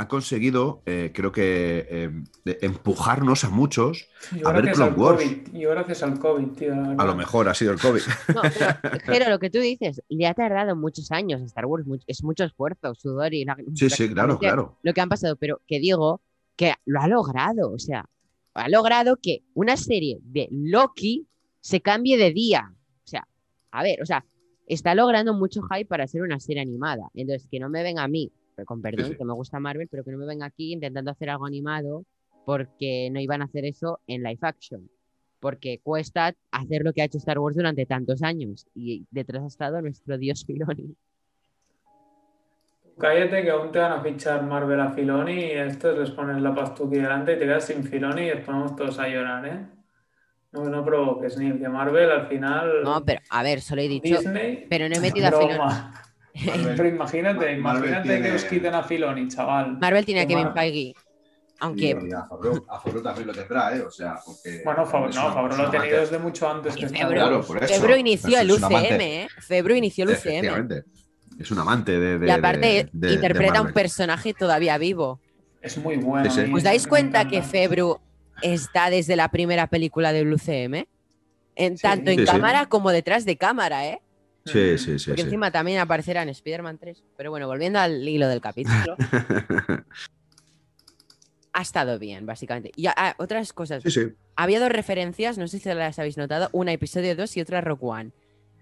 han 0.00 0.06
conseguido, 0.06 0.82
eh, 0.86 1.12
creo 1.14 1.30
que, 1.30 1.86
eh, 1.90 2.10
de- 2.44 2.58
empujarnos 2.62 3.44
a 3.44 3.50
muchos. 3.50 4.08
Yo 4.34 4.48
a 4.48 4.52
ver 4.52 4.72
Clone 4.72 4.92
al 4.92 4.98
Wars. 4.98 5.22
COVID, 5.22 5.60
yo 5.60 5.70
gracias 5.70 6.02
al 6.02 6.18
COVID, 6.18 6.46
tío. 6.52 6.72
A 6.72 7.04
lo 7.04 7.14
mejor 7.14 7.48
ha 7.50 7.54
sido 7.54 7.72
el 7.72 7.78
COVID. 7.78 8.00
No, 8.34 8.42
pero, 9.06 9.28
lo 9.28 9.38
que 9.38 9.50
tú 9.50 9.58
dices, 9.58 10.02
le 10.08 10.26
ha 10.26 10.32
tardado 10.32 10.74
muchos 10.74 11.10
años 11.12 11.42
Star 11.42 11.66
Wars, 11.66 11.84
es 12.06 12.24
mucho 12.24 12.44
esfuerzo, 12.44 12.94
sudor 12.94 13.34
y 13.34 13.44
Sí, 13.74 13.90
sí, 13.90 14.08
claro, 14.08 14.38
claro. 14.38 14.78
Lo 14.82 14.94
que 14.94 15.00
han 15.02 15.08
pasado, 15.10 15.36
pero 15.36 15.60
que 15.66 15.78
digo 15.80 16.22
que 16.56 16.72
lo 16.86 17.00
ha 17.00 17.08
logrado, 17.08 17.70
o 17.70 17.78
sea, 17.78 18.08
ha 18.54 18.68
logrado 18.70 19.16
que 19.16 19.42
una 19.52 19.76
serie 19.76 20.18
de 20.22 20.48
Loki 20.50 21.26
se 21.60 21.82
cambie 21.82 22.16
de 22.16 22.32
día. 22.32 22.72
O 23.04 23.06
sea, 23.06 23.28
a 23.70 23.82
ver, 23.82 24.00
o 24.00 24.06
sea, 24.06 24.24
está 24.66 24.94
logrando 24.94 25.34
mucho 25.34 25.60
hype 25.62 25.84
para 25.86 26.06
ser 26.06 26.22
una 26.22 26.40
serie 26.40 26.62
animada. 26.62 27.10
Entonces, 27.14 27.46
que 27.50 27.60
no 27.60 27.68
me 27.68 27.82
venga 27.82 28.02
a 28.02 28.08
mí, 28.08 28.32
con 28.64 28.82
perdón, 28.82 29.10
sí. 29.10 29.16
que 29.16 29.24
me 29.24 29.32
gusta 29.32 29.58
Marvel, 29.60 29.88
pero 29.88 30.04
que 30.04 30.12
no 30.12 30.18
me 30.18 30.26
venga 30.26 30.46
aquí 30.46 30.72
intentando 30.72 31.10
hacer 31.10 31.30
algo 31.30 31.46
animado 31.46 32.04
porque 32.44 33.10
no 33.12 33.20
iban 33.20 33.42
a 33.42 33.44
hacer 33.44 33.64
eso 33.64 34.00
en 34.06 34.22
live 34.22 34.38
action. 34.42 34.90
Porque 35.38 35.80
cuesta 35.82 36.34
hacer 36.50 36.82
lo 36.82 36.92
que 36.92 37.02
ha 37.02 37.06
hecho 37.06 37.18
Star 37.18 37.38
Wars 37.38 37.56
durante 37.56 37.86
tantos 37.86 38.22
años. 38.22 38.66
Y 38.74 39.06
detrás 39.10 39.42
ha 39.42 39.46
estado 39.46 39.80
nuestro 39.80 40.18
dios 40.18 40.44
Filoni. 40.44 40.94
Cállate 42.98 43.42
que 43.42 43.50
aún 43.50 43.72
te 43.72 43.78
van 43.78 43.92
a 43.92 44.02
fichar 44.02 44.42
Marvel 44.42 44.80
a 44.80 44.90
Filoni 44.90 45.32
y 45.32 45.52
a 45.52 45.64
estos 45.64 45.98
les 45.98 46.10
pones 46.10 46.42
la 46.42 46.54
pastuqui 46.54 46.96
delante 46.96 47.32
y 47.32 47.38
te 47.38 47.46
quedas 47.46 47.64
sin 47.64 47.82
Filoni 47.82 48.28
y 48.28 48.34
nos 48.34 48.44
ponemos 48.44 48.76
todos 48.76 48.98
a 48.98 49.08
llorar, 49.08 49.46
¿eh? 49.46 49.66
No, 50.52 50.64
no 50.64 50.84
provoques, 50.84 51.38
ni 51.38 51.58
que 51.58 51.68
Marvel 51.68 52.10
al 52.10 52.26
final. 52.26 52.82
No, 52.82 53.02
pero 53.04 53.20
a 53.30 53.42
ver, 53.42 53.62
solo 53.62 53.80
he 53.80 53.88
dicho. 53.88 54.18
Disney. 54.18 54.66
Pero 54.68 54.88
no 54.88 54.96
he 54.96 55.00
metido 55.00 55.28
a 55.28 55.32
Filoni. 55.32 55.72
Marvel- 56.34 56.76
Pero 56.76 56.88
imagínate, 56.88 57.52
imagínate 57.52 58.02
tiene- 58.08 58.28
que 58.28 58.34
os 58.36 58.44
quiten 58.44 58.74
a 58.74 58.82
Filoni, 58.82 59.28
chaval. 59.28 59.78
Marvel 59.78 60.04
tiene 60.04 60.20
a. 60.22 60.26
Kevin 60.26 60.52
Feige. 60.54 60.94
Aunque. 61.62 61.86
Y 62.08 62.12
a 62.12 62.24
Favreau, 62.24 62.64
a 62.68 62.80
Favreau 62.80 63.02
también 63.02 63.26
lo 63.26 63.34
tendrá, 63.34 63.76
¿eh? 63.76 63.82
O 63.82 63.90
sea, 63.90 64.18
porque. 64.24 64.62
Bueno, 64.64 64.86
Favreau, 64.86 65.12
no, 65.12 65.34
Favreau 65.34 65.58
lo 65.58 65.66
ha 65.66 65.70
tenido 65.70 66.00
desde 66.00 66.18
mucho 66.18 66.48
antes 66.50 66.74
que 66.76 66.88
Febro, 66.88 67.10
Claro, 67.10 67.36
Wars. 67.36 67.46
por 67.46 67.62
eso. 67.64 67.74
Febro 67.74 67.96
inició 67.96 68.38
el. 68.40 68.50
UCM, 68.52 69.00
¿eh? 69.00 69.28
Febro 69.40 69.74
inició 69.74 70.04
el 70.04 70.10
UCM. 70.10 70.28
Efectivamente. 70.46 70.84
Es 71.38 71.50
un 71.50 71.58
amante 71.58 71.98
de. 71.98 72.18
de- 72.18 72.26
Y 72.26 72.30
aparte, 72.30 72.66
de- 72.66 72.88
de- 73.08 73.14
interpreta 73.14 73.54
de 73.54 73.60
un 73.60 73.72
personaje 73.72 74.32
todavía 74.32 74.78
vivo. 74.78 75.20
Es 75.60 75.76
muy 75.76 75.96
bueno. 75.96 76.30
Sí, 76.30 76.40
sí. 76.44 76.50
y 76.50 76.54
¿Os 76.54 76.62
dais 76.62 76.86
cuenta 76.86 77.26
que. 77.28 77.42
Febru 77.42 77.98
está 78.40 78.88
desde 78.88 79.16
la 79.16 79.28
primera 79.30 79.66
película 79.66 80.12
del 80.12 80.32
UCM? 80.32 80.86
En, 81.56 81.76
Sí. 81.76 81.82
tanto 81.82 82.10
en 82.10 82.20
Sí, 82.20 82.24
sí. 82.26 82.32
cámara 82.32 82.66
como 82.66 82.90
detrás 82.90 83.26
de 83.26 83.36
cámara, 83.36 83.86
¿eh? 83.86 84.00
Sí, 84.44 84.78
sí, 84.78 84.98
sí. 84.98 85.10
Porque 85.10 85.22
sí. 85.22 85.26
encima 85.26 85.50
también 85.50 85.78
aparecerá 85.78 86.22
en 86.22 86.30
Spider-Man 86.30 86.78
3. 86.78 87.04
Pero 87.16 87.30
bueno, 87.30 87.46
volviendo 87.46 87.78
al 87.78 88.06
hilo 88.08 88.26
del 88.28 88.40
capítulo, 88.40 88.96
ha 91.52 91.62
estado 91.62 91.98
bien, 91.98 92.26
básicamente. 92.26 92.72
Y 92.76 92.86
ah, 92.86 93.14
otras 93.18 93.52
cosas. 93.52 93.82
sí, 93.82 93.90
sí. 93.90 94.12
Había 94.36 94.60
dos 94.60 94.70
referencias, 94.70 95.36
no 95.36 95.48
sé 95.48 95.58
si 95.58 95.68
las 95.68 95.98
habéis 95.98 96.16
notado, 96.16 96.48
una 96.52 96.72
episodio 96.72 97.14
2 97.14 97.36
y 97.36 97.40
otra 97.42 97.58
a 97.58 97.60
Rock 97.60 97.82
One. 97.82 98.12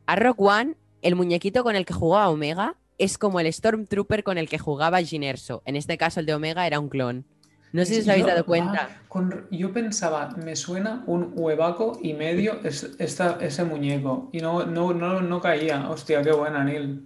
A 0.06 0.16
Rock 0.16 0.40
One, 0.40 0.74
el 1.02 1.14
muñequito 1.14 1.62
con 1.62 1.76
el 1.76 1.86
que 1.86 1.94
jugaba 1.94 2.28
Omega 2.30 2.76
es 2.98 3.16
como 3.16 3.38
el 3.38 3.52
Stormtrooper 3.52 4.24
con 4.24 4.38
el 4.38 4.48
que 4.48 4.58
jugaba 4.58 5.00
Jyn 5.00 5.22
Erso. 5.22 5.62
En 5.64 5.76
este 5.76 5.96
caso, 5.96 6.18
el 6.20 6.26
de 6.26 6.34
Omega 6.34 6.66
era 6.66 6.80
un 6.80 6.88
clon. 6.88 7.24
No 7.72 7.84
sé 7.84 7.94
si 7.94 8.00
os 8.00 8.08
habéis 8.08 8.26
dado 8.26 8.44
cuenta. 8.46 8.88
ah, 8.90 8.96
con- 9.08 9.46
yo 9.50 9.72
pensaba, 9.72 10.30
me 10.42 10.56
suena 10.56 11.02
un 11.06 11.32
huevaco 11.34 11.98
y 12.02 12.14
medio 12.14 12.60
es- 12.64 12.94
esta- 12.98 13.38
ese 13.40 13.64
muñeco. 13.64 14.30
Y 14.32 14.38
no, 14.40 14.64
no, 14.64 14.94
no, 14.94 15.20
no 15.20 15.40
caía. 15.40 15.88
Hostia, 15.90 16.22
qué 16.22 16.32
buena, 16.32 16.64
Neil. 16.64 17.04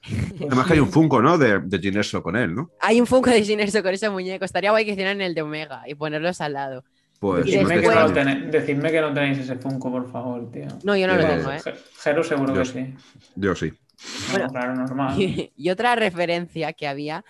Pues 0.00 0.40
Además 0.48 0.66
que 0.66 0.72
hay 0.74 0.78
un 0.80 0.90
Funko, 0.90 1.20
¿no? 1.20 1.36
De, 1.38 1.58
de 1.60 1.78
Jyn 1.78 1.96
Erso 1.96 2.22
con 2.22 2.36
él, 2.36 2.54
¿no? 2.54 2.70
Hay 2.80 3.00
un 3.00 3.06
Funko 3.06 3.30
de 3.30 3.42
Jyn 3.44 3.60
Erso 3.60 3.82
con 3.82 3.92
ese 3.92 4.08
muñeco. 4.10 4.44
Estaría 4.44 4.70
guay 4.70 4.84
que 4.84 4.92
hicieran 4.92 5.20
el 5.20 5.34
de 5.34 5.42
Omega 5.42 5.82
y 5.86 5.94
ponerlos 5.94 6.40
al 6.40 6.52
lado. 6.54 6.84
Pues 7.18 7.46
Y 7.46 7.50
no 7.56 7.68
Decidme 7.68 7.74
te 7.74 7.88
que, 7.88 7.94
no 7.94 8.12
tenéis, 8.12 8.50
decidme 8.50 8.90
que 8.92 9.00
no 9.02 9.12
tenéis 9.12 9.38
ese 9.38 9.56
Funko, 9.56 9.90
por 9.90 10.10
favor, 10.10 10.50
tío. 10.50 10.68
No, 10.84 10.96
yo 10.96 11.06
no 11.06 11.16
lo 11.16 11.26
tengo, 11.26 11.50
¿eh? 11.52 11.58
Je- 11.62 11.74
Jero 12.02 12.24
seguro 12.24 12.54
yo 12.54 12.62
que 12.62 12.66
sí. 12.66 12.94
Yo 13.36 13.54
sí. 13.54 13.70
No, 13.70 14.32
Bueno. 14.32 14.48
claro, 14.48 14.74
normal. 14.74 15.16
Y 15.54 15.68
otra 15.70 15.96
referencia 15.96 16.72
que 16.72 16.88
había 16.88 17.22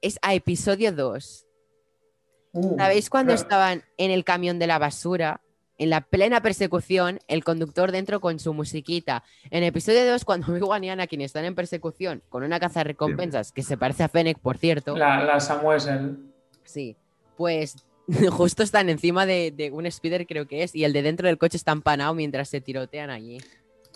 es 0.00 0.18
a 0.22 0.34
episodio 0.34 0.90
2. 0.90 1.43
Uh, 2.54 2.76
¿Sabéis 2.76 3.10
cuando 3.10 3.32
claro. 3.32 3.42
estaban 3.42 3.82
en 3.98 4.10
el 4.10 4.24
camión 4.24 4.58
de 4.58 4.66
la 4.66 4.78
basura? 4.78 5.40
En 5.76 5.90
la 5.90 6.02
plena 6.02 6.40
persecución, 6.40 7.18
el 7.26 7.42
conductor 7.42 7.90
dentro 7.90 8.20
con 8.20 8.38
su 8.38 8.54
musiquita. 8.54 9.24
En 9.50 9.64
episodio 9.64 10.06
2, 10.06 10.24
cuando 10.24 10.46
Obi-Wan 10.52 10.84
y 10.84 10.90
Anakin 10.90 11.20
están 11.20 11.44
en 11.44 11.56
persecución 11.56 12.22
con 12.28 12.44
una 12.44 12.60
caza 12.60 12.80
de 12.80 12.84
recompensas 12.84 13.50
que 13.50 13.62
se 13.62 13.76
parece 13.76 14.04
a 14.04 14.08
Fennec, 14.08 14.38
por 14.38 14.56
cierto. 14.56 14.96
La, 14.96 15.22
la 15.24 15.40
Sam 15.40 15.64
Wessel. 15.64 16.16
Sí, 16.62 16.96
pues 17.36 17.84
justo 18.30 18.62
están 18.62 18.88
encima 18.88 19.26
de, 19.26 19.50
de 19.50 19.72
un 19.72 19.90
speeder, 19.90 20.26
creo 20.26 20.46
que 20.46 20.62
es, 20.62 20.74
y 20.76 20.84
el 20.84 20.92
de 20.92 21.02
dentro 21.02 21.26
del 21.26 21.38
coche 21.38 21.56
está 21.56 21.72
empanado 21.72 22.14
mientras 22.14 22.48
se 22.48 22.60
tirotean 22.60 23.10
allí. 23.10 23.38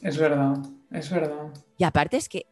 Es 0.03 0.19
verdad, 0.19 0.57
es 0.91 1.11
verdad. 1.11 1.53
Y 1.77 1.85
aparte 1.85 2.17
es 2.17 2.29
que 2.29 2.47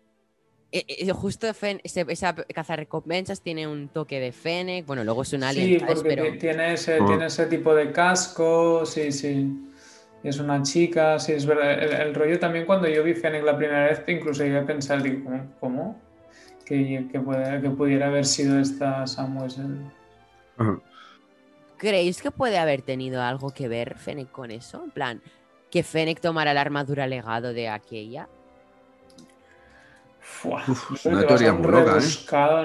eh, 0.72 1.10
justo 1.12 1.46
Fen- 1.54 1.80
ese- 1.84 2.04
esa 2.08 2.34
caza 2.34 2.76
recompensas 2.76 3.40
tiene 3.40 3.66
un 3.66 3.88
toque 3.88 4.20
de 4.20 4.32
Fennec. 4.32 4.84
Bueno, 4.86 5.04
luego 5.04 5.22
es 5.22 5.32
un 5.32 5.44
alien, 5.44 5.66
Sí, 5.66 5.78
¿sabes? 5.80 5.94
porque 5.96 6.08
Pero 6.10 6.32
ti- 6.32 6.38
tiene, 6.38 6.72
ese, 6.74 6.98
Ah. 7.00 7.06
tiene 7.06 7.26
ese 7.26 7.46
tipo 7.46 7.74
de 7.74 7.92
casco, 7.92 8.84
sí, 8.84 9.12
sí. 9.12 9.48
Es 10.24 10.38
una 10.40 10.60
chica, 10.62 11.18
sí, 11.20 11.32
es 11.32 11.46
verdad. 11.46 11.72
El, 11.82 11.92
el 12.08 12.14
rollo 12.14 12.38
también 12.40 12.66
cuando 12.66 12.88
yo 12.88 13.04
vi 13.04 13.14
Fennec 13.14 13.44
la 13.44 13.56
primera 13.56 13.84
vez, 13.86 14.02
incluso 14.08 14.42
llegué 14.42 14.58
a 14.58 14.66
pensar, 14.66 15.02
digo, 15.02 15.22
¿cómo? 15.24 15.52
cómo? 15.60 16.00
Que, 16.64 17.06
que, 17.12 17.20
puede- 17.20 17.60
que 17.62 17.70
pudiera 17.70 18.08
haber 18.08 18.24
sido 18.26 18.58
esta 18.58 19.06
Sam 19.06 19.40
Wessel. 19.40 19.78
Ajá. 20.58 20.80
¿creéis 21.78 22.22
que 22.22 22.30
puede 22.30 22.56
haber 22.58 22.80
tenido 22.80 23.20
algo 23.22 23.50
que 23.50 23.68
ver 23.68 23.98
Fennec 23.98 24.30
con 24.32 24.50
eso? 24.50 24.82
En 24.82 24.90
plan, 24.90 25.22
que 25.70 25.82
Fennec 25.82 26.20
tomara 26.20 26.54
la 26.54 26.62
armadura 26.62 27.06
legado 27.06 27.52
de 27.52 27.68
aquella. 27.68 28.28
Fua, 30.28 30.62
Uf, 30.66 31.06
una 31.06 31.24
teoría 31.24 31.52
muy 31.52 31.70
loca, 31.70 31.92
¿eh? 31.92 31.94
rebuscado, 31.94 32.64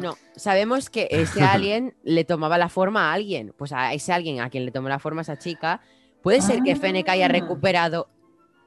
No. 0.00 0.16
Sabemos 0.36 0.90
que 0.90 1.08
ese 1.10 1.42
alien 1.42 1.94
le 2.04 2.24
tomaba 2.24 2.58
la 2.58 2.68
forma 2.68 3.10
a 3.10 3.14
alguien. 3.14 3.54
Pues 3.56 3.72
a 3.72 3.94
ese 3.94 4.12
alguien 4.12 4.40
a 4.40 4.50
quien 4.50 4.66
le 4.66 4.70
tomó 4.72 4.88
la 4.90 4.98
forma 4.98 5.20
a 5.20 5.22
esa 5.22 5.38
chica, 5.38 5.80
puede 6.22 6.42
ser 6.42 6.60
que 6.62 6.76
Fennec 6.76 7.08
haya 7.08 7.26
Ah. 7.26 7.28
recuperado 7.28 8.08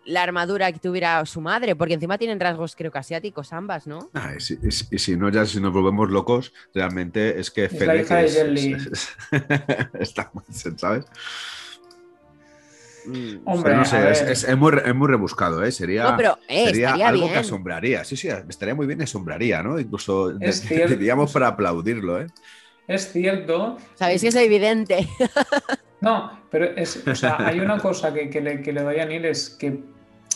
la 0.05 0.23
armadura 0.23 0.71
que 0.71 0.79
tuviera 0.79 1.23
su 1.27 1.39
madre, 1.39 1.75
porque 1.75 1.93
encima 1.93 2.17
tienen 2.17 2.39
rasgos 2.39 2.75
creo 2.75 2.91
que 2.91 2.97
asiáticos 2.97 3.53
ambas, 3.53 3.85
¿no? 3.85 4.09
Ah, 4.15 4.33
y, 4.35 4.41
si, 4.41 5.13
y 5.13 5.15
no, 5.17 5.29
ya 5.29 5.45
si 5.45 5.61
nos 5.61 5.71
volvemos 5.71 6.09
locos, 6.09 6.51
realmente 6.73 7.39
es 7.39 7.51
que 7.51 7.69
Fennec 7.69 8.09
es- 8.09 9.09
está 9.99 10.31
muy, 10.33 10.43
¿sabes? 10.77 11.05
Mm. 13.09 13.41
Hombre, 13.45 13.75
no 13.75 13.85
sé, 13.85 13.97
es, 14.11 14.21
ver. 14.21 14.31
es- 14.31 14.43
es 14.43 14.57
muy, 14.57 14.71
es 14.85 14.95
muy 14.95 15.07
rebuscado, 15.07 15.63
¿eh? 15.63 15.71
Sería, 15.71 16.11
No, 16.11 16.17
pero 16.17 16.37
eh, 16.47 16.65
sería 16.65 16.91
algo 17.07 17.21
bien. 17.23 17.33
que 17.33 17.39
asombraría. 17.39 18.03
Sí, 18.03 18.15
sí, 18.15 18.27
estaría 18.47 18.75
muy 18.75 18.85
bien 18.87 18.99
y 18.99 19.03
asombraría, 19.03 19.63
¿no? 19.63 19.79
Incluso 19.79 20.29
de- 20.29 20.87
diríamos 20.89 21.31
para 21.33 21.47
aplaudirlo, 21.47 22.21
¿eh? 22.21 22.27
Es 22.87 23.11
cierto. 23.11 23.77
Sabéis 23.95 24.21
que 24.21 24.27
es 24.29 24.35
evidente. 24.35 25.07
No, 26.01 26.39
pero 26.49 26.63
es, 26.77 27.05
o 27.05 27.13
sea, 27.13 27.35
hay 27.45 27.59
una 27.59 27.77
cosa 27.81 28.13
que, 28.13 28.29
que 28.29 28.39
le, 28.39 28.61
que 28.61 28.71
le 28.71 28.83
doy 28.83 28.99
a 28.99 29.05
Neil 29.05 29.25
es 29.25 29.49
que 29.49 29.83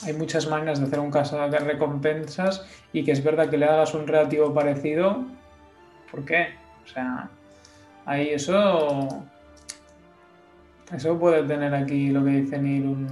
hay 0.06 0.12
muchas 0.12 0.46
maneras 0.50 0.80
de 0.82 0.88
hacer 0.88 1.00
un 1.00 1.10
caso 1.10 1.38
de 1.50 1.58
recompensas 1.58 2.66
y 2.92 3.06
que 3.06 3.14
es 3.14 3.24
verdad 3.24 3.50
que 3.50 3.58
le 3.58 3.64
hagas 3.66 3.94
un 3.94 4.06
relativo 4.06 4.54
parecido. 4.54 5.24
¿Por 6.12 6.26
qué? 6.26 6.48
O 6.84 6.88
sea, 6.90 7.30
ahí 8.06 8.32
eso. 8.32 9.24
Eso 10.96 11.18
puede 11.18 11.44
tener 11.44 11.74
aquí 11.74 12.10
lo 12.10 12.24
que 12.24 12.30
dice 12.32 12.58
Neil, 12.60 13.08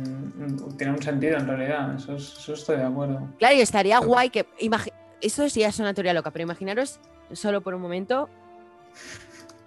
tiene 0.77 0.93
un 0.93 1.01
sentido 1.01 1.37
en 1.37 1.47
realidad. 1.47 1.95
Eso, 1.95 2.15
es- 2.15 2.37
eso 2.37 2.53
estoy 2.53 2.77
de 2.77 2.83
acuerdo. 2.83 3.27
Claro, 3.39 3.55
y 3.55 3.61
estaría 3.61 3.99
guay 3.99 4.29
que. 4.29 4.45
Eso 5.21 5.49
sí 5.49 5.63
es 5.63 5.79
una 5.79 5.93
teoría 5.93 6.13
loca, 6.13 6.31
pero 6.31 6.43
imaginaros 6.43 6.99
solo 7.31 7.61
por 7.61 7.73
un 7.73 7.81
momento 7.81 8.29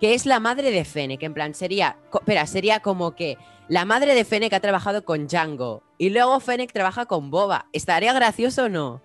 que 0.00 0.14
es 0.14 0.26
la 0.26 0.40
madre 0.40 0.70
de 0.70 0.84
Fennec. 0.84 1.22
En 1.22 1.34
plan, 1.34 1.54
sería. 1.54 1.96
Espera, 2.12 2.46
sería 2.46 2.80
como 2.80 3.14
que 3.14 3.36
la 3.68 3.84
madre 3.84 4.14
de 4.14 4.24
Fennec 4.24 4.52
ha 4.52 4.60
trabajado 4.60 5.04
con 5.04 5.26
Django 5.26 5.82
y 5.98 6.10
luego 6.10 6.38
Fennec 6.40 6.72
trabaja 6.72 7.06
con 7.06 7.30
Boba. 7.30 7.66
¿Estaría 7.72 8.12
gracioso 8.12 8.64
o 8.64 8.68
no? 8.68 9.00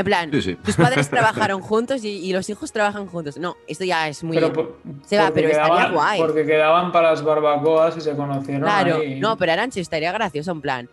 En 0.00 0.04
plan, 0.06 0.30
Sí, 0.32 0.40
sí. 0.42 0.54
tus 0.56 0.76
padres 0.76 1.08
trabajaron 1.10 1.60
juntos 1.60 2.02
y, 2.04 2.08
y 2.08 2.32
los 2.32 2.48
hijos 2.48 2.72
trabajan 2.72 3.06
juntos. 3.06 3.36
No, 3.36 3.56
esto 3.68 3.84
ya 3.84 4.08
es 4.08 4.24
muy. 4.24 4.36
Pero, 4.36 4.52
por- 4.52 4.78
Se 5.04 5.18
va, 5.18 5.30
pero 5.30 5.48
estaría 5.48 5.90
guay. 5.90 6.18
Porque 6.20 6.44
quedaban 6.46 6.90
para 6.90 7.10
las 7.10 7.22
barbacoas 7.22 7.96
y 7.96 8.00
se 8.00 8.16
conocieron. 8.16 8.62
Claro, 8.62 8.96
ahí. 8.96 9.20
no, 9.20 9.36
pero 9.36 9.52
Aranchi 9.52 9.80
estaría 9.80 10.10
gracioso, 10.12 10.52
en 10.52 10.60
plan, 10.60 10.88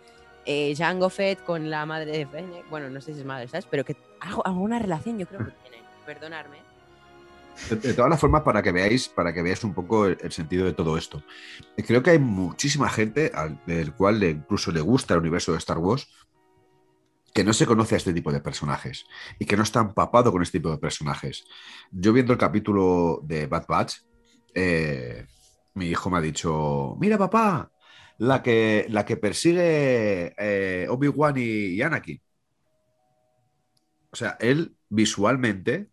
eh, 0.46 0.74
Django 0.76 1.10
Fett 1.10 1.44
con 1.44 1.70
la 1.70 1.86
madre 1.86 2.12
de 2.18 2.26
Fennec, 2.28 2.70
bueno, 2.70 2.90
no 2.90 3.00
sé 3.02 3.14
si 3.14 3.20
es 3.22 3.26
madre, 3.26 3.48
¿sabes? 3.48 3.66
Pero 3.70 3.86
que 3.86 3.96
algo, 4.20 4.46
alguna 4.46 4.78
relación 4.80 5.18
yo 5.20 5.26
creo 5.26 5.46
que 5.46 5.52
tienen, 5.64 5.82
perdonarme. 6.06 6.58
De, 7.70 7.76
de 7.78 7.94
todas 7.94 8.10
las 8.12 8.20
formas, 8.20 8.44
para 8.44 8.62
que 8.62 8.72
veáis, 8.72 9.08
para 9.10 9.34
que 9.34 9.42
veáis 9.42 9.64
un 9.64 9.74
poco 9.74 10.06
el, 10.06 10.18
el 10.22 10.32
sentido 10.32 10.66
de 10.66 10.74
todo 10.74 10.96
esto. 10.98 11.24
Creo 11.76 12.04
que 12.04 12.12
hay 12.12 12.20
muchísima 12.20 12.88
gente 12.88 13.32
al 13.34 13.58
del 13.66 13.94
cual 13.94 14.20
le, 14.20 14.30
incluso 14.30 14.72
le 14.72 14.80
gusta 14.82 15.16
el 15.16 15.22
universo 15.22 15.54
de 15.54 15.58
Star 15.58 15.80
Wars 15.80 16.08
que 17.38 17.44
no 17.44 17.54
se 17.54 17.68
conoce 17.68 17.94
a 17.94 18.00
este 18.00 18.16
tipo 18.16 18.32
de 18.32 18.42
personajes 18.42 19.06
y 19.38 19.46
que 19.46 19.56
no 19.56 19.62
está 19.62 19.80
empapado 19.80 20.32
con 20.32 20.42
este 20.42 20.58
tipo 20.58 20.72
de 20.72 20.80
personajes. 20.80 21.46
Yo 21.92 22.12
viendo 22.12 22.34
el 22.34 22.40
capítulo 22.40 23.22
de 23.24 23.46
Bad 23.46 23.68
Batch, 23.68 23.98
eh, 24.56 25.28
mi 25.76 25.86
hijo 25.86 26.10
me 26.10 26.18
ha 26.18 26.22
dicho, 26.22 26.98
mira 27.00 27.16
papá, 27.16 27.70
la 28.18 28.42
que, 28.42 28.88
la 28.90 29.06
que 29.06 29.18
persigue 29.18 30.34
eh, 30.36 30.88
Obi-Wan 30.90 31.38
y, 31.38 31.76
y 31.76 31.82
Anakin. 31.84 32.20
O 34.10 34.16
sea, 34.16 34.36
él 34.40 34.76
visualmente 34.90 35.90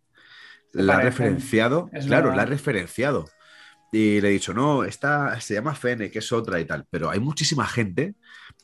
Se 0.73 0.81
la 0.81 0.97
ha 0.97 1.01
referenciado, 1.01 1.91
Es 1.93 2.07
claro, 2.07 2.29
verdad. 2.29 2.37
la 2.37 2.41
ha 2.41 2.45
referenciado. 2.47 3.25
Y 3.91 4.19
le 4.19 4.29
he 4.29 4.31
dicho, 4.31 4.55
no, 4.55 4.83
esta 4.83 5.39
se 5.39 5.53
llama 5.53 5.75
Fene, 5.75 6.09
que 6.09 6.17
es 6.17 6.31
otra 6.31 6.59
y 6.59 6.65
tal. 6.65 6.87
Pero 6.89 7.11
hay 7.11 7.19
muchísima 7.19 7.67
gente 7.67 8.15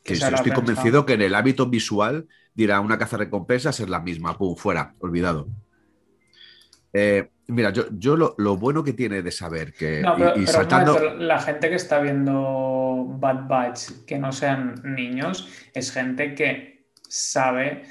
que 0.02 0.16
yo 0.16 0.26
estoy 0.26 0.50
pensado. 0.50 0.54
convencido 0.54 1.06
que 1.06 1.12
en 1.12 1.22
el 1.22 1.36
hábito 1.36 1.66
visual 1.70 2.26
dirá 2.54 2.80
una 2.80 2.98
caza 2.98 3.16
recompensas 3.16 3.80
es 3.80 3.88
la 3.88 4.00
misma, 4.00 4.36
pum, 4.38 4.56
fuera, 4.56 4.94
olvidado. 5.00 5.48
Eh, 6.92 7.30
mira, 7.48 7.70
yo, 7.70 7.84
yo 7.90 8.16
lo, 8.16 8.34
lo 8.38 8.56
bueno 8.56 8.84
que 8.84 8.92
tiene 8.92 9.22
de 9.22 9.30
saber 9.30 9.72
que. 9.74 10.04
No, 10.04 10.16
pero, 10.16 10.32
y, 10.32 10.42
y 10.42 10.46
pero 10.46 10.60
un 10.60 10.68
saltando. 10.68 10.94
momento, 10.94 11.14
la 11.16 11.40
gente 11.40 11.68
que 11.70 11.76
está 11.76 12.00
viendo 12.00 13.06
Bad 13.18 13.46
Batch, 13.48 13.90
que 14.06 14.18
no 14.18 14.32
sean 14.32 14.80
niños, 14.84 15.48
es 15.74 15.92
gente 15.92 16.34
que 16.34 16.88
sabe 17.08 17.84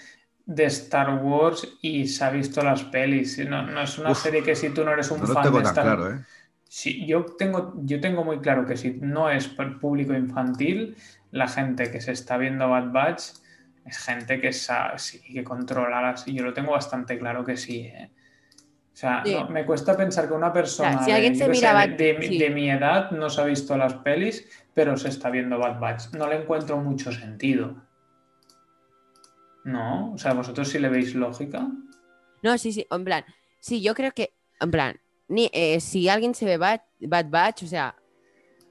de 0.45 0.66
Star 0.66 1.24
Wars 1.24 1.78
y 1.82 2.07
se 2.07 2.24
ha 2.26 2.30
visto 2.32 2.62
las 2.64 2.84
pelis. 2.86 3.38
No, 3.47 3.64
no 3.64 3.82
es 3.82 3.97
una 3.97 4.12
Uf, 4.12 4.18
serie 4.18 4.43
que 4.43 4.55
si 4.55 4.72
tú 4.72 4.84
no 4.84 4.91
eres 4.91 5.12
un 5.12 5.22
No 5.22 5.28
lo 5.28 5.36
fan 5.36 5.43
tengo 5.43 5.57
de 5.57 5.64
tan 5.64 5.78
Star 5.78 5.84
claro, 5.84 6.12
¿eh? 6.14 6.26
Sí, 6.68 7.05
yo 7.05 7.26
tengo, 7.38 7.74
yo 7.84 7.99
tengo 7.99 8.24
muy 8.24 8.39
claro 8.39 8.66
que 8.66 8.78
si 8.78 8.91
no 9.01 9.30
es 9.30 9.47
público 9.82 10.14
infantil, 10.14 10.95
la 11.32 11.47
gente 11.49 11.91
que 11.91 12.01
se 12.01 12.14
está 12.14 12.38
viendo 12.38 12.70
Bad 12.70 12.91
Batch 12.91 13.24
es 13.91 13.97
gente 13.99 14.39
que 14.39 14.53
sabe, 14.53 14.97
sí, 14.99 15.21
que 15.21 15.43
controla 15.43 16.01
las... 16.01 16.27
y 16.27 16.33
Yo 16.33 16.43
lo 16.43 16.53
tengo 16.53 16.71
bastante 16.71 17.17
claro 17.19 17.43
que 17.45 17.57
sí. 17.57 17.81
¿eh? 17.81 18.09
O 18.93 18.95
sea, 18.95 19.21
Sí. 19.25 19.33
no- 19.33 19.49
me 19.49 19.65
cuesta 19.65 19.95
pensar 19.97 20.27
que 20.27 20.33
una 20.33 20.51
persona 20.53 21.03
si 21.03 21.11
de, 21.11 21.21
se 21.35 21.39
yo 21.39 21.45
qué 21.45 21.51
mira 21.51 21.69
sé, 21.69 21.73
Bad- 21.75 21.97
de, 21.97 22.13
de- 22.13 22.27
sí. 22.27 22.37
de 22.39 22.49
mi 22.49 22.69
edad 22.69 23.11
no 23.11 23.29
se 23.29 23.41
ha 23.41 23.45
visto 23.45 23.75
las 23.77 23.93
pelis, 23.95 24.47
pero 24.73 24.95
se 24.97 25.09
está 25.09 25.29
viendo 25.29 25.57
Bad 25.59 25.79
Batch. 25.79 26.13
No 26.13 26.27
le 26.27 26.37
encuentro 26.41 26.77
mucho 26.77 27.11
sentido. 27.11 27.75
No, 29.63 30.13
o 30.13 30.17
sea, 30.17 30.33
vosotros 30.33 30.69
sí 30.69 30.79
le 30.79 30.89
veis 30.89 31.13
lógica. 31.13 31.67
No, 32.41 32.57
sí, 32.57 32.71
sí, 32.73 32.87
en 32.89 33.03
plan, 33.05 33.23
sí, 33.59 33.81
yo 33.81 33.93
creo 33.93 34.11
que, 34.11 34.33
en 34.59 34.71
plan, 34.71 34.99
ni, 35.27 35.49
eh, 35.53 35.79
si 35.79 36.09
alguien 36.09 36.33
se 36.33 36.45
ve 36.45 36.57
Bad, 36.57 36.81
Bad 37.01 37.25
Batch, 37.29 37.63
o 37.63 37.67
sea, 37.67 37.95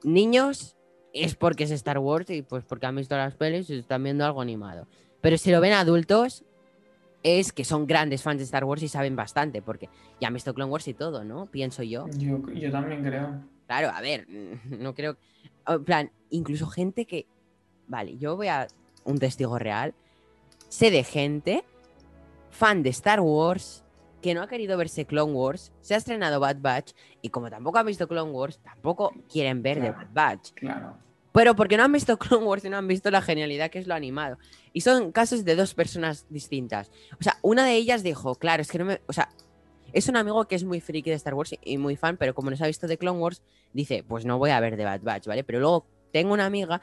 niños, 0.03 0.75
es 1.13 1.35
porque 1.35 1.63
es 1.65 1.71
Star 1.71 1.97
Wars 1.99 2.29
y 2.29 2.41
pues 2.41 2.63
porque 2.65 2.85
han 2.85 2.95
visto 2.95 3.15
las 3.17 3.35
pelis 3.35 3.69
y 3.69 3.79
están 3.79 4.03
viendo 4.03 4.25
algo 4.25 4.41
animado. 4.41 4.87
Pero 5.21 5.37
si 5.37 5.51
lo 5.51 5.61
ven 5.61 5.73
adultos, 5.73 6.43
es 7.23 7.53
que 7.53 7.63
son 7.63 7.85
grandes 7.85 8.23
fans 8.23 8.39
de 8.39 8.43
Star 8.45 8.63
Wars 8.63 8.81
y 8.83 8.87
saben 8.87 9.15
bastante, 9.15 9.61
porque 9.61 9.89
ya 10.19 10.27
han 10.27 10.33
visto 10.33 10.53
Clone 10.53 10.71
Wars 10.71 10.87
y 10.87 10.93
todo, 10.93 11.23
¿no? 11.23 11.45
Pienso 11.45 11.83
yo. 11.83 12.07
Yo, 12.17 12.39
yo 12.53 12.71
también 12.71 13.03
creo. 13.03 13.41
Claro, 13.67 13.89
a 13.93 14.01
ver, 14.01 14.27
no 14.65 14.93
creo. 14.93 15.17
En 15.67 15.83
plan, 15.85 16.11
incluso 16.29 16.67
gente 16.67 17.05
que. 17.05 17.27
Vale, 17.87 18.17
yo 18.17 18.35
voy 18.35 18.47
a 18.47 18.67
un 19.03 19.19
testigo 19.19 19.59
real. 19.59 19.93
Sé 20.69 20.89
de 20.89 21.03
gente, 21.03 21.63
fan 22.49 22.81
de 22.81 22.89
Star 22.89 23.19
Wars, 23.19 23.83
que 24.21 24.33
no 24.33 24.41
ha 24.41 24.47
querido 24.47 24.77
verse 24.77 25.05
Clone 25.05 25.33
Wars, 25.33 25.71
se 25.81 25.93
ha 25.93 25.97
estrenado 25.97 26.39
Bad 26.39 26.57
Batch, 26.61 26.93
y 27.21 27.29
como 27.29 27.49
tampoco 27.49 27.77
han 27.79 27.85
visto 27.85 28.07
Clone 28.07 28.31
Wars, 28.31 28.59
tampoco 28.59 29.11
quieren 29.29 29.61
ver 29.61 29.81
de 29.81 29.89
Claro. 29.89 29.97
Bad 29.97 30.13
Batch. 30.13 30.51
Claro. 30.53 30.97
Pero 31.33 31.55
porque 31.55 31.77
no 31.77 31.83
han 31.83 31.91
visto 31.91 32.17
Clone 32.19 32.45
Wars 32.45 32.65
y 32.65 32.69
no 32.69 32.77
han 32.77 32.87
visto 32.87 33.09
la 33.11 33.21
genialidad 33.21 33.69
que 33.71 33.79
es 33.79 33.87
lo 33.87 33.93
animado. 33.95 34.37
Y 34.73 34.81
son 34.81 35.11
casos 35.11 35.45
de 35.45 35.55
dos 35.55 35.73
personas 35.73 36.25
distintas. 36.29 36.91
O 37.19 37.23
sea, 37.23 37.37
una 37.41 37.65
de 37.65 37.75
ellas 37.75 38.03
dijo, 38.03 38.35
claro, 38.35 38.61
es 38.61 38.71
que 38.71 38.79
no 38.79 38.85
me. 38.85 39.01
O 39.07 39.13
sea, 39.13 39.29
es 39.93 40.07
un 40.07 40.17
amigo 40.17 40.45
que 40.47 40.55
es 40.55 40.63
muy 40.63 40.79
friki 40.81 41.09
de 41.09 41.15
Star 41.17 41.33
Wars 41.33 41.55
y- 41.63 41.77
muy 41.77 41.95
fan, 41.95 42.17
pero 42.17 42.33
como 42.33 42.49
no 42.49 42.55
se 42.55 42.63
ha 42.63 42.67
visto 42.67 42.87
de 42.87 42.97
Clone 42.97 43.19
Wars, 43.19 43.41
dice, 43.73 44.03
pues 44.07 44.25
no 44.25 44.37
voy 44.37 44.51
a 44.51 44.59
ver 44.59 44.77
de 44.77 44.85
Bad 44.85 45.01
Batch, 45.01 45.27
¿vale? 45.27 45.43
Pero 45.43 45.59
luego 45.59 45.85
tengo 46.13 46.33
una 46.33 46.45
amiga 46.45 46.81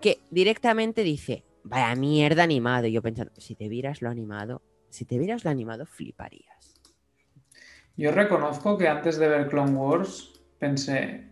que 0.00 0.20
directamente 0.30 1.02
dice, 1.02 1.44
vaya 1.64 1.94
mierda 1.94 2.42
animado. 2.44 2.86
Y 2.86 2.92
yo 2.92 3.02
pensando, 3.02 3.32
si 3.36 3.54
te 3.54 3.68
vieras 3.68 4.02
lo 4.02 4.10
animado, 4.10 4.62
si 4.90 5.04
te 5.04 5.18
vieras 5.18 5.44
lo 5.44 5.50
animado, 5.50 5.86
fliparías. 5.86 6.80
Yo 7.96 8.10
reconozco 8.10 8.78
que 8.78 8.88
antes 8.88 9.18
de 9.18 9.28
ver 9.28 9.48
Clone 9.48 9.72
Wars 9.72 10.40
pensé, 10.58 11.28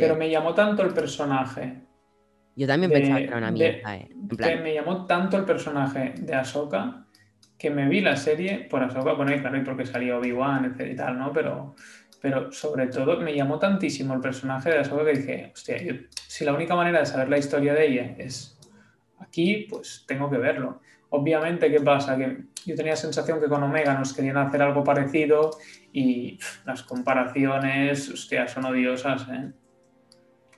Pero 0.00 0.16
me 0.16 0.28
llamó 0.30 0.54
tanto 0.54 0.82
el 0.82 0.92
personaje. 0.92 1.80
Yo 2.56 2.66
también 2.66 2.90
de- 2.90 2.98
pensaba 3.00 3.18
que 3.18 3.24
era 3.26 3.38
una 3.38 3.46
de- 3.48 3.52
mierda, 3.52 3.96
¿eh? 3.96 4.08
En 4.10 4.28
que 4.28 4.36
plan, 4.36 4.62
me 4.62 4.74
llamó 4.74 5.06
tanto 5.06 5.36
el 5.36 5.44
personaje 5.44 6.14
de 6.18 6.34
Ahsoka 6.34 7.04
que 7.58 7.70
me 7.70 7.88
vi 7.88 8.00
la 8.00 8.16
serie 8.16 8.66
por 8.70 8.82
Ahsoka, 8.82 9.12
bueno, 9.12 9.34
y 9.34 9.40
claro, 9.40 9.56
y 9.58 9.62
porque 9.64 9.86
salió 9.86 10.18
Obi-Wan, 10.18 10.64
etc. 10.64 10.92
y 10.92 10.96
tal, 10.96 11.18
¿no? 11.18 11.32
Pero, 11.32 11.74
pero 12.20 12.50
sobre 12.52 12.86
todo 12.88 13.20
me 13.20 13.34
llamó 13.34 13.58
tantísimo 13.58 14.14
el 14.14 14.20
personaje 14.20 14.70
de 14.70 14.78
Ahsoka 14.78 15.04
que 15.04 15.12
dije, 15.18 15.50
hostia, 15.54 15.76
yo- 15.82 15.94
si 16.26 16.44
la 16.44 16.52
única 16.54 16.74
manera 16.74 16.98
de 17.00 17.06
saber 17.06 17.28
la 17.28 17.38
historia 17.38 17.72
de 17.74 17.86
ella 17.86 18.14
es 18.18 18.58
aquí, 19.18 19.66
pues 19.70 20.04
tengo 20.06 20.28
que 20.30 20.38
verlo. 20.38 20.80
Obviamente, 21.16 21.70
¿qué 21.70 21.80
pasa? 21.80 22.16
Que 22.16 22.44
yo 22.66 22.74
tenía 22.74 22.92
la 22.92 22.96
sensación 22.96 23.40
que 23.40 23.48
con 23.48 23.62
Omega 23.62 23.94
nos 23.98 24.12
querían 24.12 24.36
hacer 24.36 24.60
algo 24.62 24.82
parecido 24.84 25.50
y 25.92 26.36
pff, 26.36 26.66
las 26.66 26.82
comparaciones, 26.82 28.08
hostia, 28.10 28.46
son 28.48 28.64
odiosas, 28.66 29.26
¿eh? 29.30 29.52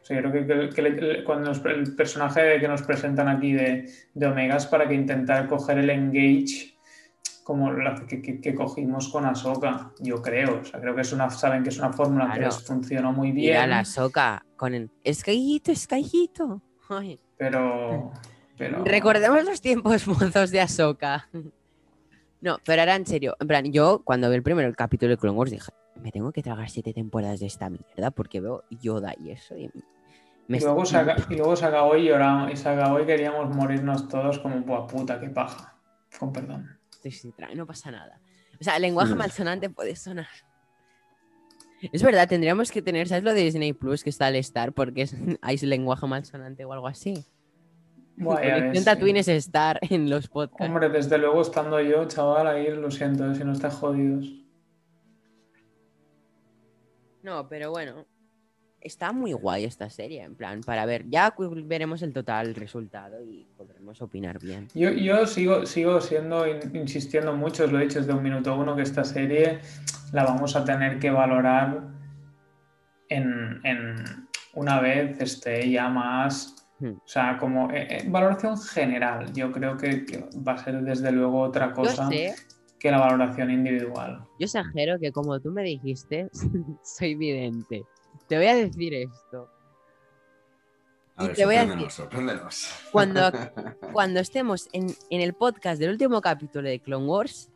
O 0.01 0.05
sea, 0.05 0.21
yo 0.23 0.31
creo 0.31 0.47
que, 0.47 0.47
que- 0.47 0.69
que 0.75 0.83
le- 0.83 1.25
cuando 1.25 1.51
nos- 1.51 1.65
el 1.67 1.95
personaje 1.95 2.59
que 2.59 2.67
nos 2.69 2.83
presentan 2.83 3.29
aquí 3.29 3.53
de, 3.53 3.91
de 4.15 4.27
Omega 4.27 4.57
es 4.57 4.67
para 4.67 4.89
que 4.89 4.95
intentar 4.95 5.47
coger 5.49 5.79
el 5.79 5.91
engage 5.91 6.75
como 7.45 7.73
la 7.73 7.95
que, 8.07 8.21
que- 8.21 8.41
que 8.41 8.55
cogimos 8.55 9.09
con 9.09 9.25
Ahsoka, 9.27 9.93
yo 10.01 10.21
creo. 10.21 10.61
O 10.61 10.65
sea, 10.65 10.81
creo 10.81 10.95
que 10.95 11.01
es 11.03 11.13
una, 11.13 11.31
saben 11.31 11.63
que 11.63 11.69
es 11.71 11.79
una 11.79 11.93
fórmula 11.93 12.27
que 12.27 12.39
Claro. 12.41 12.55
les 12.55 12.67
funcionó 12.67 13.13
muy 13.13 13.33
mira 13.33 13.59
bien, 13.61 13.71
la 13.71 13.85
soca 13.85 14.45
con 14.57 14.75
el 14.75 14.91
escayito, 15.05 15.73
escayito. 15.73 16.63
Ay. 16.89 17.19
pero, 17.37 18.13
pero... 18.59 18.85
Recordemos 18.85 19.45
los 19.45 19.61
tiempos 19.61 20.07
mozos 20.09 20.51
de 20.51 20.61
Ahsoka. 20.61 21.29
No, 22.41 22.59
pero 22.65 22.83
ahora 22.83 22.97
en 22.97 23.07
serio, 23.07 23.37
en 23.41 23.49
plan, 23.49 23.73
yo 23.73 24.03
cuando 24.05 24.29
vi 24.29 24.37
el 24.37 24.43
primero 24.43 24.69
el 24.69 24.77
capítulo 24.77 25.11
de 25.11 25.17
Clone 25.17 25.37
Wars 25.37 25.51
dije, 25.51 25.73
me 26.03 26.13
tengo 26.13 26.31
que 26.33 26.43
tragar 26.43 26.69
siete 26.71 26.93
temporadas 26.93 27.41
de 27.41 27.47
esta 27.47 27.69
mierda 27.71 28.11
porque 28.13 28.41
veo 28.41 28.63
Yoda 28.71 29.15
y 29.19 29.31
eso 29.31 29.57
y 29.57 29.71
me 30.47 30.59
Y 30.59 30.61
luego, 30.61 30.85
se 30.87 30.97
aca- 30.97 31.17
y 31.29 31.35
luego 31.37 31.57
se 31.57 31.67
acabó 31.67 31.97
y 31.97 32.05
lloramos, 32.05 32.53
y 32.53 32.57
se 32.57 32.69
acabó 32.69 33.01
y 33.01 33.07
queríamos 33.07 33.55
morirnos 33.55 34.09
todos 34.09 34.39
como, 34.39 34.61
buah, 34.61 34.87
puta, 34.87 35.19
qué 35.21 35.29
paja. 35.29 35.77
Con 36.19 36.33
perdón. 36.33 36.79
Sí, 37.03 37.11
sí, 37.11 37.33
tra- 37.37 37.53
no 37.55 37.67
pasa 37.67 37.91
nada. 37.91 38.21
O 38.61 38.65
sea, 38.65 38.77
el 38.77 38.83
lenguaje 38.83 39.15
malsonante 39.15 39.69
puede 39.71 39.95
sonar. 39.97 40.27
Es 41.93 42.03
verdad, 42.03 42.29
tendríamos 42.29 42.73
que 42.73 42.83
tener, 42.83 43.07
¿sabes 43.09 43.23
lo 43.25 43.35
de 43.35 43.43
Disney 43.43 43.73
Plus 43.73 44.03
que 44.03 44.11
está 44.11 44.27
al 44.27 44.37
Star? 44.37 44.73
Porque 44.73 45.03
es, 45.03 45.15
hay 45.43 45.57
lenguaje 45.59 46.07
malsonante 46.07 46.65
o 46.65 46.73
algo 46.73 46.87
así. 46.89 47.25
Conexión 48.25 48.85
Tatooine 48.85 49.16
es 49.19 49.29
Star 49.29 49.79
en 49.89 50.11
los 50.11 50.29
podcasts. 50.29 50.66
Hombre, 50.66 50.89
desde 50.89 51.19
luego 51.19 51.43
estando 51.43 51.81
yo, 51.81 52.05
chaval, 52.07 52.47
ahí 52.47 52.69
lo 52.75 52.91
siento, 52.91 53.35
si 53.35 53.45
no 53.45 53.53
estáis 53.53 53.75
jodidos. 53.75 54.27
No, 57.23 57.49
pero 57.49 57.71
bueno, 57.71 58.07
está 58.81 59.12
muy 59.12 59.33
guay 59.33 59.64
esta 59.64 59.91
serie, 59.91 60.23
en 60.23 60.35
plan, 60.37 60.61
para 60.62 60.87
ver, 60.87 61.05
ya 61.09 61.35
veremos 61.64 62.03
el 62.03 62.12
total 62.12 62.55
resultado 62.55 63.23
y 63.23 63.47
podremos 63.57 64.01
opinar 64.01 64.39
bien. 64.39 64.69
Yo, 64.75 64.91
yo 64.91 65.27
sigo, 65.27 65.66
sigo 65.66 66.01
siendo, 66.01 66.47
in- 66.47 66.75
insistiendo 66.75 67.35
mucho, 67.35 67.64
os 67.64 67.73
lo 67.73 67.81
he 67.81 67.83
dicho 67.83 67.99
desde 67.99 68.12
un 68.14 68.23
minuto 68.23 68.55
uno, 68.57 68.75
que 68.77 68.83
esta 68.83 69.05
serie 69.05 69.59
la 70.12 70.25
vamos 70.25 70.55
a 70.57 70.64
tener 70.64 70.99
que 70.99 71.11
valorar 71.11 71.83
en, 73.09 73.61
en 73.64 73.95
una 74.55 74.81
vez 74.81 75.21
esté 75.21 75.71
ya 75.71 75.89
más. 75.89 76.55
O 76.81 77.03
sea, 77.05 77.39
como 77.39 77.70
eh, 77.70 77.87
eh, 77.91 78.05
valoración 78.09 78.57
general. 78.61 79.33
Yo 79.33 79.51
creo 79.51 79.76
que, 79.76 80.05
que 80.05 80.24
va 80.47 80.53
a 80.53 80.59
ser 80.59 80.81
desde 80.83 81.11
luego 81.12 81.41
otra 81.41 81.72
cosa 81.72 82.09
que 82.79 82.91
la 82.91 82.99
valoración 82.99 83.51
individual. 83.51 84.24
yo 84.39 84.45
exagero 84.45 84.99
que 85.01 85.11
como 85.11 85.41
tú 85.41 85.51
me 85.51 85.62
dijiste, 85.64 86.29
soy 86.83 87.14
vidente. 87.16 87.85
Te 88.29 88.37
voy 88.37 88.47
a 88.47 88.55
decir 88.55 88.95
esto. 88.95 89.51
A 91.16 91.24
Y 91.24 91.26
ver, 91.29 91.37
te 91.37 91.45
voy 91.47 91.57
a 91.57 91.91
sorpréndenos. 91.91 92.68
Cuando, 92.93 93.33
cuando 93.93 94.20
estemos 94.20 94.68
en, 94.72 94.95
en 95.11 95.20
el 95.20 95.35
podcast 95.35 95.81
del 95.81 95.91
último 95.91 96.20
capítulo 96.20 96.68
de 96.68 96.79
Clone 96.79 97.07
Wars, 97.07 97.51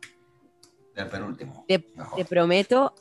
El 0.95 1.07
penúltimo. 1.07 1.65
te 1.67 2.25
prometo 2.25 2.93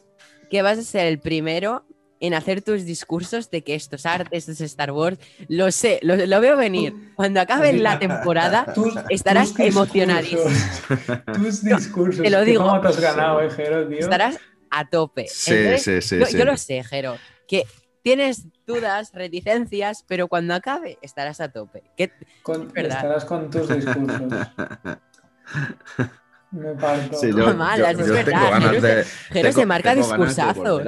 que 0.49 0.63
vas 0.63 0.79
a 0.79 0.83
ser 0.83 1.07
el 1.07 1.19
primero 1.19 1.85
en 2.23 2.35
hacer 2.35 2.63
tus 2.63 2.85
discursos 2.87 3.51
de 3.51 3.63
que 3.63 3.75
esto 3.75 3.97
es 3.97 4.07
arte, 4.07 4.37
esto 4.37 4.53
es 4.53 4.61
Star 4.63 4.93
Wars. 4.93 5.19
Lo 5.49 5.71
sé, 5.73 5.99
lo, 6.03 6.15
lo 6.17 6.41
veo 6.41 6.57
venir. 6.57 6.95
Cuando 7.17 7.41
acabe 7.41 7.73
la 7.75 7.99
temporada, 7.99 8.65
Tus- 8.75 8.95
estarás 9.11 9.49
tus 9.49 9.57
discursos, 9.59 9.77
emocionadísimo. 9.97 10.43
Tus 11.35 11.63
discursos. 11.65 12.23
te 12.23 12.31
lo 12.31 12.39
¿Qué 12.39 12.45
digo. 12.45 12.65
¿Cómo 12.65 12.81
te 12.81 12.89
has 12.89 13.01
ganado, 13.01 13.43
eh, 13.43 13.51
Jero, 13.51 13.87
tío? 13.89 13.99
estarás 13.99 14.39
a 14.71 14.89
tope. 14.89 15.27
Sí, 15.29 15.53
Entonces, 15.53 16.05
sí, 16.07 16.17
sí. 16.17 16.19
yo, 16.21 16.27
sí. 16.27 16.39
yo 16.39 16.45
lo 16.45 16.57
sé, 16.57 16.83
Jero, 16.85 17.17
que 17.49 17.65
tienes 18.03 18.45
dudas, 18.67 19.11
reticencias, 19.13 20.05
pero 20.07 20.29
cuando 20.29 20.55
acabe 20.55 20.99
estarás 21.03 21.41
a 21.41 21.51
tope. 21.51 21.83
Que 21.97 22.11
Con- 22.43 22.73
verdad. 22.73 22.97
estarás 22.99 23.25
con 23.25 23.51
tus 23.51 23.69
discursos. 23.69 24.33
Me 26.53 26.75
parto. 26.75 27.17
Sí, 27.17 27.29
No 27.31 27.47
yo, 27.49 27.55
malas, 27.57 27.97
yo- 27.97 28.01
es 28.03 28.07
yo 28.09 28.13
verdad, 28.13 28.25
tengo 28.33 28.51
ganas 28.51 28.71
Jero 28.71 28.83
de. 28.83 29.05
Jero 29.05 29.49
tengo- 29.49 29.61
se 29.61 29.67
marca 29.67 29.95
discursazos. 29.95 30.83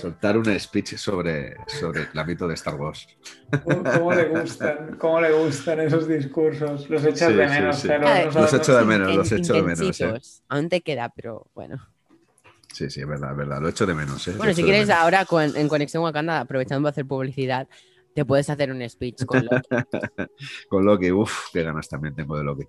soltar, 0.00 0.36
un 0.38 0.58
speech 0.60 0.96
sobre, 0.96 1.54
sobre 1.68 2.08
el 2.12 2.18
ámbito 2.18 2.48
de 2.48 2.54
Star 2.54 2.74
Wars. 2.74 3.06
¿Cómo, 3.62 3.82
cómo 3.84 4.12
le 4.12 4.24
gustan? 4.24 4.96
¿Cómo 4.98 5.20
le 5.20 5.32
gustan 5.32 5.80
esos 5.80 6.08
discursos? 6.08 6.90
Los 6.90 7.04
echas 7.04 7.28
Sí, 7.30 7.34
de 7.34 7.46
menos, 7.46 7.78
sí. 7.78 7.88
Jero, 7.88 8.30
Los 8.32 8.52
echo 8.54 8.76
de 8.76 8.84
menos, 8.84 9.14
los 9.14 9.30
echo 9.32 9.52
de 9.54 9.62
menos, 9.62 10.00
eh. 10.00 10.20
Aún 10.48 10.68
te 10.68 10.80
queda, 10.80 11.10
pero 11.14 11.46
bueno. 11.54 11.76
Sí, 12.72 12.90
sí, 12.90 13.02
es 13.02 13.06
verdad, 13.06 13.30
es 13.30 13.36
verdad. 13.36 13.60
Lo 13.62 13.68
echo 13.68 13.86
de 13.86 13.94
menos. 13.94 14.26
¿eh? 14.26 14.32
Lo 14.32 14.38
Bueno, 14.38 14.52
si 14.52 14.64
quieres 14.64 14.90
ahora 14.90 15.24
con- 15.26 15.56
en 15.56 15.68
Conexión 15.68 16.02
Wakanda, 16.02 16.40
aprovechando 16.40 16.82
para 16.82 16.90
hacer 16.90 17.06
publicidad, 17.06 17.68
te 18.16 18.24
puedes 18.24 18.50
hacer 18.50 18.72
un 18.72 18.88
speech 18.88 19.24
con 19.26 19.44
Loki. 19.44 19.68
Con 20.68 20.84
Loki, 20.84 21.12
uff, 21.12 21.50
qué 21.52 21.62
ganas 21.62 21.88
también 21.88 22.14
tengo 22.16 22.36
de 22.36 22.42
Loki. 22.44 22.64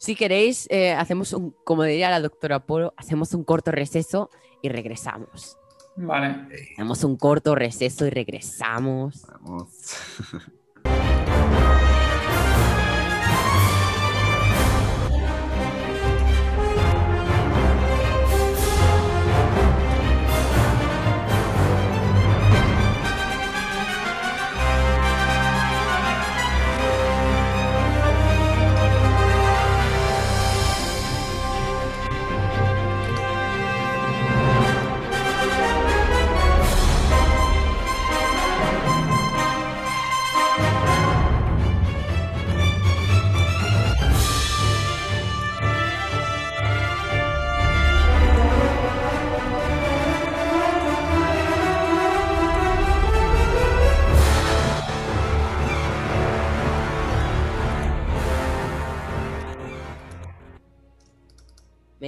Si 0.00 0.14
queréis, 0.14 0.66
eh, 0.70 0.92
hacemos 0.92 1.34
un, 1.34 1.54
como 1.62 1.82
diría 1.82 2.08
la 2.08 2.20
doctora 2.20 2.60
Polo, 2.60 2.94
hacemos 2.96 3.34
un 3.34 3.44
corto 3.44 3.70
receso 3.70 4.30
y 4.62 4.70
regresamos. 4.70 5.58
Vale. 5.94 6.48
Hacemos 6.72 7.04
un 7.04 7.18
corto 7.18 7.54
receso 7.54 8.06
y 8.06 8.10
regresamos. 8.10 9.26
Vamos. 9.28 9.68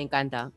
encanta. 0.01 0.51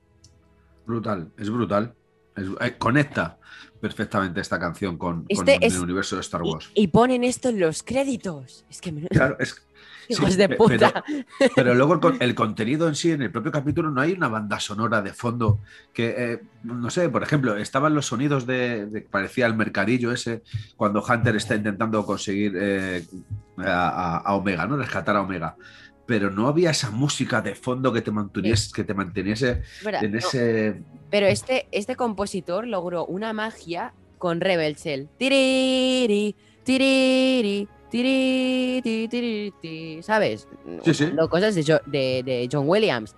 Brutal, 0.85 1.31
es 1.37 1.49
brutal. 1.49 1.93
Es- 2.35 2.47
eh, 2.59 2.75
conecta 2.77 3.37
perfectamente 3.79 4.41
esta 4.41 4.59
canción 4.59 4.97
con, 4.97 5.21
con 5.23 5.25
Este 5.29 5.57
es- 5.65 5.75
el 5.75 5.81
universo 5.81 6.15
de 6.15 6.21
Star 6.21 6.41
Wars. 6.43 6.69
y 6.73 6.87
ponen 6.87 7.23
esto 7.23 7.49
en 7.49 7.59
los 7.59 7.81
créditos. 7.83 8.65
Es 8.69 8.81
que 8.81 8.91
me- 8.91 9.07
Claro, 9.07 9.37
es, 9.39 9.65
hijos 10.09 10.31
sí, 10.33 10.37
de 10.37 10.49
puta. 10.49 11.03
Pero, 11.39 11.51
pero 11.55 11.75
luego 11.75 11.93
el, 11.95 11.99
con- 11.99 12.17
el 12.21 12.35
contenido 12.35 12.87
en 12.87 12.95
sí, 12.95 13.11
en 13.11 13.21
el 13.21 13.31
propio 13.31 13.51
capítulo, 13.51 13.89
no 13.89 14.01
hay 14.01 14.11
una 14.13 14.27
banda 14.27 14.59
sonora 14.59 15.01
de 15.01 15.13
fondo 15.13 15.59
que, 15.93 16.13
eh, 16.17 16.41
no 16.63 16.89
sé, 16.89 17.09
por 17.09 17.23
ejemplo, 17.23 17.55
estaban 17.57 17.95
los 17.95 18.05
sonidos 18.07 18.45
de, 18.45 18.85
de- 18.87 19.01
parecía 19.01 19.45
el 19.45 19.55
mercadillo 19.55 20.11
ese, 20.11 20.43
cuando 20.75 21.03
Hunter 21.03 21.35
está 21.37 21.55
intentando 21.55 22.05
conseguir 22.05 22.53
eh, 22.57 23.05
a 23.65 24.33
Omega, 24.35 24.67
¿no? 24.67 24.77
Rescatar 24.77 25.15
a 25.15 25.21
Omega. 25.21 25.55
Pero 26.05 26.29
no 26.29 26.47
había 26.47 26.69
esa 26.69 26.91
música 26.91 27.41
de 27.41 27.55
fondo 27.55 27.91
que 27.91 28.01
te 28.01 28.11
manteniese, 28.11 28.71
que 28.73 28.83
te 28.83 28.93
manteniese 28.93 29.63
en 29.83 30.11
no, 30.11 30.17
ese. 30.19 30.81
Pero 31.09 31.25
este, 31.25 31.67
este 31.71 31.95
compositor 31.95 32.67
logró 32.67 33.05
una 33.05 33.33
magia 33.33 33.93
con 34.19 34.39
Rebel 34.39 34.75
Shell. 34.75 35.09
Tiriri, 35.17 36.35
tiriri, 36.63 37.67
tiriri, 37.89 38.81
ti, 38.83 39.07
tiriri, 39.09 39.53
ti, 39.61 40.03
¿Sabes? 40.03 40.47
Sí, 40.83 40.93
sí. 40.93 41.03
Usando 41.05 41.29
cosas 41.29 41.55
de, 41.55 41.63
Jo- 41.63 41.81
de- 41.85 42.21
de 42.23 42.49
John 42.51 42.65
Williams. 42.69 43.15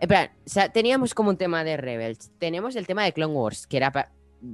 En 0.00 0.08
plan, 0.08 0.30
o 0.46 0.48
sea, 0.48 0.70
teníamos 0.70 1.14
como 1.14 1.30
un 1.30 1.36
tema 1.36 1.62
de 1.64 1.76
Rebels. 1.76 2.30
Tenemos 2.38 2.74
el 2.76 2.86
tema 2.86 3.04
de 3.04 3.12
Clone 3.12 3.32
Wars, 3.34 3.66
que 3.66 3.76
era, 3.76 3.92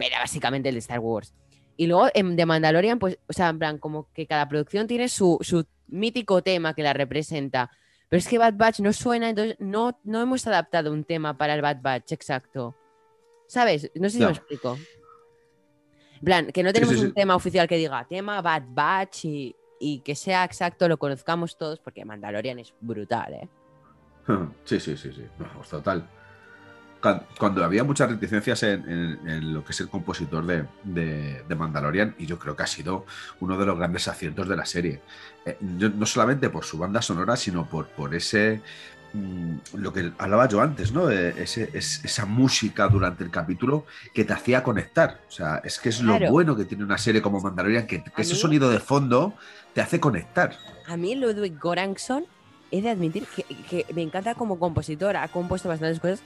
era 0.01 0.19
básicamente 0.21 0.69
el 0.69 0.75
de 0.75 0.81
Star 0.81 0.99
Wars. 1.01 1.33
Y 1.81 1.87
luego 1.87 2.09
en, 2.13 2.37
de 2.37 2.45
Mandalorian, 2.45 2.99
pues, 2.99 3.19
o 3.27 3.33
sea, 3.33 3.49
en 3.49 3.59
plan, 3.59 3.79
como 3.79 4.13
que 4.13 4.27
cada 4.27 4.47
producción 4.47 4.87
tiene 4.87 5.09
su, 5.09 5.39
su 5.41 5.65
mítico 5.89 6.43
tema 6.43 6.75
que 6.75 6.83
la 6.83 6.93
representa. 6.93 7.71
Pero 8.11 8.19
es 8.19 8.29
que 8.29 8.37
Bad 8.37 8.53
Batch 8.59 8.81
no 8.81 8.93
suena, 8.93 9.31
entonces 9.31 9.57
no, 9.61 9.99
no 10.05 10.21
hemos 10.21 10.47
adaptado 10.47 10.93
un 10.93 11.05
tema 11.05 11.39
para 11.39 11.55
el 11.55 11.63
Bad 11.63 11.81
Batch 11.81 12.13
exacto. 12.13 12.77
¿Sabes? 13.49 13.91
No 13.95 14.11
sé 14.11 14.19
si 14.19 14.25
me 14.27 14.31
explico. 14.31 14.77
En 16.17 16.21
plan, 16.23 16.53
que 16.53 16.63
no 16.63 16.71
tenemos 16.71 16.97
sí, 16.97 17.01
un 17.01 17.07
sí. 17.09 17.15
tema 17.15 17.35
oficial 17.35 17.67
que 17.67 17.79
diga 17.79 18.07
tema 18.07 18.43
Bad 18.43 18.65
Batch 18.69 19.25
y, 19.25 19.57
y 19.81 20.01
que 20.01 20.15
sea 20.15 20.45
exacto, 20.45 20.87
lo 20.87 20.99
conozcamos 20.99 21.57
todos, 21.57 21.81
porque 21.81 22.05
Mandalorian 22.05 22.59
es 22.59 22.75
brutal, 22.83 23.33
¿eh? 23.33 23.49
Sí, 24.65 24.79
sí, 24.79 24.99
sí, 24.99 25.15
sí. 25.15 25.25
Vamos, 25.39 25.67
total. 25.67 26.07
Cuan- 27.01 27.23
Cuando 27.39 27.65
había 27.65 27.83
muchas 27.85 28.11
reticencias 28.11 28.63
en, 28.63 28.89
en- 28.91 29.29
en 29.29 29.55
lo 29.55 29.65
que 29.65 29.73
es 29.73 29.81
el 29.81 29.89
compositor 29.89 30.45
de, 30.47 30.65
de- 30.85 31.43
de 31.49 31.55
Mandalorian, 31.55 32.15
y 32.19 32.27
yo 32.27 32.39
creo 32.39 32.55
que 32.57 32.63
ha 32.63 32.67
sido 32.67 33.07
uno 33.41 33.57
de 33.57 33.67
los 33.67 33.79
grandes 33.79 34.07
aciertos 34.09 34.49
de 34.49 34.57
la 34.57 34.67
serie. 34.67 35.01
Eh, 35.47 35.57
yo- 35.79 35.89
no 35.91 36.05
solamente 36.07 36.51
por 36.51 36.65
su 36.65 36.77
banda 36.79 37.01
sonora, 37.03 37.37
sino 37.37 37.67
por, 37.67 37.87
por 37.89 38.15
ese. 38.15 38.61
mm, 39.13 39.57
lo 39.75 39.93
que 39.93 40.13
hablaba 40.19 40.47
yo 40.47 40.61
antes, 40.61 40.93
¿no? 40.93 41.11
Eh, 41.11 41.35
ese- 41.37 41.69
es- 41.73 42.05
esa 42.05 42.27
música 42.27 42.87
durante 42.87 43.25
el 43.25 43.31
capítulo 43.33 43.85
que 44.15 44.25
te 44.25 44.33
hacía 44.33 44.63
conectar. 44.63 45.19
O 45.29 45.33
sea, 45.33 45.61
es 45.65 45.81
que 45.81 45.89
es 45.89 46.01
lo 46.01 46.13
bueno 46.31 46.55
que 46.55 46.65
tiene 46.65 46.85
una 46.85 46.97
serie 46.97 47.21
como 47.21 47.41
Mandalorian, 47.41 47.89
que, 47.89 48.05
ese 48.17 48.35
mí- 48.35 48.39
sonido 48.41 48.71
de 48.71 48.79
fondo 48.79 49.35
te 49.75 49.81
hace 49.81 49.99
conectar. 49.99 50.57
A 50.87 50.97
mí 50.97 51.17
Ludwig 51.17 51.59
Göransson, 51.59 52.25
he 52.71 52.83
de 52.83 52.91
admitir 52.91 53.27
que, 53.35 53.43
que 53.69 53.85
me 53.95 54.03
encanta 54.03 54.37
como 54.37 54.61
compositor, 54.61 55.17
ha 55.17 55.27
compuesto 55.27 55.69
bastantes 55.69 55.99
cosas, 55.99 56.23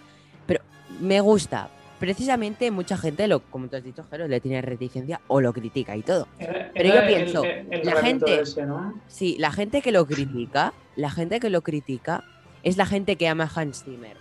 me 1.00 1.20
gusta. 1.20 1.68
Precisamente 1.98 2.70
mucha 2.70 2.96
gente, 2.98 3.28
lo, 3.28 3.40
como 3.40 3.68
tú 3.68 3.76
has 3.76 3.84
dicho, 3.84 4.04
Jero, 4.10 4.28
le 4.28 4.40
tiene 4.40 4.60
reticencia 4.60 5.20
o 5.28 5.40
lo 5.40 5.52
critica 5.52 5.96
y 5.96 6.02
todo. 6.02 6.26
Pero 6.38 6.94
yo 6.94 7.06
pienso, 7.06 7.44
el, 7.44 7.66
el 7.72 7.86
la 7.86 7.96
gente- 8.02 8.40
ese, 8.40 8.66
¿no? 8.66 9.00
Sí, 9.08 9.36
la 9.38 9.52
gente 9.52 9.80
que 9.80 9.92
lo 9.92 10.04
critica, 10.06 10.74
la 10.96 11.10
gente 11.10 11.40
que 11.40 11.48
lo 11.50 11.62
critica 11.62 12.24
es 12.62 12.76
la 12.76 12.84
gente 12.84 13.16
que 13.16 13.28
ama 13.28 13.44
a 13.44 13.60
Hans 13.60 13.84
Zimmer. 13.84 14.16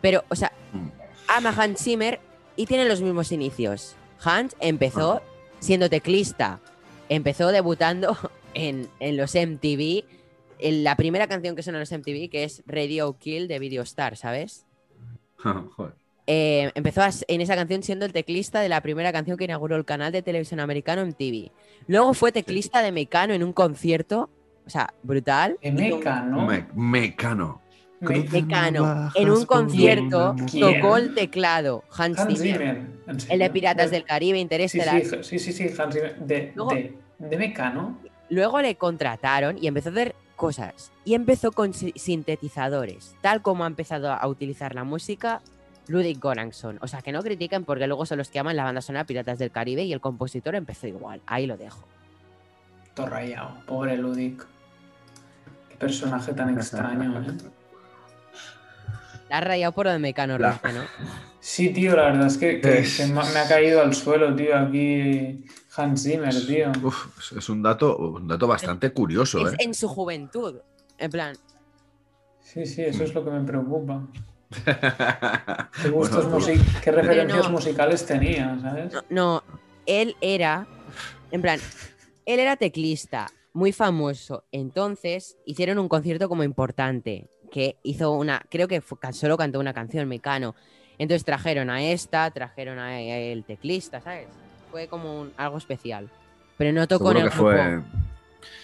Pero, 0.00 0.24
o 0.28 0.34
sea, 0.34 0.50
Mm. 0.72 0.88
ama 1.28 1.50
a 1.50 1.62
Hans 1.62 1.82
Zimmer 1.82 2.20
y 2.56 2.66
tiene 2.66 2.86
los 2.88 3.00
mismos 3.02 3.32
inicios. 3.32 3.94
Hans 4.24 4.56
empezó 4.60 5.20
siendo 5.60 5.88
teclista, 5.90 6.58
empezó 7.08 7.48
debutando 7.48 8.16
en, 8.54 8.88
en 8.98 9.16
los 9.16 9.34
MTV, 9.34 10.04
en 10.58 10.84
la 10.84 10.96
primera 10.96 11.26
canción 11.28 11.54
que 11.54 11.62
sonó 11.62 11.76
en 11.78 11.80
los 11.80 11.92
MTV, 11.92 12.28
que 12.30 12.44
es 12.44 12.62
Radio 12.66 13.16
Kill 13.18 13.46
de 13.46 13.58
Video 13.58 13.82
Star, 13.82 14.16
¿sabes? 14.16 14.64
Joder. 15.36 15.99
Eh, 16.32 16.70
empezó 16.76 17.02
a- 17.02 17.10
en 17.26 17.40
esa 17.40 17.56
canción 17.56 17.82
siendo 17.82 18.06
el 18.06 18.12
teclista 18.12 18.60
de 18.60 18.68
la 18.68 18.80
primera 18.82 19.10
canción 19.12 19.36
que 19.36 19.44
inauguró 19.46 19.74
el 19.74 19.84
canal 19.84 20.12
de 20.12 20.22
televisión 20.22 20.60
americano 20.60 21.02
MTV. 21.02 21.50
Luego 21.88 22.14
fue 22.14 22.30
teclista 22.30 22.82
de 22.82 22.92
Mecano 22.92 23.34
en 23.34 23.42
un 23.42 23.52
concierto, 23.52 24.30
o 24.64 24.70
sea, 24.70 24.94
brutal. 25.02 25.58
De 25.60 25.70
Hizo 25.70 25.76
un- 25.76 25.98
Meca, 25.98 26.22
¿no? 26.22 26.46
Me- 26.46 26.66
mecano. 26.74 27.60
Me- 27.98 28.20
Mecano. 28.30 29.10
En 29.16 29.28
un 29.28 29.44
concierto 29.44 30.36
¿Quién? 30.48 30.80
tocó 30.80 30.96
el 30.98 31.14
teclado 31.16 31.82
Hans, 31.98 32.16
Hans 32.20 32.40
Zimmer. 32.40 32.58
Zimmer. 32.58 32.76
¿en 33.08 33.18
El 33.28 33.38
de 33.40 33.50
Piratas 33.50 33.90
De- 33.90 33.96
del 33.96 34.04
Caribe, 34.06 34.38
Interestelar. 34.38 35.02
sí, 35.04 35.16
sí, 35.22 35.38
sí, 35.40 35.52
sí, 35.52 35.74
Hans 35.82 35.94
Zimmer. 35.94 36.16
De, 36.20 36.52
Luego- 36.54 36.70
de, 36.74 36.94
de 37.18 37.36
Mecano. 37.36 37.98
Luego 38.28 38.62
le 38.62 38.76
contrataron 38.76 39.58
y 39.60 39.66
empezó 39.66 39.88
a 39.88 39.92
hacer 39.92 40.14
cosas. 40.36 40.92
Y 41.04 41.14
empezó 41.14 41.50
con 41.50 41.74
si- 41.74 41.92
sintetizadores, 41.96 43.16
tal 43.20 43.42
como 43.42 43.64
ha 43.64 43.66
empezado 43.66 44.12
a 44.12 44.24
utilizar 44.28 44.76
la 44.76 44.84
música 44.84 45.42
Ludwig 45.90 46.18
Göransson. 46.20 46.78
O 46.82 46.86
sea, 46.88 47.02
que 47.02 47.10
no 47.12 47.20
critiquen 47.22 47.64
porque 47.64 47.86
luego 47.88 48.06
son 48.06 48.18
los 48.18 48.28
que 48.28 48.38
aman 48.38 48.54
la 48.56 48.62
banda 48.64 48.80
sonora 48.80 49.04
Piratas 49.04 49.38
del 49.38 49.50
Caribe 49.50 49.82
y 49.82 49.92
el 49.92 50.00
compositor 50.00 50.54
empezó 50.54 50.86
igual. 50.86 51.20
Ahí 51.26 51.46
lo 51.46 51.56
dejo. 51.56 51.84
Todo 52.94 53.06
rayado. 53.06 53.56
Pobre 53.66 53.96
Ludic. 53.96 54.46
Qué 55.68 55.76
personaje 55.76 56.32
tan 56.32 56.56
extraño, 56.56 57.20
¿eh? 57.28 57.32
La 59.28 59.38
has 59.38 59.44
rayado 59.44 59.72
por 59.72 59.86
lo 59.86 59.92
de 59.92 59.98
Mecano, 59.98 60.38
La- 60.38 60.60
¿no? 60.64 60.82
Sí, 61.40 61.70
tío, 61.70 61.96
la 61.96 62.04
verdad 62.04 62.26
es 62.26 62.36
que, 62.36 62.60
que 62.60 62.78
Es- 62.80 62.96
se 62.96 63.06
me 63.06 63.20
ha 63.20 63.48
caído 63.48 63.80
al 63.80 63.94
suelo, 63.94 64.34
tío, 64.36 64.56
aquí 64.56 65.44
Hans 65.76 66.02
Zimmer, 66.02 66.34
tío. 66.46 66.70
Uf, 66.82 67.32
es 67.36 67.48
un 67.48 67.62
dato, 67.62 67.96
un 67.96 68.28
dato 68.28 68.46
bastante 68.46 68.90
curioso, 68.92 69.46
Es 69.48 69.54
¿eh? 69.54 69.56
en 69.60 69.74
su 69.74 69.88
juventud. 69.88 70.56
En 70.98 71.10
plan, 71.10 71.36
Sí, 72.42 72.66
sí, 72.66 72.82
eso 72.82 73.04
es 73.04 73.14
lo 73.14 73.24
que 73.24 73.30
me 73.30 73.42
preocupa. 73.44 74.02
¿Qué 74.50 75.90
Bueno, 75.90 75.96
gustos 75.96 76.26
pues- 76.26 76.60
qué 76.82 76.90
referencias 76.90 77.44
no. 77.46 77.50
musicales 77.50 78.04
tenía, 78.06 78.58
¿sabes? 78.60 78.92
no, 78.92 79.02
no, 79.10 79.42
él 79.86 80.16
era, 80.20 80.66
en 81.30 81.40
plan, 81.42 81.60
él 82.26 82.40
era 82.40 82.56
teclista, 82.56 83.28
muy 83.52 83.72
famoso. 83.72 84.44
Entonces 84.52 85.36
hicieron 85.46 85.78
un 85.78 85.88
concierto 85.88 86.28
como 86.28 86.42
importante, 86.44 87.28
que 87.50 87.76
hizo 87.82 88.12
una, 88.12 88.42
creo 88.50 88.68
que 88.68 88.80
fue- 88.80 88.98
solo 89.12 89.36
cantó 89.36 89.58
una 89.60 89.72
canción, 89.74 90.08
Mecano. 90.08 90.54
Entonces 90.98 91.24
trajeron 91.24 91.70
a 91.70 91.82
esta, 91.82 92.30
trajeron 92.30 92.78
a 92.78 93.00
el 93.00 93.44
teclista, 93.44 94.00
¿sabes? 94.00 94.28
Fue 94.70 94.86
como 94.86 95.20
un- 95.20 95.32
algo 95.36 95.58
especial. 95.58 96.10
Pero 96.58 96.72
no 96.72 96.86
tocó 96.86 97.08
Seguro 97.12 97.18
en 97.20 97.24
que 97.24 97.32
el 97.34 97.40
fue, 97.40 97.72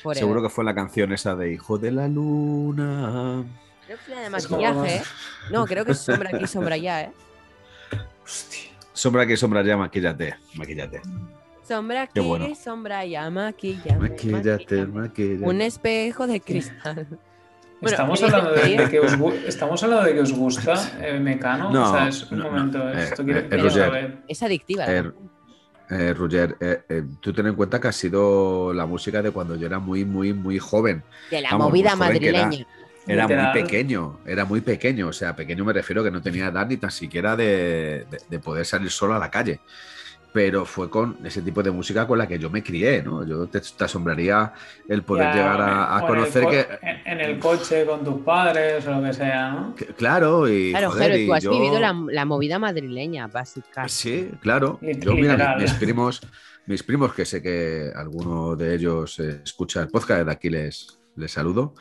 grupo. 0.02 0.14
seguro 0.14 0.42
que 0.42 0.48
fue 0.50 0.64
la 0.64 0.74
canción 0.74 1.12
esa 1.12 1.34
de 1.34 1.52
Hijo 1.52 1.78
de 1.78 1.90
la 1.92 2.06
Luna. 2.08 3.44
Creo 3.86 3.98
que 3.98 4.04
fue 4.04 4.14
la 4.14 4.28
de 4.30 4.36
Es 4.36 4.46
como 4.46 4.62
maquillaje, 4.62 4.96
¿eh? 4.96 5.02
No, 5.50 5.64
creo 5.66 5.84
que 5.84 5.92
es 5.92 5.98
sombra 5.98 6.30
aquí, 6.34 6.46
sombra 6.46 6.74
allá, 6.74 7.02
¿eh? 7.02 7.12
Hostia. 8.24 8.70
Sombra 8.92 9.26
que 9.26 9.36
sombra 9.36 9.62
ya, 9.62 9.76
maquillate, 9.76 10.34
maquillate. 10.54 11.02
Sombra 11.66 12.02
aquí, 12.02 12.20
bueno. 12.20 12.48
sombra 12.54 13.00
allá, 13.00 13.28
Maquillate, 13.30 13.96
maquillame. 13.96 14.86
maquillate. 14.86 15.44
Un 15.44 15.60
espejo 15.60 16.26
de 16.26 16.40
cristal. 16.40 17.06
Bueno, 17.78 17.94
estamos, 17.94 18.18
¿queréis 18.18 18.34
hablando 18.34 18.62
de, 18.62 18.88
que 18.90 19.00
os, 19.00 19.12
estamos 19.46 19.82
hablando 19.82 20.04
de 20.06 20.14
que 20.14 20.20
os 20.20 20.32
gusta 20.32 20.98
eh, 20.98 21.20
Mecano. 21.20 21.70
No, 21.70 21.90
o 21.90 21.92
sea, 21.92 22.08
es 22.08 22.22
un 22.32 22.38
no, 22.38 22.44
no. 22.44 22.50
momento, 22.50 22.88
Eh, 22.88 23.02
esto 23.04 23.22
quiero, 23.22 23.40
eh, 23.40 23.48
Roger. 23.58 23.70
saber. 23.84 24.18
Es 24.26 24.42
adictiva. 24.42 24.86
la 24.86 24.92
Eh. 24.96 25.12
Eh, 25.90 26.14
Roger, 26.14 26.56
eh, 26.58 26.82
eh, 26.88 27.02
tú 27.20 27.34
ten 27.34 27.46
en 27.48 27.54
cuenta 27.54 27.78
que 27.78 27.88
ha 27.88 27.92
sido 27.92 28.72
la 28.72 28.86
música 28.86 29.20
de 29.20 29.30
cuando 29.30 29.56
yo 29.56 29.66
era 29.66 29.78
muy, 29.78 30.06
muy, 30.06 30.32
muy 30.32 30.58
joven. 30.58 31.04
de 31.30 31.42
la 31.42 31.50
vamos, 31.50 31.68
movida 31.68 31.94
madrileña. 31.96 32.66
Era 33.06 33.22
Literal. 33.22 33.52
muy 33.52 33.62
pequeño, 33.62 34.18
era 34.26 34.44
muy 34.44 34.60
pequeño. 34.60 35.08
O 35.08 35.12
sea, 35.12 35.34
pequeño 35.36 35.64
me 35.64 35.72
refiero 35.72 36.02
que 36.02 36.10
no 36.10 36.20
tenía 36.20 36.48
edad 36.48 36.66
ni 36.66 36.76
tan 36.76 36.90
siquiera 36.90 37.36
de, 37.36 38.06
de- 38.10 38.18
de 38.28 38.38
poder 38.40 38.64
salir 38.66 38.90
solo 38.90 39.14
a 39.14 39.18
la 39.18 39.30
calle. 39.30 39.60
Pero 40.32 40.66
fue 40.66 40.90
con 40.90 41.16
ese 41.24 41.40
tipo 41.40 41.62
de 41.62 41.70
música 41.70 42.06
con 42.06 42.18
la 42.18 42.26
que 42.28 42.38
yo 42.38 42.50
me 42.50 42.62
crié, 42.62 43.02
¿no? 43.02 43.24
Yo 43.26 43.46
te, 43.46 43.58
te 43.60 43.84
asombraría 43.84 44.52
el 44.86 45.02
poder 45.02 45.28
Ya, 45.28 45.34
llegar 45.34 45.60
a, 45.62 45.96
a 45.96 46.00
en 46.00 46.06
conocer 46.06 46.42
co- 46.44 46.50
que, 46.50 46.66
En, 46.82 47.00
en 47.06 47.20
el 47.20 47.38
coche 47.38 47.86
con 47.86 48.04
tus 48.04 48.20
padres 48.22 48.86
o 48.86 48.90
lo 48.90 49.02
que 49.02 49.14
sea, 49.14 49.50
¿no? 49.52 49.74
que- 49.74 49.86
Claro, 49.86 50.46
y. 50.46 50.72
Claro, 50.72 50.90
joder, 50.90 51.12
Jero, 51.12 51.22
y 51.22 51.26
tú 51.26 51.34
has 51.34 51.42
yo- 51.42 51.50
vivido 51.52 51.80
la, 51.80 51.94
la 52.10 52.24
movida 52.26 52.58
madrileña, 52.58 53.28
básicamente. 53.28 53.94
Sí, 53.94 54.30
claro. 54.42 54.78
Yo, 54.82 55.14
mira, 55.14 55.32
literal. 55.32 55.56
mi- 55.56 55.62
mis 55.62 55.72
primos, 55.74 56.20
mis 56.66 56.82
primos, 56.82 57.14
que 57.14 57.24
sé 57.24 57.40
que 57.40 57.90
alguno 57.96 58.56
de 58.56 58.74
ellos 58.74 59.18
escucha 59.20 59.80
el 59.80 59.88
podcast, 59.88 60.26
de 60.26 60.32
aquí 60.32 60.50
les, 60.50 60.98
les 61.16 61.32
saludo. 61.32 61.72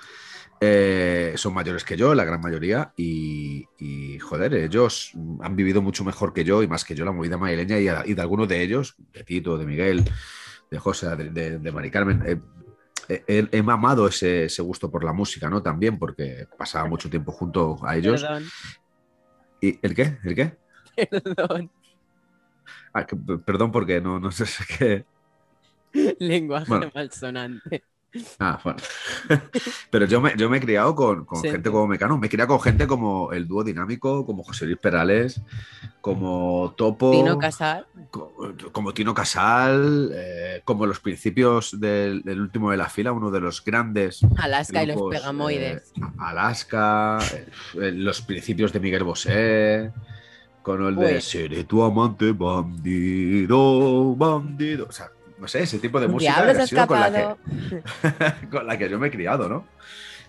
Eh, 0.61 1.33
son 1.37 1.53
mayores 1.53 1.83
que 1.83 1.97
yo, 1.97 2.15
la 2.15 2.23
gran 2.23 2.41
mayoría, 2.41 2.93
y, 2.95 3.65
y, 3.77 4.19
joder, 4.19 4.53
ellos 4.53 5.11
han 5.41 5.55
vivido 5.55 5.81
mucho 5.81 6.03
mejor 6.03 6.33
que 6.33 6.43
yo 6.43 6.63
y 6.63 6.67
más 6.67 6.83
que 6.85 6.95
yo 6.95 7.05
la 7.05 7.11
movida 7.11 7.37
madrileña 7.37 7.79
y, 7.79 7.87
a- 7.87 8.03
y 8.05 8.13
de 8.13 8.21
algunos 8.21 8.47
de 8.47 8.61
ellos, 8.61 8.95
de 9.13 9.23
Tito, 9.23 9.57
de 9.57 9.65
Miguel, 9.65 10.03
de 10.71 10.79
José, 10.79 11.15
de, 11.15 11.29
de- 11.29 11.59
de 11.59 11.71
Mari 11.71 11.91
Carmen, 11.91 12.23
eh, 12.25 12.37
he, 13.09 13.23
he- 13.27 13.49
he 13.51 13.61
mamado 13.61 14.07
ese, 14.07 14.45
ese 14.45 14.61
gusto 14.61 14.89
por 14.89 15.03
la 15.03 15.13
música, 15.13 15.49
¿no? 15.49 15.61
También 15.61 15.99
porque 15.99 16.47
pasaba 16.57 16.87
mucho 16.87 17.09
tiempo 17.09 17.31
junto 17.31 17.77
a 17.85 17.95
ellos 17.97 18.21
Perdón. 18.23 18.43
¿Y 19.61 19.79
el 19.85 19.93
qué? 19.95 20.17
¿El 20.23 20.35
qué? 20.35 20.57
Perdón. 21.09 21.71
Ah, 22.93 23.05
que- 23.05 23.15
perdón 23.45 23.71
porque 23.71 23.99
no, 24.01 24.19
no 24.19 24.31
sé 24.31 24.45
qué. 24.77 25.05
Lenguaje 26.19 26.65
Bueno. 26.67 26.91
malsonante. 26.93 27.83
Ah, 28.39 28.59
bueno. 28.63 28.79
Pero 29.91 30.05
yo 30.05 30.21
me, 30.21 30.33
yo 30.37 30.49
me 30.49 30.57
he 30.57 30.61
criado 30.61 30.95
con, 30.95 31.25
con 31.25 31.41
Sí, 31.41 31.49
gente 31.49 31.69
como 31.69 31.87
Mecano. 31.87 32.17
Me 32.17 32.27
he 32.27 32.29
criado 32.29 32.49
con 32.49 32.61
gente 32.61 32.87
como 32.87 33.31
el 33.31 33.47
dúo 33.47 33.63
dinámico, 33.63 34.25
como 34.25 34.43
José 34.43 34.65
Luis 34.65 34.77
Perales, 34.77 35.41
como 36.01 36.73
Topo. 36.77 37.11
Tino 37.11 37.37
Casal. 37.39 37.85
co- 38.11 38.33
como 38.71 38.93
Tino 38.93 39.13
Casal, 39.13 40.11
eh, 40.13 40.61
como 40.65 40.85
los 40.85 40.99
principios 40.99 41.79
del, 41.79 42.21
del 42.23 42.41
último 42.41 42.71
de 42.71 42.77
la 42.77 42.89
fila, 42.89 43.11
uno 43.11 43.31
de 43.31 43.39
los 43.41 43.63
grandes 43.63 44.21
Alaska 44.37 44.83
y 44.83 44.87
los 44.87 45.01
pegamoides. 45.09 45.91
eh, 45.95 46.01
Alaska, 46.17 47.19
eh, 47.81 47.91
los 47.91 48.21
principios 48.21 48.71
de 48.73 48.79
Miguel 48.79 49.03
Bosé, 49.03 49.91
con 50.61 50.83
el 50.85 50.95
de 50.95 51.15
Uy. 51.15 51.21
Seré 51.21 51.63
tu 51.63 51.83
amante, 51.83 52.31
bandido, 52.31 54.15
bandido. 54.15 54.87
O 54.89 54.91
sea, 54.91 55.09
no 55.37 55.47
sé, 55.47 55.63
ese 55.63 55.79
tipo 55.79 55.99
de 55.99 56.07
música 56.13 56.31
ha 56.51 56.67
sido 56.67 56.81
con 56.87 56.99
la, 56.99 57.11
que, 57.11 58.47
con 58.51 58.67
la 58.67 58.77
que 58.77 58.89
yo 58.89 58.99
me 58.99 59.07
he 59.07 59.11
criado, 59.11 59.49
¿no? 59.49 59.65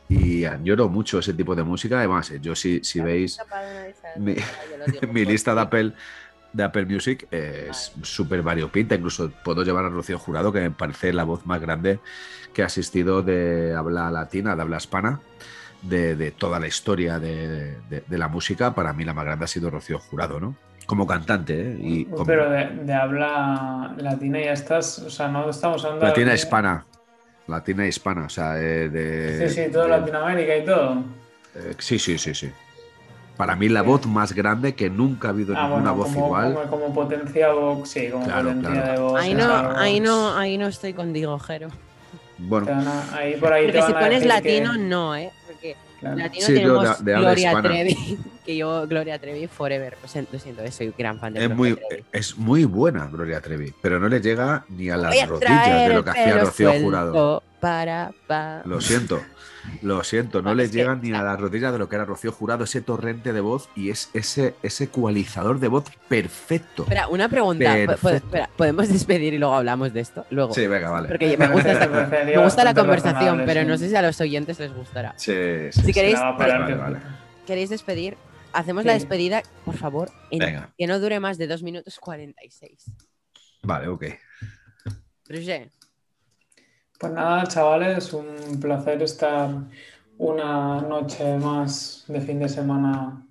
Y 0.09 0.45
añoro 0.45 0.89
mucho 0.89 1.19
ese 1.19 1.33
tipo 1.35 1.55
de 1.55 1.63
música. 1.65 1.99
Además, 1.99 2.31
eh, 2.31 2.39
yo 2.41 2.55
si, 2.55 2.83
si 2.85 3.01
veis 3.01 3.39
mi- 4.17 4.37
mi 5.13 5.25
lista 5.25 5.55
de 5.55 5.61
Apple, 5.61 5.93
de 6.53 6.63
Apple 6.63 6.87
Music 6.87 7.27
es 7.31 7.93
súper 8.03 8.43
variopinta. 8.43 8.95
Incluso 8.95 9.31
puedo 9.45 9.63
llevar 9.65 9.85
a 9.85 9.89
Rocío 9.89 10.19
Jurado, 10.19 10.53
que 10.53 10.61
me 10.61 10.71
parece 10.71 11.13
la 11.13 11.25
voz 11.25 11.45
más 11.47 11.61
grande 11.61 11.99
que 12.55 12.63
ha 12.63 12.67
asistido 12.67 13.23
de 13.23 13.75
habla 13.77 14.11
latina, 14.11 14.55
de 14.57 14.63
habla 14.63 14.77
hispana, 14.79 15.21
de, 15.83 16.17
de 16.17 16.31
toda 16.31 16.59
la 16.61 16.67
historia 16.69 17.19
de, 17.19 17.81
de- 17.91 18.05
de 18.07 18.19
la 18.19 18.29
música. 18.29 18.75
Para 18.75 18.93
mí 18.93 19.05
la 19.05 19.13
más 19.13 19.25
grande 19.25 19.45
ha 19.45 19.49
sido 19.49 19.71
Rocío 19.71 19.99
Jurado, 19.99 20.39
¿no? 20.41 20.57
Como 20.87 21.07
cantante, 21.07 21.53
¿eh? 21.73 21.77
Y 21.81 22.05
como- 22.05 22.25
Pero 22.27 22.49
de, 22.49 22.67
de 22.85 22.95
habla 22.95 23.95
latina 23.99 24.41
ya 24.41 24.53
estás, 24.53 25.01
o 25.01 25.11
sea, 25.11 25.27
no 25.29 25.51
estamos 25.51 25.85
hablando 25.85 26.07
latina 26.07 26.31
de... 26.31 26.37
hispana. 26.37 26.85
Latina 27.49 27.87
hispana, 27.87 28.25
o 28.27 28.29
sea, 28.29 28.57
eh, 28.61 28.89
de... 28.89 29.49
Sí, 29.49 29.55
sí, 29.65 29.71
todo 29.73 29.85
de- 29.85 29.89
Latinoamérica 29.91 30.57
y 30.57 30.65
todo. 30.65 31.03
eh, 31.55 31.75
sí, 31.79 31.99
sí, 31.99 32.19
sí, 32.19 32.35
sí. 32.35 32.51
Para 33.37 33.55
mí 33.55 33.69
la 33.69 33.83
voz 33.83 34.07
más 34.07 34.33
grande 34.33 34.75
que 34.75 34.89
nunca 34.89 35.29
ha 35.29 35.31
habido 35.33 35.55
Ah, 35.57 35.65
ninguna 35.65 35.91
bueno, 35.93 35.95
voz 35.97 36.07
como, 36.15 36.27
igual. 36.27 36.55
como, 36.55 36.67
como 36.71 36.95
potencia 36.95 37.53
voz, 37.53 37.89
sí, 37.89 38.09
como 38.09 38.25
Claro, 38.25 38.49
potencia 38.49 38.71
claro. 38.73 38.93
de 38.93 38.99
voz. 38.99 39.21
Ahí 39.21 39.35
no, 39.35 39.71
ahí 39.77 40.01
no, 40.01 40.37
ahí 40.39 40.57
no 40.59 40.67
estoy 40.69 40.95
contigo, 40.95 41.39
Jero. 41.41 41.69
Bueno, 42.39 42.67
te 42.67 42.73
van 42.73 42.87
a- 42.89 43.17
ahí 43.17 43.37
por 43.37 43.53
ahí 43.53 43.67
te 43.67 43.73
Porque 43.73 43.87
si 43.87 43.93
pones 43.93 44.23
que- 44.23 44.29
latino, 44.29 44.77
no, 44.79 45.15
¿eh? 45.17 45.31
Claro. 46.01 46.17
latino 46.17 46.47
Sí, 46.47 46.53
yo 46.55 46.59
tenemos 46.81 47.05
de- 47.05 47.13
Gloria 47.15 47.49
hispana. 47.49 47.69
Trevi, 47.71 48.19
que 48.47 48.57
yo 48.57 48.87
Gloria 48.87 49.19
Trevi 49.19 49.47
forever. 49.47 49.97
Lo 50.03 50.09
siento, 50.09 50.31
lo 50.35 50.39
siento, 50.39 50.71
soy 50.71 50.93
gran 50.97 51.19
fan 51.19 51.33
de 51.35 51.41
es 51.41 51.49
Gloria 51.49 51.57
muy, 51.75 51.89
Trevi. 51.89 52.05
es 52.13 52.37
muy 52.37 52.65
buena 52.65 53.07
Gloria 53.07 53.41
Trevi, 53.41 53.73
pero 53.81 53.99
no 53.99 54.09
le 54.09 54.21
llega 54.21 54.65
ni 54.69 54.91
a 54.91 54.97
las 54.97 55.29
rodillas 55.29 55.89
de 55.89 55.95
lo 55.95 56.05
que 56.05 56.11
hacía 56.11 56.39
Rocío 56.39 56.73
Jurado. 56.81 57.43
Para, 57.61 58.13
pa. 58.27 58.63
Lo 58.67 58.81
siento, 58.81 59.21
lo 59.83 60.03
siento, 60.05 60.39
no 60.43 60.51
Vale, 60.51 60.57
le 60.59 60.63
es 60.65 60.71
que- 60.71 60.77
llegan 60.79 61.01
ni 61.03 61.13
a 61.13 61.23
las 61.23 61.41
rodillas 61.41 61.73
de 61.73 61.79
lo 61.79 61.89
que 61.89 61.97
era 61.97 62.05
Rocío 62.05 62.33
Jurado, 62.33 62.65
ese 62.65 62.81
torrente 62.81 63.33
de 63.33 63.41
voz 63.41 63.69
y 63.77 63.91
es 63.91 64.11
ese, 64.15 64.55
ese 64.63 64.85
ecualizador 64.85 65.59
de 65.61 65.69
voz 65.69 65.85
perfecto. 66.09 66.83
Espera, 66.83 67.09
una 67.09 67.29
pregunta. 67.29 67.73
Perfecto. 67.75 68.09
espera, 68.27 68.51
¿podemos 68.57 68.89
despedir 68.89 69.35
y 69.35 69.39
luego 69.39 69.55
hablamos 69.55 69.93
de 69.93 70.01
esto? 70.01 70.25
Luego. 70.31 70.53
Sí, 70.55 70.67
venga, 70.67 70.91
vale. 70.91 71.09
Porque 71.09 71.37
me 71.37 71.49
gusta, 71.49 71.73
esta- 71.73 72.25
Me 72.25 72.39
gusta 72.43 72.65
la 72.65 72.75
conversación, 72.75 73.43
pero 73.47 73.65
no 73.65 73.77
sé 73.79 73.89
si 73.89 73.97
a 73.97 74.03
los 74.03 74.21
oyentes 74.21 74.59
les 74.59 74.73
gustará. 74.75 75.15
Sí, 75.17 75.33
sí, 75.73 75.81
Si 75.81 75.87
sí. 75.87 75.93
queréis- 75.93 76.19
Vale, 76.21 76.59
vale, 76.59 76.75
vale. 76.75 76.99
¿Queréis 77.47 77.71
despedir? 77.71 78.17
Hacemos 78.53 78.83
Sí. 78.83 78.87
la 78.89 78.95
despedida, 78.95 79.43
por 79.65 79.77
favor, 79.77 80.11
en- 80.31 80.39
Venga. 80.39 80.71
que 80.79 80.87
no 80.87 80.99
dure 80.99 81.21
más 81.21 81.37
de 81.39 81.47
2 81.47 81.63
minutos 81.63 81.99
46. 82.01 82.91
Vale, 83.63 83.89
ok. 83.89 84.05
Roger, 85.29 85.71
Pues 86.99 87.13
nada, 87.13 87.45
chavales, 87.45 88.15
un 88.15 88.59
placer 88.59 89.03
estar 89.03 89.51
una 90.17 90.81
noche 90.81 91.37
más 91.37 92.05
de 92.09 92.23
fin 92.23 92.39
de 92.39 92.49
semana 92.49 93.23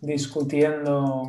discutiendo 0.00 1.28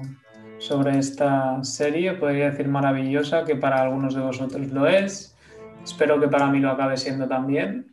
sobre 0.60 1.00
esta 1.00 1.64
serie, 1.64 2.14
podría 2.14 2.52
decir 2.52 2.68
maravillosa, 2.68 3.44
que 3.44 3.56
para 3.56 3.82
algunos 3.82 4.14
de 4.14 4.22
vosotros 4.22 4.68
lo 4.68 4.86
es. 4.86 5.36
Espero 5.84 6.20
que 6.20 6.28
para 6.28 6.48
mí 6.52 6.60
lo 6.60 6.70
acabe 6.70 6.96
siendo 6.96 7.28
también. 7.28 7.88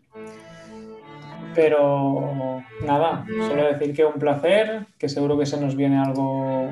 Pero 1.56 2.62
nada, 2.84 3.24
solo 3.48 3.64
decir 3.64 3.94
que 3.96 4.04
un 4.04 4.20
placer, 4.20 4.86
que 4.98 5.08
seguro 5.08 5.38
que 5.38 5.46
se 5.46 5.58
nos 5.58 5.74
viene 5.74 5.98
algo 5.98 6.68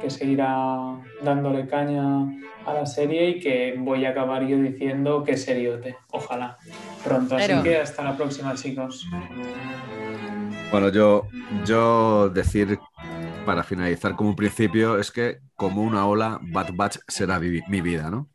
que 0.00 0.08
seguirá 0.08 0.96
dándole 1.22 1.66
caña 1.66 2.26
a 2.64 2.72
la 2.72 2.86
serie 2.86 3.30
y 3.30 3.40
que 3.40 3.74
voy 3.76 4.04
a 4.06 4.10
acabar 4.10 4.46
yo 4.46 4.56
diciendo 4.56 5.24
que 5.24 5.36
seriote, 5.36 5.96
ojalá 6.12 6.56
pronto. 7.04 7.36
Así 7.36 7.48
Pero- 7.48 7.62
que 7.64 7.76
hasta 7.78 8.04
la 8.04 8.16
próxima, 8.16 8.54
chicos. 8.54 9.04
Bueno, 10.70 10.88
yo, 10.90 11.26
yo 11.66 12.28
decir 12.28 12.78
para 13.44 13.64
finalizar 13.64 14.14
como 14.14 14.30
un 14.30 14.36
principio 14.36 14.98
es 14.98 15.10
que 15.10 15.38
como 15.56 15.82
una 15.82 16.06
ola, 16.06 16.38
Bad 16.40 16.68
Batch 16.74 16.98
será 17.08 17.40
mi, 17.40 17.60
mi 17.68 17.80
vida, 17.80 18.08
¿no? 18.10 18.28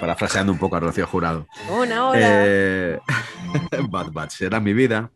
Parafraseando 0.00 0.52
un 0.52 0.58
poco 0.58 0.76
a 0.76 0.80
Rocío 0.80 1.06
Jurado. 1.06 1.46
una 1.70 2.08
hora. 2.08 2.18
Eh, 2.22 2.98
Bad 3.90 4.12
Batch 4.12 4.32
será 4.38 4.60
mi 4.60 4.72
vida. 4.72 5.10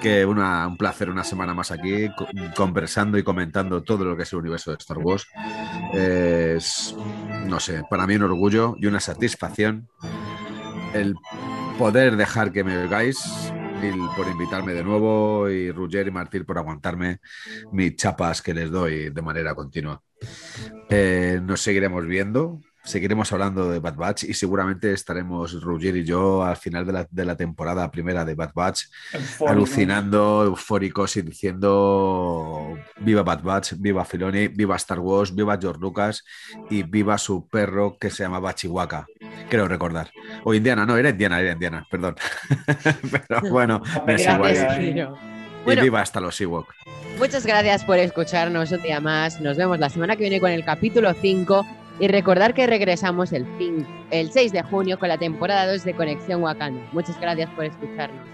Que 0.00 0.26
una, 0.26 0.66
un 0.66 0.76
placer 0.76 1.08
una 1.10 1.22
semana 1.22 1.54
más 1.54 1.70
aquí, 1.70 2.08
co- 2.16 2.26
conversando 2.56 3.18
y 3.18 3.22
comentando 3.22 3.82
todo 3.84 4.04
lo 4.04 4.16
que 4.16 4.24
es 4.24 4.32
el 4.32 4.40
universo 4.40 4.72
de 4.72 4.76
Star 4.78 4.98
Wars. 4.98 5.26
Es, 5.94 6.94
no 7.46 7.60
sé, 7.60 7.82
para 7.88 8.06
mí 8.06 8.16
un 8.16 8.24
orgullo 8.24 8.74
y 8.78 8.86
una 8.86 8.98
satisfacción 8.98 9.88
el 10.94 11.14
poder 11.78 12.16
dejar 12.16 12.52
que 12.52 12.64
me 12.64 12.76
oigáis 12.78 13.52
por 14.16 14.28
invitarme 14.28 14.74
de 14.74 14.84
nuevo 14.84 15.48
y 15.50 15.72
Roger 15.72 16.06
y 16.06 16.10
Martín 16.12 16.44
por 16.44 16.56
aguantarme 16.58 17.18
mis 17.72 17.96
chapas 17.96 18.40
que 18.40 18.54
les 18.54 18.70
doy 18.70 19.10
de 19.10 19.22
manera 19.22 19.54
continua. 19.54 20.00
Eh, 20.88 21.40
nos 21.42 21.60
seguiremos 21.60 22.04
viendo, 22.06 22.60
seguiremos 22.84 23.32
hablando 23.32 23.70
de 23.70 23.78
Bad 23.78 23.94
Batch 23.94 24.24
y 24.24 24.34
seguramente 24.34 24.92
estaremos 24.92 25.62
Roger 25.62 25.96
y 25.96 26.04
yo 26.04 26.42
al 26.42 26.56
final 26.56 26.84
de 26.84 26.92
la, 26.92 27.06
de 27.10 27.24
la 27.24 27.36
temporada 27.36 27.90
primera 27.90 28.24
de 28.24 28.34
Bad 28.34 28.52
Batch 28.54 28.84
Eufórico. 29.12 29.48
alucinando, 29.48 30.44
eufóricos 30.44 31.16
y 31.16 31.22
diciendo 31.22 32.76
viva 32.98 33.22
Bad 33.22 33.42
Batch, 33.42 33.74
viva 33.78 34.04
Filoni, 34.04 34.48
viva 34.48 34.76
Star 34.76 34.98
Wars, 34.98 35.34
viva 35.34 35.58
George 35.60 35.80
Lucas 35.80 36.24
y 36.70 36.82
viva 36.82 37.18
su 37.18 37.48
perro 37.48 37.96
que 37.98 38.10
se 38.10 38.24
llamaba 38.24 38.54
Chihuahua, 38.54 39.06
creo 39.48 39.68
recordar. 39.68 40.10
O 40.44 40.54
Indiana, 40.54 40.84
no, 40.84 40.96
era 40.96 41.10
Indiana, 41.10 41.40
era 41.40 41.52
Indiana, 41.52 41.86
perdón. 41.90 42.16
Pero 43.10 43.40
bueno, 43.50 43.82
me 44.06 44.14
es 44.14 44.26
igual. 44.26 45.14
Y 45.64 45.80
viva 45.80 46.00
hasta 46.00 46.20
los 46.20 46.40
Ewok. 46.40 46.74
muchas 47.18 47.46
gracias 47.46 47.84
por 47.84 47.98
escucharnos 47.98 48.72
un 48.72 48.82
día 48.82 49.00
más. 49.00 49.40
Nos 49.40 49.56
vemos 49.56 49.78
la 49.78 49.88
semana 49.88 50.16
que 50.16 50.22
viene 50.22 50.40
con 50.40 50.50
el 50.50 50.64
capítulo 50.64 51.14
5 51.14 51.81
y 52.02 52.08
recordar 52.08 52.52
que 52.52 52.66
regresamos 52.66 53.32
el, 53.32 53.46
fin, 53.58 53.86
el 54.10 54.32
6 54.32 54.50
de 54.50 54.62
junio 54.64 54.98
con 54.98 55.08
la 55.08 55.18
temporada 55.18 55.70
2 55.70 55.84
de 55.84 55.94
Conexión 55.94 56.42
Wakanda. 56.42 56.84
Muchas 56.90 57.20
gracias 57.20 57.48
por 57.50 57.64
escucharnos. 57.64 58.26